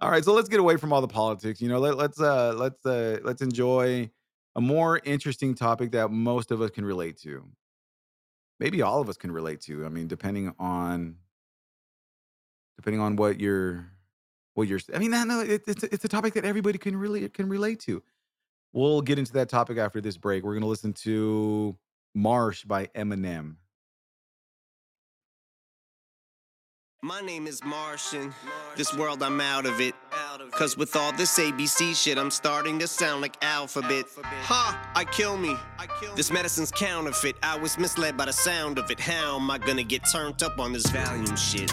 [0.00, 1.60] all right, so let's get away from all the politics.
[1.60, 4.10] You know, let, let's uh let's uh let's enjoy
[4.54, 7.44] a more interesting topic that most of us can relate to.
[8.58, 9.84] Maybe all of us can relate to.
[9.84, 11.16] I mean, depending on
[12.76, 13.86] depending on what you're
[14.54, 17.28] what you're I mean, no, no, it, it's it's a topic that everybody can really
[17.28, 18.02] can relate to.
[18.72, 20.44] We'll get into that topic after this break.
[20.44, 21.76] We're gonna listen to
[22.14, 23.56] Marsh by Eminem.
[27.02, 28.34] My name is Martian.
[28.74, 29.94] This world, I'm out of it.
[30.52, 34.06] Cause with all this ABC shit, I'm starting to sound like alphabet.
[34.24, 34.92] Ha!
[34.94, 35.54] I kill me.
[36.14, 37.36] This medicine's counterfeit.
[37.42, 38.98] I was misled by the sound of it.
[38.98, 41.70] How am I gonna get turned up on this volume shit?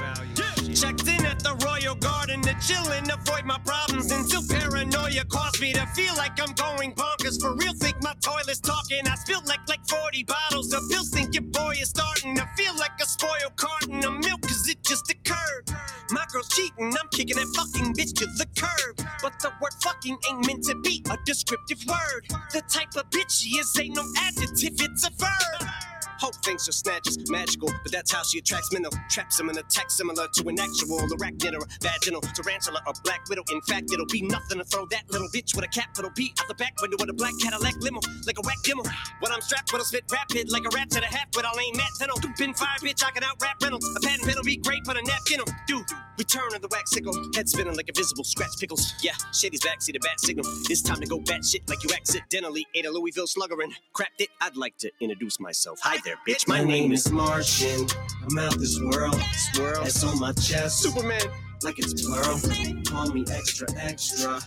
[0.75, 5.61] Checked in at the Royal Garden to chill and avoid my problems until paranoia caused
[5.61, 7.39] me to feel like I'm going bonkers.
[7.41, 9.07] For real, think my toilet's talking.
[9.07, 11.09] I spilled like like 40 bottles of pills.
[11.09, 14.83] Think your boy is starting to feel like a spoiled carton of milk, cause it
[14.83, 15.75] just occurred.
[16.11, 19.07] My girl's cheating, I'm kicking that fucking bitch to the curb.
[19.21, 22.27] But the word fucking ain't meant to be a descriptive word.
[22.51, 25.72] The type of bitch she is ain't no adjective, it's a verb.
[26.19, 28.83] Hope thinks her snatch is magical, but that's how she attracts men.
[29.09, 32.93] Traps them in a text similar to an actual arachnid or a vaginal tarantula or
[33.03, 33.43] black widow.
[33.51, 36.47] In fact, it'll be nothing to throw that little bitch with a capital B out
[36.47, 38.83] the back window with a black Cadillac limo, like a whack demo.
[39.19, 41.79] When I'm strapped, it'll spit rapid like a rat to the half, but I'll aim
[41.79, 42.17] at tunnel.
[42.37, 43.87] Been fire, bitch, I can out rap Reynolds.
[43.95, 45.83] A patent pen'll be great, but a napkin will do.
[46.17, 48.93] Return of the wax sickle, head spinning like invisible scratch pickles.
[49.01, 50.45] Yeah, Shady's back, see the bat signal.
[50.69, 54.19] It's time to go bat shit like you accidentally ate a Louisville slugger and crapped
[54.19, 54.29] it.
[54.39, 55.79] I'd like to introduce myself.
[55.81, 56.47] Hi there, bitch.
[56.47, 57.87] My name is Martian.
[58.29, 59.15] I'm out this world.
[59.15, 59.87] This world.
[59.87, 60.79] It's on my chest.
[60.83, 61.21] Superman.
[61.63, 62.39] Like it's plural.
[62.85, 64.39] Call me extra, extra.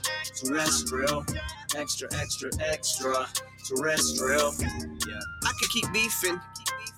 [0.45, 1.25] Terrestrial.
[1.77, 3.27] Extra, extra, extra.
[3.67, 4.53] Terrestrial.
[5.09, 5.19] Yeah.
[5.45, 6.41] I could keep beefing.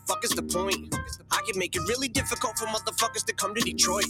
[0.08, 0.94] Fuck is the point?
[1.30, 4.06] I can make it really difficult for motherfuckers to come to Detroit.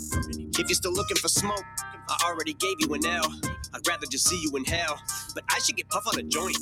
[0.56, 1.64] If you're still looking for smoke,
[2.09, 3.32] I already gave you an L.
[3.74, 4.98] I'd rather just see you in hell.
[5.35, 6.56] But I should get puff on a joint.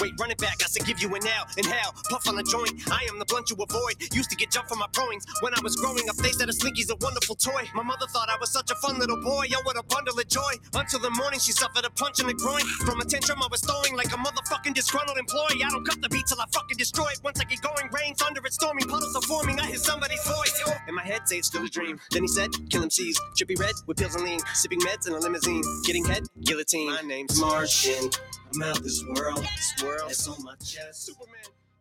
[0.00, 0.58] Wait, run it back.
[0.62, 1.46] I said give you an L.
[1.56, 2.72] In hell, puff on a joint.
[2.90, 3.96] I am the blunt you avoid.
[4.12, 5.24] Used to get jumped for my groins.
[5.40, 7.68] When I was growing up, they said a slinky's a wonderful toy.
[7.74, 9.46] My mother thought I was such a fun little boy.
[9.48, 10.54] Yo, what a bundle of joy.
[10.74, 12.66] Until the morning, she suffered a punch in the groin.
[12.84, 15.62] From a tantrum I was throwing like a motherfucking disgruntled employee.
[15.64, 17.20] I don't cut the beat till I fucking destroy it.
[17.22, 18.88] Once I get going, rain, thunder, it's storming.
[18.88, 19.60] Puddles are forming.
[19.60, 20.62] I hear somebody's voice.
[20.88, 22.00] In my head, say it's still a dream.
[22.10, 23.18] Then he said, kill him C's.
[23.38, 24.40] Trippy red with pills and lean.
[24.54, 25.62] Sipping meds in a limousine.
[25.84, 26.90] Getting head, guillotine.
[26.90, 28.10] My name's Martian.
[28.54, 29.38] I'm out this world.
[29.42, 30.10] This world.
[30.10, 31.06] It's on my chest.
[31.06, 31.36] Superman.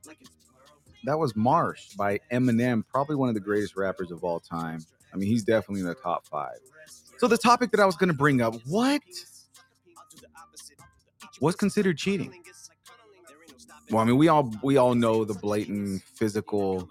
[0.06, 0.32] Like it's
[1.06, 4.86] That was Marsh by Eminem, probably one of the greatest rappers of all time.
[5.14, 6.58] I mean, he's definitely in the top five.
[7.18, 9.02] So the topic that I was going to bring up, what
[11.42, 12.34] was considered cheating?
[13.92, 16.90] Well, I mean, we all we all know the blatant physical,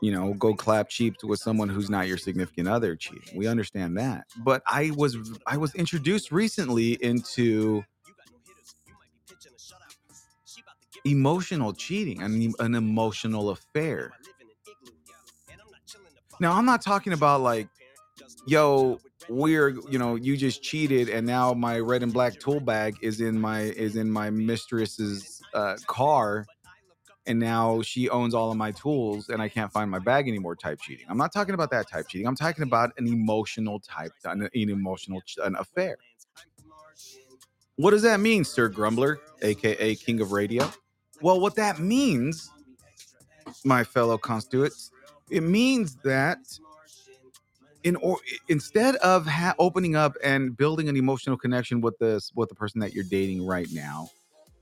[0.00, 3.36] you know, go clap cheap with someone who's not your significant other cheating.
[3.36, 4.24] We understand that.
[4.44, 5.16] But I was
[5.46, 7.84] I was introduced recently into
[11.04, 14.12] emotional cheating, an, an emotional affair.
[16.40, 17.68] Now, I'm not talking about like,
[18.46, 18.98] yo,
[19.28, 23.20] we're you know, you just cheated, and now my red and black tool bag is
[23.20, 26.46] in my is in my mistress's uh, car,
[27.30, 30.56] and now she owns all of my tools, and I can't find my bag anymore.
[30.56, 31.06] Type cheating.
[31.08, 32.26] I'm not talking about that type cheating.
[32.26, 35.96] I'm talking about an emotional type, an, an emotional an affair.
[37.76, 40.68] What does that mean, Sir Grumbler, aka King of Radio?
[41.22, 42.50] Well, what that means,
[43.64, 44.90] my fellow constituents,
[45.30, 46.38] it means that
[47.84, 52.48] in or instead of ha- opening up and building an emotional connection with this with
[52.48, 54.10] the person that you're dating right now,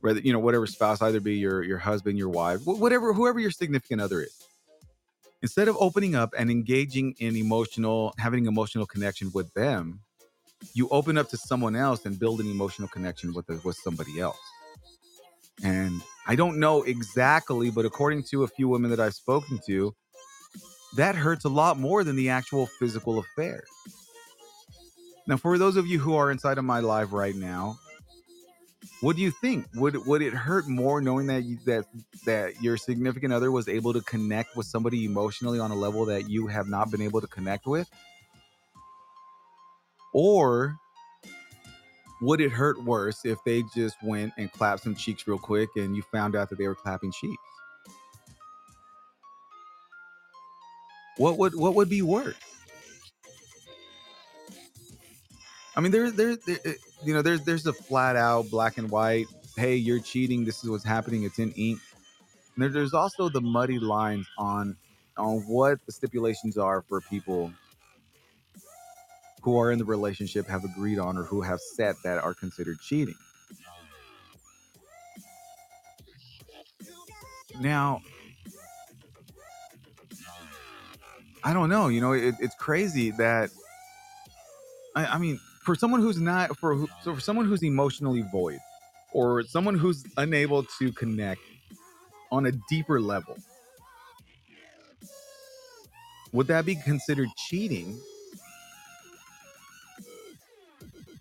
[0.01, 3.51] whether you know whatever spouse, either be your your husband, your wife, whatever whoever your
[3.51, 4.47] significant other is,
[5.43, 10.01] instead of opening up and engaging in emotional, having emotional connection with them,
[10.75, 14.39] you open up to someone else and build an emotional connection with with somebody else.
[15.63, 19.95] And I don't know exactly, but according to a few women that I've spoken to,
[20.97, 23.65] that hurts a lot more than the actual physical affair.
[25.27, 27.79] Now, for those of you who are inside of my live right now,
[29.01, 29.67] what do you think?
[29.75, 31.85] Would would it hurt more knowing that you, that
[32.27, 36.29] that your significant other was able to connect with somebody emotionally on a level that
[36.29, 37.89] you have not been able to connect with?
[40.13, 40.77] Or
[42.21, 45.95] would it hurt worse if they just went and clapped some cheeks real quick and
[45.95, 47.43] you found out that they were clapping cheeks?
[51.19, 52.35] What would what would be worse?
[55.79, 56.73] I mean, there's there's there, uh,
[57.05, 59.29] you know there's there's a flat out black and white.
[59.57, 60.45] Hey, you're cheating.
[60.45, 61.23] This is what's happening.
[61.23, 61.79] It's in ink.
[62.57, 64.77] And there, there's also the muddy lines on
[65.17, 67.53] on what the stipulations are for people
[69.43, 72.81] who are in the relationship have agreed on or who have set that are considered
[72.81, 73.15] cheating.
[77.61, 78.03] Now,
[81.45, 81.87] I don't know.
[81.87, 83.51] You know, it, it's crazy that
[84.97, 88.59] I, I mean, for someone who's not for so for someone who's emotionally void,
[89.13, 91.41] or someone who's unable to connect
[92.31, 93.37] on a deeper level,
[96.33, 97.99] would that be considered cheating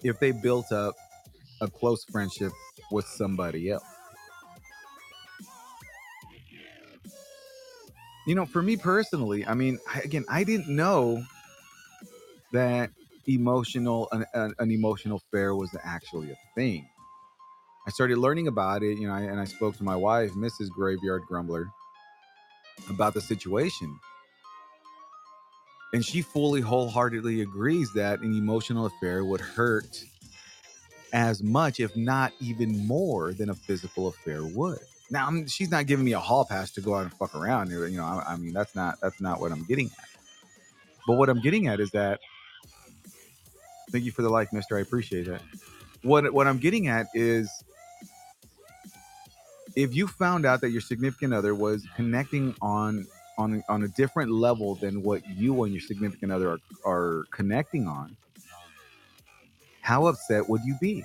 [0.04, 0.96] if they built up
[1.62, 2.52] a close friendship
[2.92, 3.84] with somebody else?
[8.26, 11.24] You know, for me personally, I mean, again, I didn't know
[12.52, 12.90] that
[13.28, 16.88] emotional an, an, emotional affair was actually a thing.
[17.86, 20.70] I started learning about it, you know, and I spoke to my wife, Mrs.
[20.70, 21.70] Graveyard Grumbler,
[22.90, 23.98] about the situation.
[25.94, 30.04] And she fully, wholeheartedly agrees that an emotional affair would hurt
[31.14, 34.80] as much, if not even more, than a physical affair would.
[35.10, 37.72] Now, I'm, she's not giving me a hall pass to go out and fuck around.
[37.72, 40.22] You know, I, I mean, that's not that's not what I'm getting at.
[41.08, 42.20] But what I'm getting at is that.
[43.90, 44.78] Thank you for the like, Mister.
[44.78, 45.42] I appreciate that.
[46.04, 47.50] What what I'm getting at is
[49.76, 53.08] if you found out that your significant other was connecting on
[53.38, 57.88] on on a different level than what you and your significant other are, are connecting
[57.88, 58.16] on,
[59.82, 61.04] how upset would you be?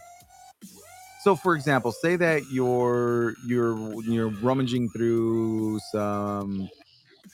[1.22, 6.68] So, for example, say that you're you're you're rummaging through some.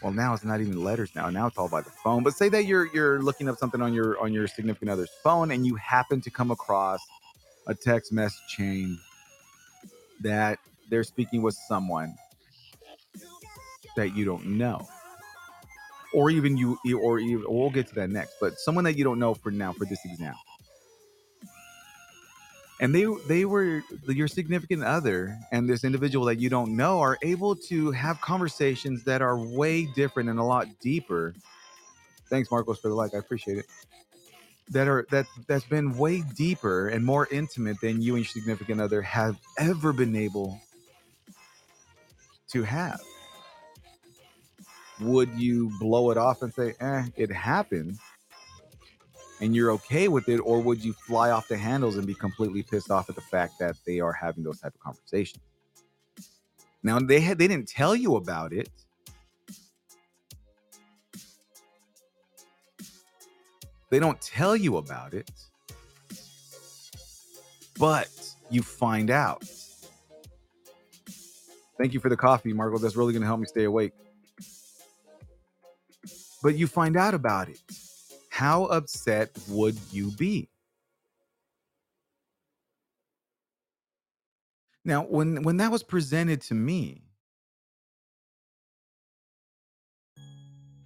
[0.03, 1.11] Well, now it's not even letters.
[1.15, 2.23] Now, now it's all by the phone.
[2.23, 5.51] But say that you're you're looking up something on your on your significant other's phone,
[5.51, 7.01] and you happen to come across
[7.67, 8.99] a text message chain
[10.21, 10.59] that
[10.89, 12.15] they're speaking with someone
[13.97, 14.89] that you don't know,
[16.15, 18.35] or even you, or even we'll get to that next.
[18.41, 20.41] But someone that you don't know for now, for this example
[22.81, 27.19] and they they were your significant other and this individual that you don't know are
[27.23, 31.35] able to have conversations that are way different and a lot deeper.
[32.29, 33.15] Thanks marcos for the like.
[33.15, 33.67] I appreciate it.
[34.71, 38.81] That are that that's been way deeper and more intimate than you and your significant
[38.81, 40.61] other have ever been able
[42.49, 43.01] to have.
[45.01, 47.99] Would you blow it off and say eh it happened
[49.41, 52.63] and you're okay with it or would you fly off the handles and be completely
[52.63, 55.43] pissed off at the fact that they are having those type of conversations?
[56.83, 58.69] Now they had they didn't tell you about it.
[63.91, 65.31] They don't tell you about it.
[67.79, 68.09] But
[68.51, 69.45] you find out.
[71.79, 73.93] Thank you for the coffee margot that's really going to help me stay awake.
[76.43, 77.61] But you find out about it
[78.39, 80.49] how upset would you be?
[84.85, 87.03] Now, when when that was presented to me,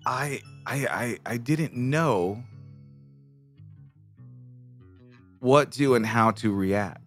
[0.06, 2.42] I I I, I didn't know
[5.40, 7.01] what to and how to react.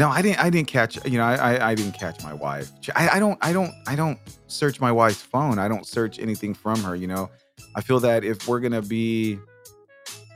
[0.00, 0.42] No, I didn't.
[0.42, 1.04] I didn't catch.
[1.04, 2.70] You know, I I, I didn't catch my wife.
[2.96, 3.36] I, I don't.
[3.42, 3.70] I don't.
[3.86, 5.58] I don't search my wife's phone.
[5.58, 6.96] I don't search anything from her.
[6.96, 7.28] You know,
[7.76, 9.38] I feel that if we're gonna be,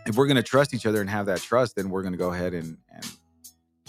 [0.04, 2.52] if we're gonna trust each other and have that trust, then we're gonna go ahead
[2.52, 3.10] and and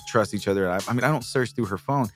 [0.08, 0.70] trust each other.
[0.70, 2.08] I, I mean, I don't search through her phone,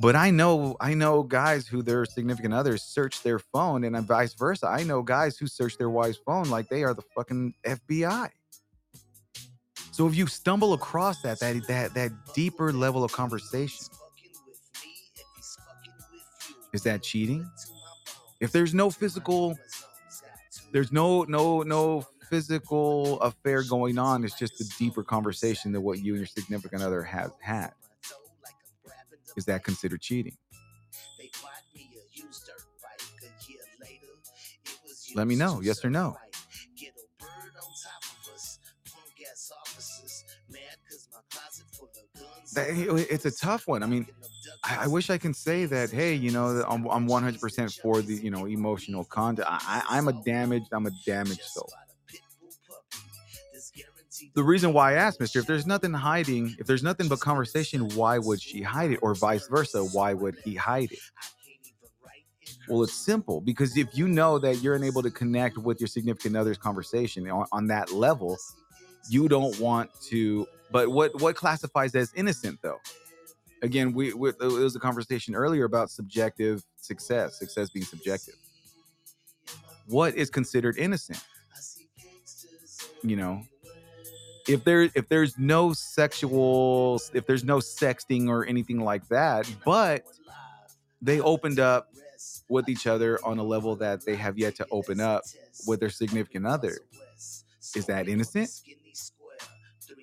[0.00, 4.34] but I know I know guys who their significant others search their phone, and vice
[4.34, 4.68] versa.
[4.68, 8.30] I know guys who search their wife's phone like they are the fucking FBI.
[10.00, 13.84] So if you stumble across that, that that that deeper level of conversation,
[16.72, 17.46] is that cheating?
[18.40, 19.58] If there's no physical,
[20.72, 24.24] there's no no no physical affair going on.
[24.24, 27.72] It's just a deeper conversation than what you and your significant other have had.
[29.36, 30.38] Is that considered cheating?
[35.14, 36.16] Let me know, yes or no.
[42.56, 43.82] It's a tough one.
[43.82, 44.06] I mean,
[44.64, 45.90] I, wish I can say that.
[45.90, 49.46] Hey, you know, I'm I'm 100% for the you know emotional content.
[49.50, 50.66] I- I'm a damaged.
[50.72, 51.70] I'm a damaged soul.
[54.34, 57.88] The reason why I asked, Mister, if there's nothing hiding, if there's nothing but conversation,
[57.90, 59.84] why would she hide it, or vice versa?
[59.84, 60.98] Why would he hide it?
[62.68, 66.36] Well, it's simple because if you know that you're unable to connect with your significant
[66.36, 68.36] other's conversation on, on that level,
[69.08, 70.46] you don't want to.
[70.70, 72.78] But what what classifies as innocent though?
[73.62, 78.36] Again, we, we it was a conversation earlier about subjective success, success being subjective.
[79.86, 81.22] What is considered innocent?
[83.02, 83.42] You know,
[84.48, 90.04] if there if there's no sexual, if there's no sexting or anything like that, but
[91.02, 91.88] they opened up
[92.48, 95.22] with each other on a level that they have yet to open up
[95.66, 96.78] with their significant other.
[97.74, 98.50] Is that innocent?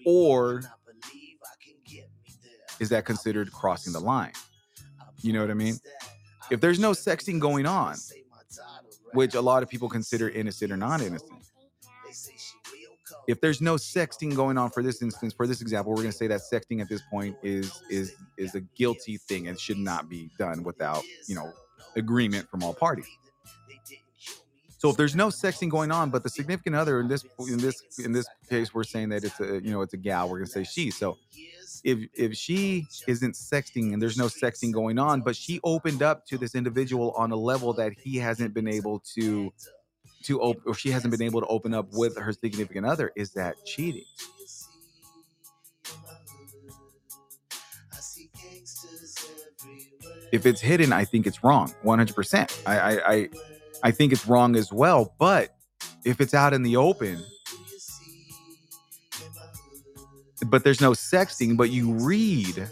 [0.10, 0.62] Or
[2.80, 4.32] is that considered crossing the line?
[5.22, 5.76] You know what I mean?
[6.50, 7.98] If there's no sexting going on,
[9.12, 11.44] which a lot of people consider innocent or non innocent,
[13.28, 16.18] if there's no sexting going on for this instance, for this example, we're going to
[16.18, 20.08] say that sexting at this point is is is a guilty thing and should not
[20.08, 21.52] be done without you know
[21.98, 23.10] agreement from all parties.
[24.78, 27.82] So if there's no sexting going on, but the significant other in this in this
[28.04, 30.30] in this case, we're saying that it's a you know it's a gal.
[30.30, 30.92] We're gonna say she.
[30.92, 31.18] So
[31.84, 36.26] if if she isn't sexting and there's no sexting going on, but she opened up
[36.28, 39.52] to this individual on a level that he hasn't been able to
[40.24, 43.32] to open or she hasn't been able to open up with her significant other, is
[43.32, 44.04] that cheating?
[50.32, 51.74] If it's hidden, I think it's wrong.
[51.84, 52.62] 100%.
[52.66, 53.30] I I I,
[53.84, 55.14] I think it's wrong as well.
[55.20, 55.56] But
[56.06, 57.24] if it's out in the open,
[60.48, 62.68] but there's no sexting, but you read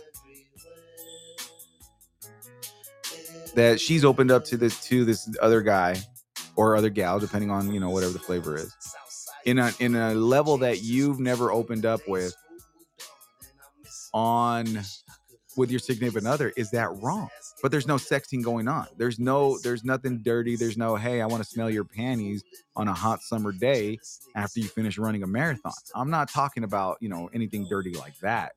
[3.56, 5.96] that she's opened up to this to this other guy
[6.56, 8.74] or other gal, depending on you know whatever the flavor is,
[9.46, 12.36] in a in a level that you've never opened up with
[14.14, 14.82] on
[15.58, 17.30] with your significant other, is that wrong?
[17.66, 18.86] But there's no sexting going on.
[18.96, 20.56] There's no there's nothing dirty.
[20.56, 22.44] There's no hey, I want to smell your panties
[22.76, 23.98] on a hot summer day
[24.36, 25.74] after you finish running a marathon.
[25.96, 28.52] I'm not talking about you know anything dirty like that.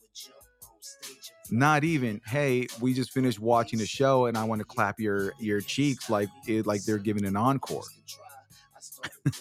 [1.50, 5.32] Not even hey, we just finished watching a show and I want to clap your
[5.40, 7.84] your cheeks like it like they're giving an encore.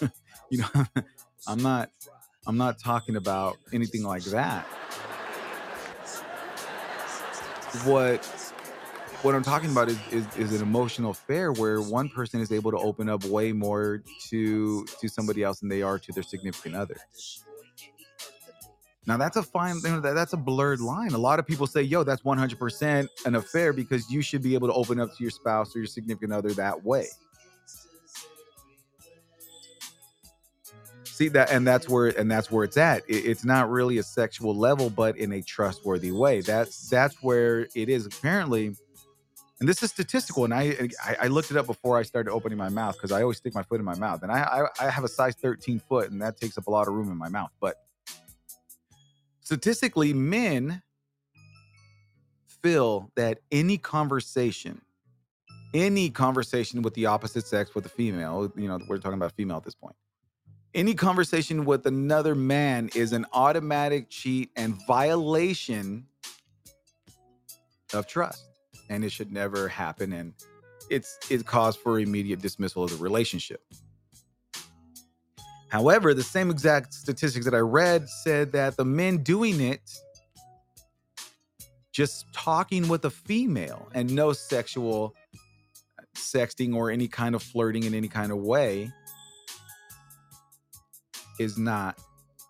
[0.48, 0.84] you know,
[1.46, 1.90] I'm not
[2.46, 4.64] I'm not talking about anything like that.
[7.84, 8.26] What
[9.22, 12.70] what I'm talking about is, is is an emotional affair where one person is able
[12.70, 16.76] to open up way more to to somebody else than they are to their significant
[16.76, 16.96] other.
[19.06, 21.12] Now that's a fine you know, that, that's a blurred line.
[21.14, 24.68] A lot of people say, "Yo, that's 100% an affair because you should be able
[24.68, 27.06] to open up to your spouse or your significant other that way."
[31.04, 33.02] See that, and that's where and that's where it's at.
[33.08, 36.42] It- it's not really a sexual level, but in a trustworthy way.
[36.42, 38.06] That's that's where it is.
[38.06, 38.76] Apparently,
[39.60, 40.44] and this is statistical.
[40.44, 43.22] And I I, I looked it up before I started opening my mouth because I
[43.22, 45.80] always stick my foot in my mouth, and I, I I have a size 13
[45.80, 47.50] foot, and that takes up a lot of room in my mouth.
[47.60, 47.76] But
[49.42, 50.82] statistically, men
[52.62, 54.80] feel that any conversation,
[55.74, 59.58] any conversation with the opposite sex, with a female, you know, we're talking about female
[59.58, 59.96] at this point,
[60.74, 66.06] Any conversation with another man is an automatic cheat and violation
[67.94, 68.47] of trust.
[68.88, 70.12] And it should never happen.
[70.12, 70.34] And
[70.90, 73.62] it's it cause for immediate dismissal of the relationship.
[75.68, 79.82] However, the same exact statistics that I read said that the men doing it
[81.92, 85.14] just talking with a female and no sexual
[86.16, 88.90] sexting or any kind of flirting in any kind of way
[91.38, 91.98] is not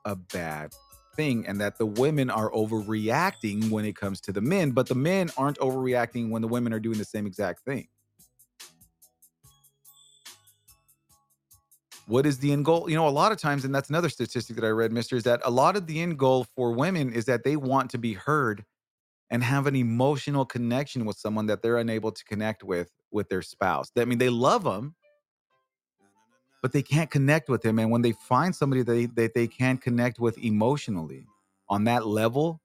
[0.05, 0.73] a bad
[1.19, 4.95] thing and that the women are overreacting when it comes to the men but the
[4.95, 7.87] men aren't overreacting when the women are doing the same exact thing.
[12.07, 12.89] What is the end goal?
[12.89, 15.25] You know a lot of times and that's another statistic that i read mister is
[15.25, 18.15] that a lot of the end goal for women is that they want to be
[18.15, 18.65] heard
[19.31, 23.43] and have an emotional connection with someone that they're unable to connect with with their
[23.43, 23.91] spouse.
[23.99, 24.95] I mean they love them
[26.63, 29.47] but they can't connect with him and when they find somebody that they, that they
[29.47, 31.27] can connect with emotionally
[31.69, 32.61] on that level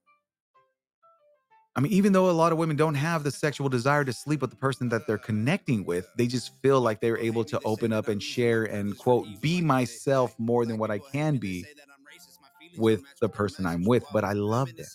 [1.76, 4.40] i mean even though a lot of women don't have the sexual desire to sleep
[4.40, 7.92] with the person that they're connecting with they just feel like they're able to open
[7.92, 11.64] up and share and quote be myself more than what i can be
[12.76, 14.86] with the person i'm with but i love them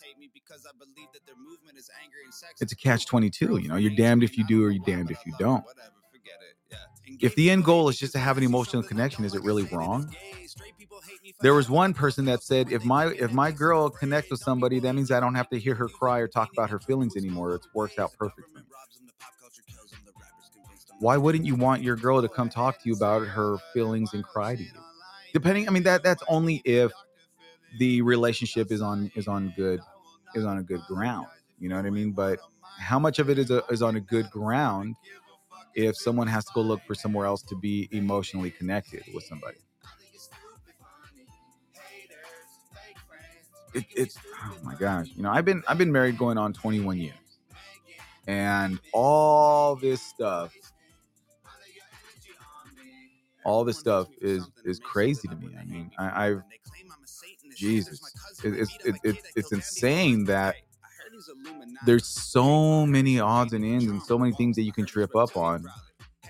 [2.59, 3.75] it's a catch 22 you know?
[3.75, 5.63] You're damned if you do or you're damned if you don't
[7.21, 10.13] if the end goal is just to have an emotional connection is it really wrong?
[11.41, 14.93] There was one person that said if my if my girl connects with somebody that
[14.93, 17.55] means i don't have to hear her cry or talk about her feelings anymore.
[17.55, 18.63] It works out perfectly
[20.99, 24.23] why wouldn't you want your girl to come talk to you about her feelings and
[24.23, 24.69] cry to you?
[25.33, 26.91] Depending i mean that that's only if
[27.77, 29.79] the relationship is on is on good
[30.35, 31.27] is on a good ground.
[31.59, 32.11] You know what i mean?
[32.11, 32.39] But
[32.77, 34.95] how much of it is a, is on a good ground
[35.87, 39.57] if someone has to go look for somewhere else to be emotionally connected with somebody.
[43.73, 46.97] It, it's oh my gosh you know i've been i've been married going on 21
[46.97, 47.13] years.
[48.27, 50.53] And all this stuff
[53.45, 55.55] all this stuff is is crazy to me.
[55.59, 56.43] I mean I, i've
[57.55, 58.01] jesus
[58.43, 60.55] it, it's it, it, it's insane that
[61.85, 65.35] there's so many odds and ends and so many things that you can trip up
[65.35, 65.65] on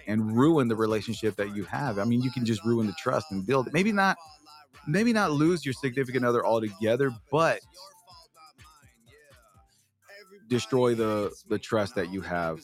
[0.07, 1.99] and ruin the relationship that you have.
[1.99, 3.73] I mean you can just ruin the trust and build it.
[3.73, 4.17] Maybe not
[4.87, 7.59] maybe not lose your significant other altogether but
[10.47, 12.59] destroy the the trust that you have.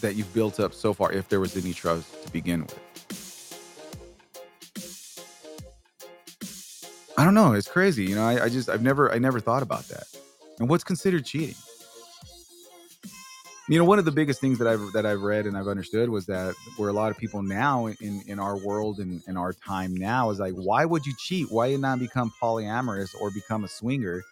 [0.00, 2.83] That you've built up so far if there was any trust to begin with
[7.24, 7.54] I don't know.
[7.54, 8.04] It's crazy.
[8.04, 10.04] You know, I, I just I've never I never thought about that.
[10.58, 11.54] And what's considered cheating?
[13.66, 16.10] You know, one of the biggest things that I've that I've read and I've understood
[16.10, 19.54] was that where a lot of people now in in our world and in our
[19.54, 21.50] time now is like, why would you cheat?
[21.50, 24.22] Why not become polyamorous or become a swinger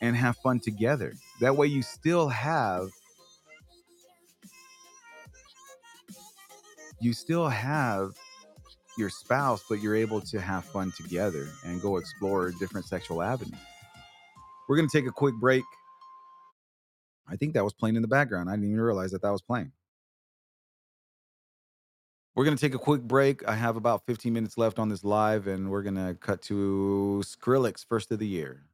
[0.00, 1.12] and have fun together?
[1.42, 2.88] That way you still have
[7.02, 8.14] you still have
[8.98, 13.58] your spouse, but you're able to have fun together and go explore different sexual avenues.
[14.68, 15.64] We're going to take a quick break.
[17.26, 18.50] I think that was playing in the background.
[18.50, 19.72] I didn't even realize that that was playing.
[22.34, 23.46] We're going to take a quick break.
[23.48, 27.22] I have about 15 minutes left on this live, and we're going to cut to
[27.24, 28.67] Skrillex, first of the year.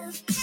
[0.00, 0.39] you.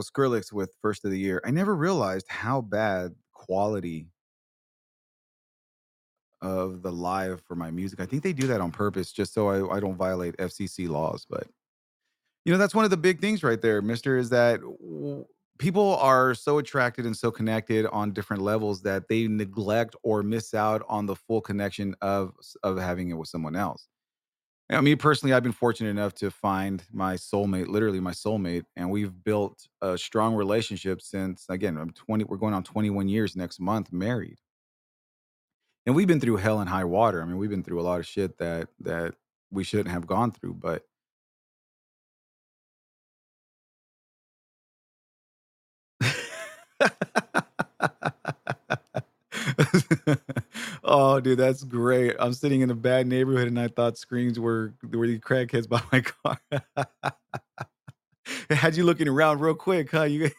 [0.00, 1.42] Was Skrillex with first of the year.
[1.44, 4.06] I never realized how bad quality
[6.40, 8.00] of the live for my music.
[8.00, 11.26] I think they do that on purpose just so I, I don't violate FCC laws.
[11.28, 11.46] But
[12.46, 14.60] you know, that's one of the big things right there, Mister, is that
[15.58, 20.54] people are so attracted and so connected on different levels that they neglect or miss
[20.54, 22.32] out on the full connection of
[22.62, 23.86] of having it with someone else.
[24.70, 28.88] I mean, personally, I've been fortunate enough to find my soulmate, literally my soulmate, and
[28.90, 33.58] we've built a strong relationship since again, I'm 20, we're going on 21 years next
[33.58, 34.38] month, married.
[35.86, 37.22] And we've been through hell and high water.
[37.22, 39.14] I mean, we've been through a lot of shit that that
[39.50, 40.84] we shouldn't have gone through, but
[50.90, 52.16] oh, dude, that's great.
[52.18, 55.80] I'm sitting in a bad neighborhood and I thought screams were were the crackheads by
[55.92, 56.38] my car.
[58.50, 60.02] had you looking around real quick, huh?
[60.02, 60.30] You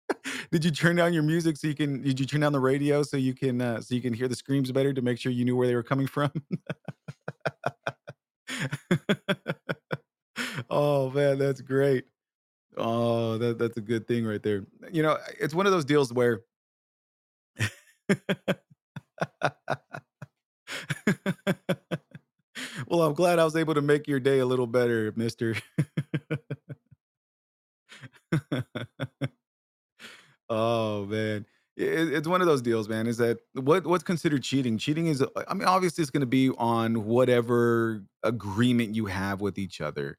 [0.50, 3.02] did you turn down your music so you can did you turn down the radio
[3.02, 5.44] so you can uh, so you can hear the screams better to make sure you
[5.44, 6.32] knew where they were coming from?
[10.70, 12.04] oh man, that's great.
[12.76, 14.64] Oh, that that's a good thing right there.
[14.90, 16.42] You know, it's one of those deals where
[22.86, 25.56] well, I'm glad I was able to make your day a little better, mister.
[30.48, 31.46] oh man.
[31.74, 33.06] It, it's one of those deals, man.
[33.06, 34.76] Is that what what's considered cheating?
[34.78, 39.58] Cheating is, I mean, obviously, it's going to be on whatever agreement you have with
[39.58, 40.18] each other.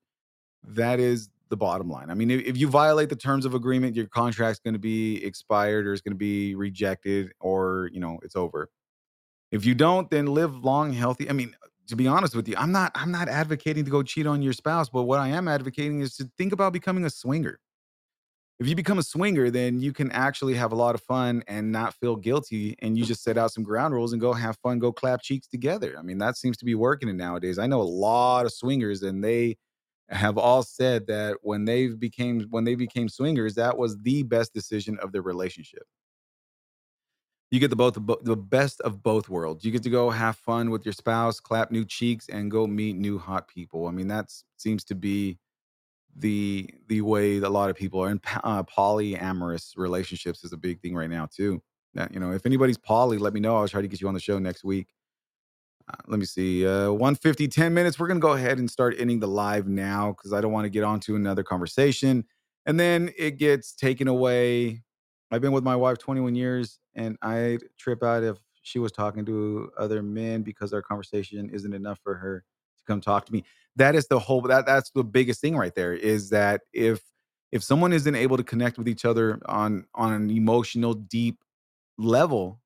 [0.64, 2.10] That is the bottom line.
[2.10, 5.24] I mean, if, if you violate the terms of agreement, your contract's going to be
[5.24, 8.70] expired or it's going to be rejected or, you know, it's over.
[9.54, 11.30] If you don't, then live long, healthy.
[11.30, 11.56] I mean,
[11.88, 14.52] to be honest with you, I'm not I'm not advocating to go cheat on your
[14.52, 17.60] spouse, but what I am advocating is to think about becoming a swinger.
[18.60, 21.72] If you become a swinger, then you can actually have a lot of fun and
[21.72, 24.80] not feel guilty and you just set out some ground rules and go have fun,
[24.80, 25.96] go clap cheeks together.
[26.00, 27.60] I mean, that seems to be working nowadays.
[27.60, 29.58] I know a lot of swingers and they
[30.10, 34.52] have all said that when they became when they became swingers, that was the best
[34.52, 35.84] decision of their relationship.
[37.54, 37.94] You get the both
[38.24, 39.64] the best of both worlds.
[39.64, 42.96] You get to go have fun with your spouse, clap new cheeks, and go meet
[42.96, 43.86] new hot people.
[43.86, 45.38] I mean, that seems to be
[46.16, 50.58] the the way that a lot of people are in uh, polyamorous relationships is a
[50.58, 51.62] big thing right now too.
[51.94, 53.58] That you know, if anybody's poly, let me know.
[53.58, 54.88] I'll try to get you on the show next week.
[55.88, 56.66] Uh, let me see.
[56.66, 58.00] Uh, 150, 10 minutes.
[58.00, 60.70] We're to go ahead and start ending the live now because I don't want to
[60.70, 62.26] get on to another conversation.
[62.66, 64.83] And then it gets taken away.
[65.34, 69.26] I've been with my wife 21 years and I trip out if she was talking
[69.26, 72.44] to other men because our conversation isn't enough for her
[72.78, 73.44] to come talk to me.
[73.76, 77.02] That is the whole that that's the biggest thing right there is that if
[77.52, 81.40] if someone isn't able to connect with each other on on an emotional deep
[81.98, 82.60] level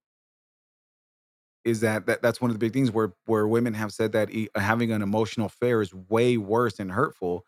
[1.63, 4.29] is that, that that's one of the big things where where women have said that
[4.29, 7.45] e- having an emotional affair is way worse and hurtful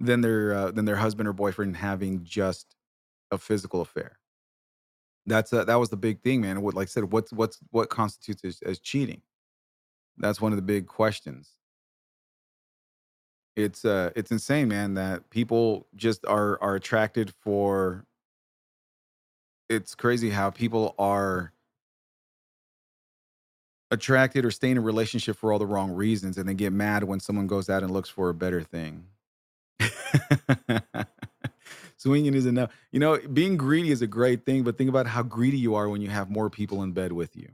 [0.00, 2.74] than their uh, than their husband or boyfriend having just
[3.30, 4.18] a physical affair.
[5.26, 6.62] That's a, that was the big thing, man.
[6.62, 9.22] What like I said, what's what's what constitutes as, as cheating?
[10.18, 11.50] That's one of the big questions.
[13.56, 18.04] It's uh it's insane, man, that people just are are attracted for
[19.68, 21.52] it's crazy how people are
[23.90, 27.04] attracted or stay in a relationship for all the wrong reasons and they get mad
[27.04, 29.06] when someone goes out and looks for a better thing.
[31.98, 32.70] Swinging is enough.
[32.92, 35.88] You know, being greedy is a great thing, but think about how greedy you are
[35.88, 37.48] when you have more people in bed with you.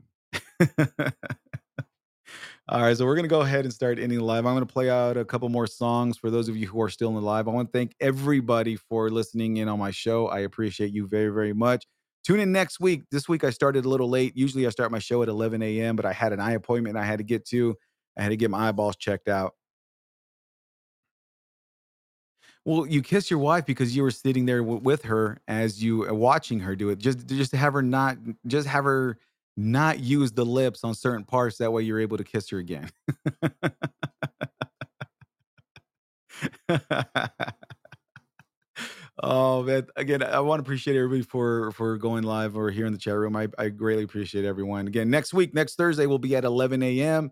[2.69, 4.45] All right, so we're gonna go ahead and start ending the live.
[4.45, 7.09] I'm gonna play out a couple more songs for those of you who are still
[7.09, 7.47] in the live.
[7.47, 10.27] I want to thank everybody for listening in on my show.
[10.27, 11.85] I appreciate you very, very much.
[12.23, 13.03] Tune in next week.
[13.11, 14.37] This week I started a little late.
[14.37, 17.03] Usually I start my show at 11 a.m., but I had an eye appointment I
[17.03, 17.75] had to get to.
[18.17, 19.55] I had to get my eyeballs checked out.
[22.65, 26.07] Well, you kiss your wife because you were sitting there w- with her as you
[26.09, 26.99] uh, watching her do it.
[26.99, 28.17] Just just to have her not
[28.47, 29.17] just have her
[29.57, 31.57] not use the lips on certain parts.
[31.57, 32.89] That way you're able to kiss her again.
[39.21, 39.87] oh man!
[39.95, 43.15] Again, I want to appreciate everybody for for going live or here in the chat
[43.15, 43.35] room.
[43.35, 44.87] I I greatly appreciate everyone.
[44.87, 47.31] Again, next week, next Thursday, we'll be at 11 a.m.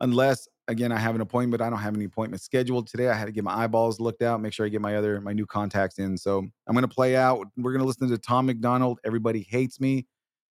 [0.00, 1.62] Unless again I have an appointment.
[1.62, 3.08] I don't have any appointments scheduled today.
[3.08, 5.32] I had to get my eyeballs looked out, make sure I get my other my
[5.32, 6.18] new contacts in.
[6.18, 7.46] So I'm gonna play out.
[7.56, 9.00] We're gonna listen to Tom MacDonald.
[9.04, 10.06] Everybody hates me.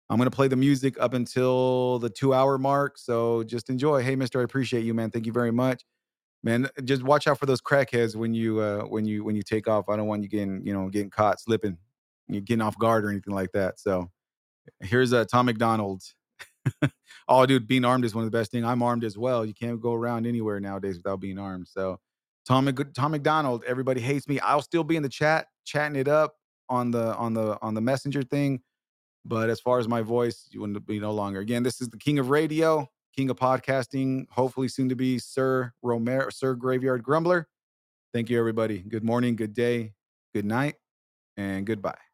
[0.09, 2.97] I'm gonna play the music up until the two hour mark.
[2.97, 4.01] So just enjoy.
[4.01, 5.11] Hey, Mister, I appreciate you, man.
[5.11, 5.85] Thank you very much,
[6.43, 6.67] man.
[6.83, 9.87] Just watch out for those crackheads when you uh, when you when you take off.
[9.87, 11.77] I don't want you getting you know getting caught slipping,
[12.27, 13.79] you getting off guard or anything like that.
[13.79, 14.09] So
[14.81, 16.03] here's uh, Tom MacDonald.
[17.27, 18.65] oh, dude, being armed is one of the best things.
[18.65, 19.45] I'm armed as well.
[19.45, 21.67] You can't go around anywhere nowadays without being armed.
[21.67, 21.99] So
[22.47, 24.39] Tom Tom MacDonald, everybody hates me.
[24.39, 26.35] I'll still be in the chat chatting it up
[26.67, 28.61] on the on the on the messenger thing.
[29.25, 31.39] But as far as my voice, you wouldn't be no longer.
[31.39, 35.73] Again, this is the king of radio, king of podcasting, hopefully soon to be Sir
[35.83, 37.47] Romero, Sir Graveyard Grumbler.
[38.13, 38.79] Thank you, everybody.
[38.79, 39.93] Good morning, good day,
[40.33, 40.75] good night,
[41.37, 42.08] and goodbye.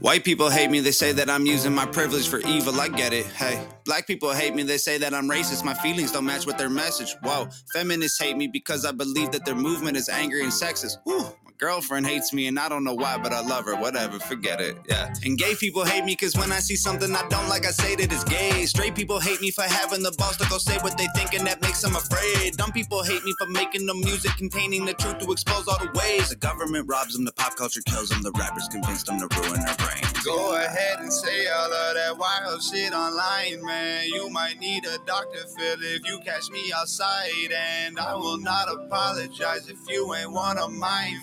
[0.00, 2.80] White people hate me, they say that I'm using my privilege for evil.
[2.80, 3.26] I get it.
[3.26, 5.64] Hey, black people hate me, they say that I'm racist.
[5.64, 7.14] My feelings don't match with their message.
[7.22, 10.98] Whoa, feminists hate me because I believe that their movement is angry and sexist.
[11.04, 11.26] Whew.
[11.58, 13.76] Girlfriend hates me and I don't know why, but I love her.
[13.76, 14.76] Whatever, forget it.
[14.88, 15.14] Yeah.
[15.24, 17.96] And gay people hate me because when I see something I don't like, I say
[17.96, 18.66] that it's gay.
[18.66, 21.46] Straight people hate me for having the balls to go say what they think and
[21.46, 22.56] that makes them afraid.
[22.56, 25.90] Dumb people hate me for making the music containing the truth to expose all the
[25.98, 26.28] ways.
[26.28, 29.64] The government robs them, the pop culture kills them, the rappers convince them to ruin
[29.64, 30.12] their brains.
[30.24, 34.08] Go ahead and say all of that wild shit online, man.
[34.08, 37.52] You might need a doctor, Phil, if you catch me outside.
[37.52, 41.20] And I will not apologize if you ain't one of mine.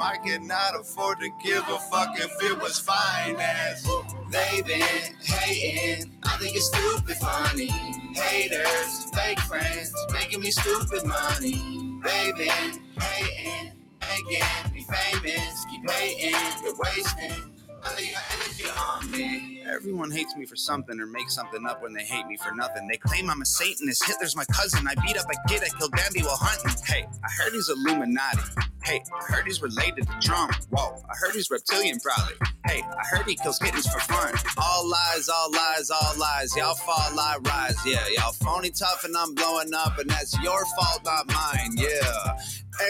[0.00, 3.86] I cannot afford to give a fuck if it was finance.
[4.30, 7.66] They been hating, I think it's stupid funny.
[8.14, 12.00] Haters, fake friends, making me stupid money.
[12.04, 15.64] They been hating, making me famous.
[15.70, 17.54] Keep hating, you're wasting.
[19.70, 22.88] Everyone hates me for something or makes something up when they hate me for nothing.
[22.88, 24.04] They claim I'm a Satanist.
[24.04, 24.86] Hitler's my cousin.
[24.88, 25.62] I beat up a kid.
[25.62, 26.82] I killed Bambi while hunting.
[26.84, 28.40] Hey, I heard he's Illuminati.
[28.88, 30.54] Hey, I heard he's related to Trump.
[30.70, 32.32] Whoa, I heard he's reptilian probably.
[32.66, 34.32] Hey, I heard he kills kittens for fun.
[34.56, 36.56] All lies, all lies, all lies.
[36.56, 37.76] Y'all fall, I rise.
[37.84, 41.72] Yeah, y'all phony tough and I'm blowing up, and that's your fault, not mine.
[41.76, 42.38] Yeah.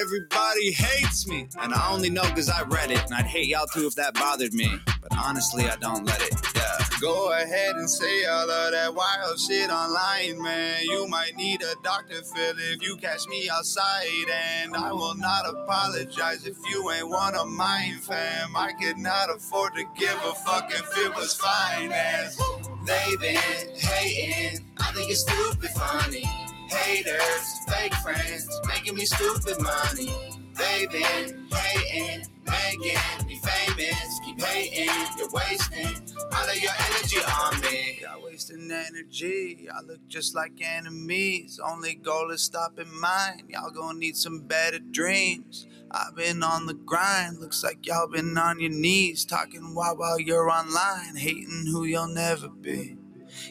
[0.01, 3.67] Everybody hates me, and I only know because I read it, and I'd hate y'all
[3.67, 4.79] too if that bothered me.
[5.03, 6.35] But honestly, I don't let it.
[6.55, 6.79] Yeah.
[7.01, 10.83] Go ahead and say all of that wild shit online, man.
[10.83, 14.29] You might need a doctor, Phil, if you catch me outside.
[14.29, 18.57] And I will not apologize if you ain't one of mine, fam.
[18.57, 22.41] I could not afford to give a fuck if it was finance.
[22.85, 26.25] They been hating, I think it's stupid funny.
[26.69, 30.13] Haters, fake friends, making me stupid money.
[30.55, 34.21] They been hating, making me famous.
[34.25, 37.99] Keep hating, you're wasting all of your energy on me.
[38.03, 39.67] Y'all wasting energy.
[39.67, 41.61] Y'all look just like enemies.
[41.65, 43.45] Only goal is stopping mine.
[43.49, 45.67] Y'all gonna need some better dreams.
[45.91, 47.39] I've been on the grind.
[47.39, 49.25] Looks like y'all been on your knees.
[49.25, 51.17] Talking while while you're online.
[51.17, 52.97] Hating who you'll never be.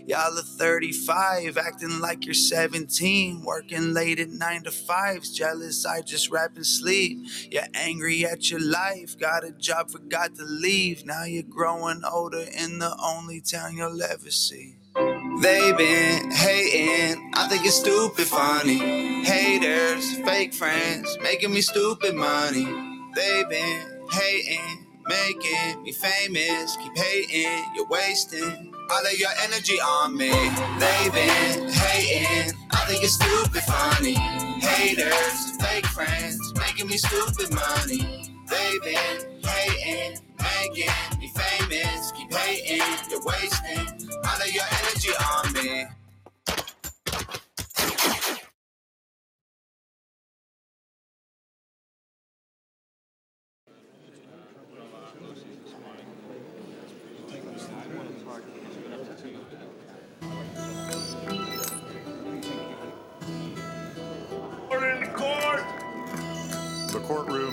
[0.05, 3.43] Y'all are 35, acting like you're 17.
[3.43, 5.33] Working late at 9 to 5s.
[5.33, 7.19] Jealous, I just rap and sleep.
[7.51, 9.17] You're angry at your life.
[9.17, 11.05] Got a job, forgot to leave.
[11.05, 14.77] Now you're growing older in the only town you'll ever see.
[15.41, 19.23] They been hating, I think it's stupid funny.
[19.23, 22.65] Haters, fake friends, making me stupid money.
[23.13, 26.75] They been hating, making me famous.
[26.77, 30.29] Keep hating, you're wasting all of your energy on me.
[30.29, 34.13] They been hating, I think it's stupid funny.
[34.13, 38.33] Haters, fake friends, making me stupid money.
[38.49, 42.11] They been hating, making me famous.
[42.11, 45.85] Keep hating, you're wasting all of your energy on me.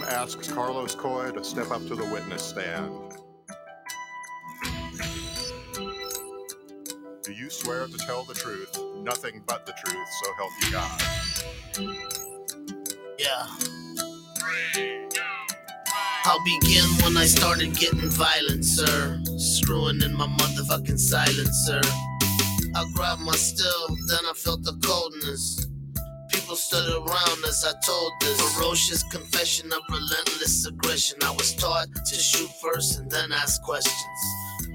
[0.08, 2.92] Asks Carlos Coy to step up to the witness stand.
[7.22, 11.02] Do you swear to tell the truth, nothing but the truth, so help you God?
[13.18, 13.46] Yeah.
[16.26, 19.22] I'll begin when I started getting violent, sir.
[19.36, 21.80] Screwing in my motherfucking silencer.
[22.74, 25.63] I grabbed my still, then I felt the coldness.
[26.54, 31.18] People stood around as I told this ferocious confession of relentless aggression.
[31.24, 34.20] I was taught to shoot first and then ask questions.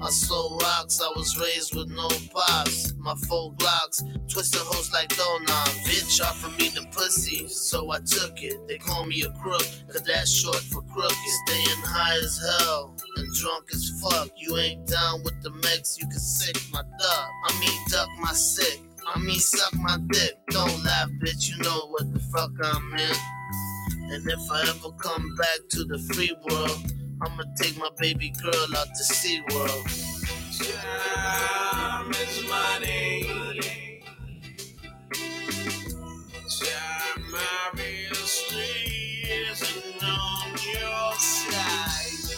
[0.02, 2.92] I sold rocks, I was raised with no pops.
[2.98, 5.88] My four glocks, twisted hoes like donuts.
[5.88, 8.68] Bitch offered me the pussy, so I took it.
[8.68, 11.16] They call me a crook, cause that's short for crooked.
[11.46, 14.28] Staying high as hell and drunk as fuck.
[14.36, 17.30] You ain't down with the mix, you can sick my duck.
[17.48, 18.82] I mean, duck my sick.
[19.12, 20.38] I mean, suck my dick.
[20.50, 23.16] Don't laugh, bitch, you know what the fuck I'm in.
[24.12, 26.92] And if I ever come back to the free world,
[27.22, 29.84] I'ma take my baby girl out to SeaWorld.
[30.74, 33.22] Time is money.
[36.60, 37.20] Time
[39.50, 42.36] isn't on your side.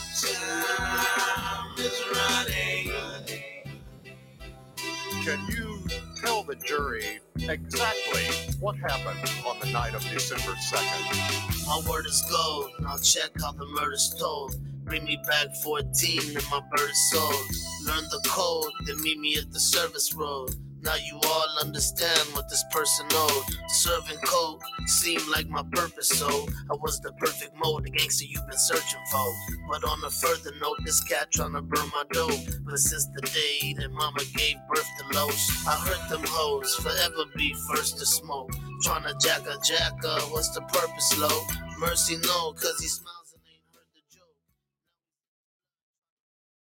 [0.76, 2.92] Time is running.
[5.24, 5.71] Can you
[6.44, 11.66] the jury exactly what happened on the night of December 2nd?
[11.66, 12.70] My word is gold.
[12.86, 14.56] I'll check how the murder's told.
[14.84, 17.46] Bring me back 14 and my bird is sold.
[17.86, 20.54] Learn the code, then meet me at the service road.
[20.82, 23.44] Now you all understand what this person owed.
[23.68, 28.46] Serving coke seemed like my purpose, so I was the perfect mode, the gangster you've
[28.48, 29.32] been searching for.
[29.70, 32.36] But on a further note, this cat tryna burn my dough.
[32.64, 37.30] But since the day that mama gave birth to Los, I heard them hoes forever
[37.36, 38.50] be first to smoke.
[38.84, 41.46] Tryna jack a jacker, what's the purpose, low?
[41.78, 43.21] Mercy no, cause he smiles.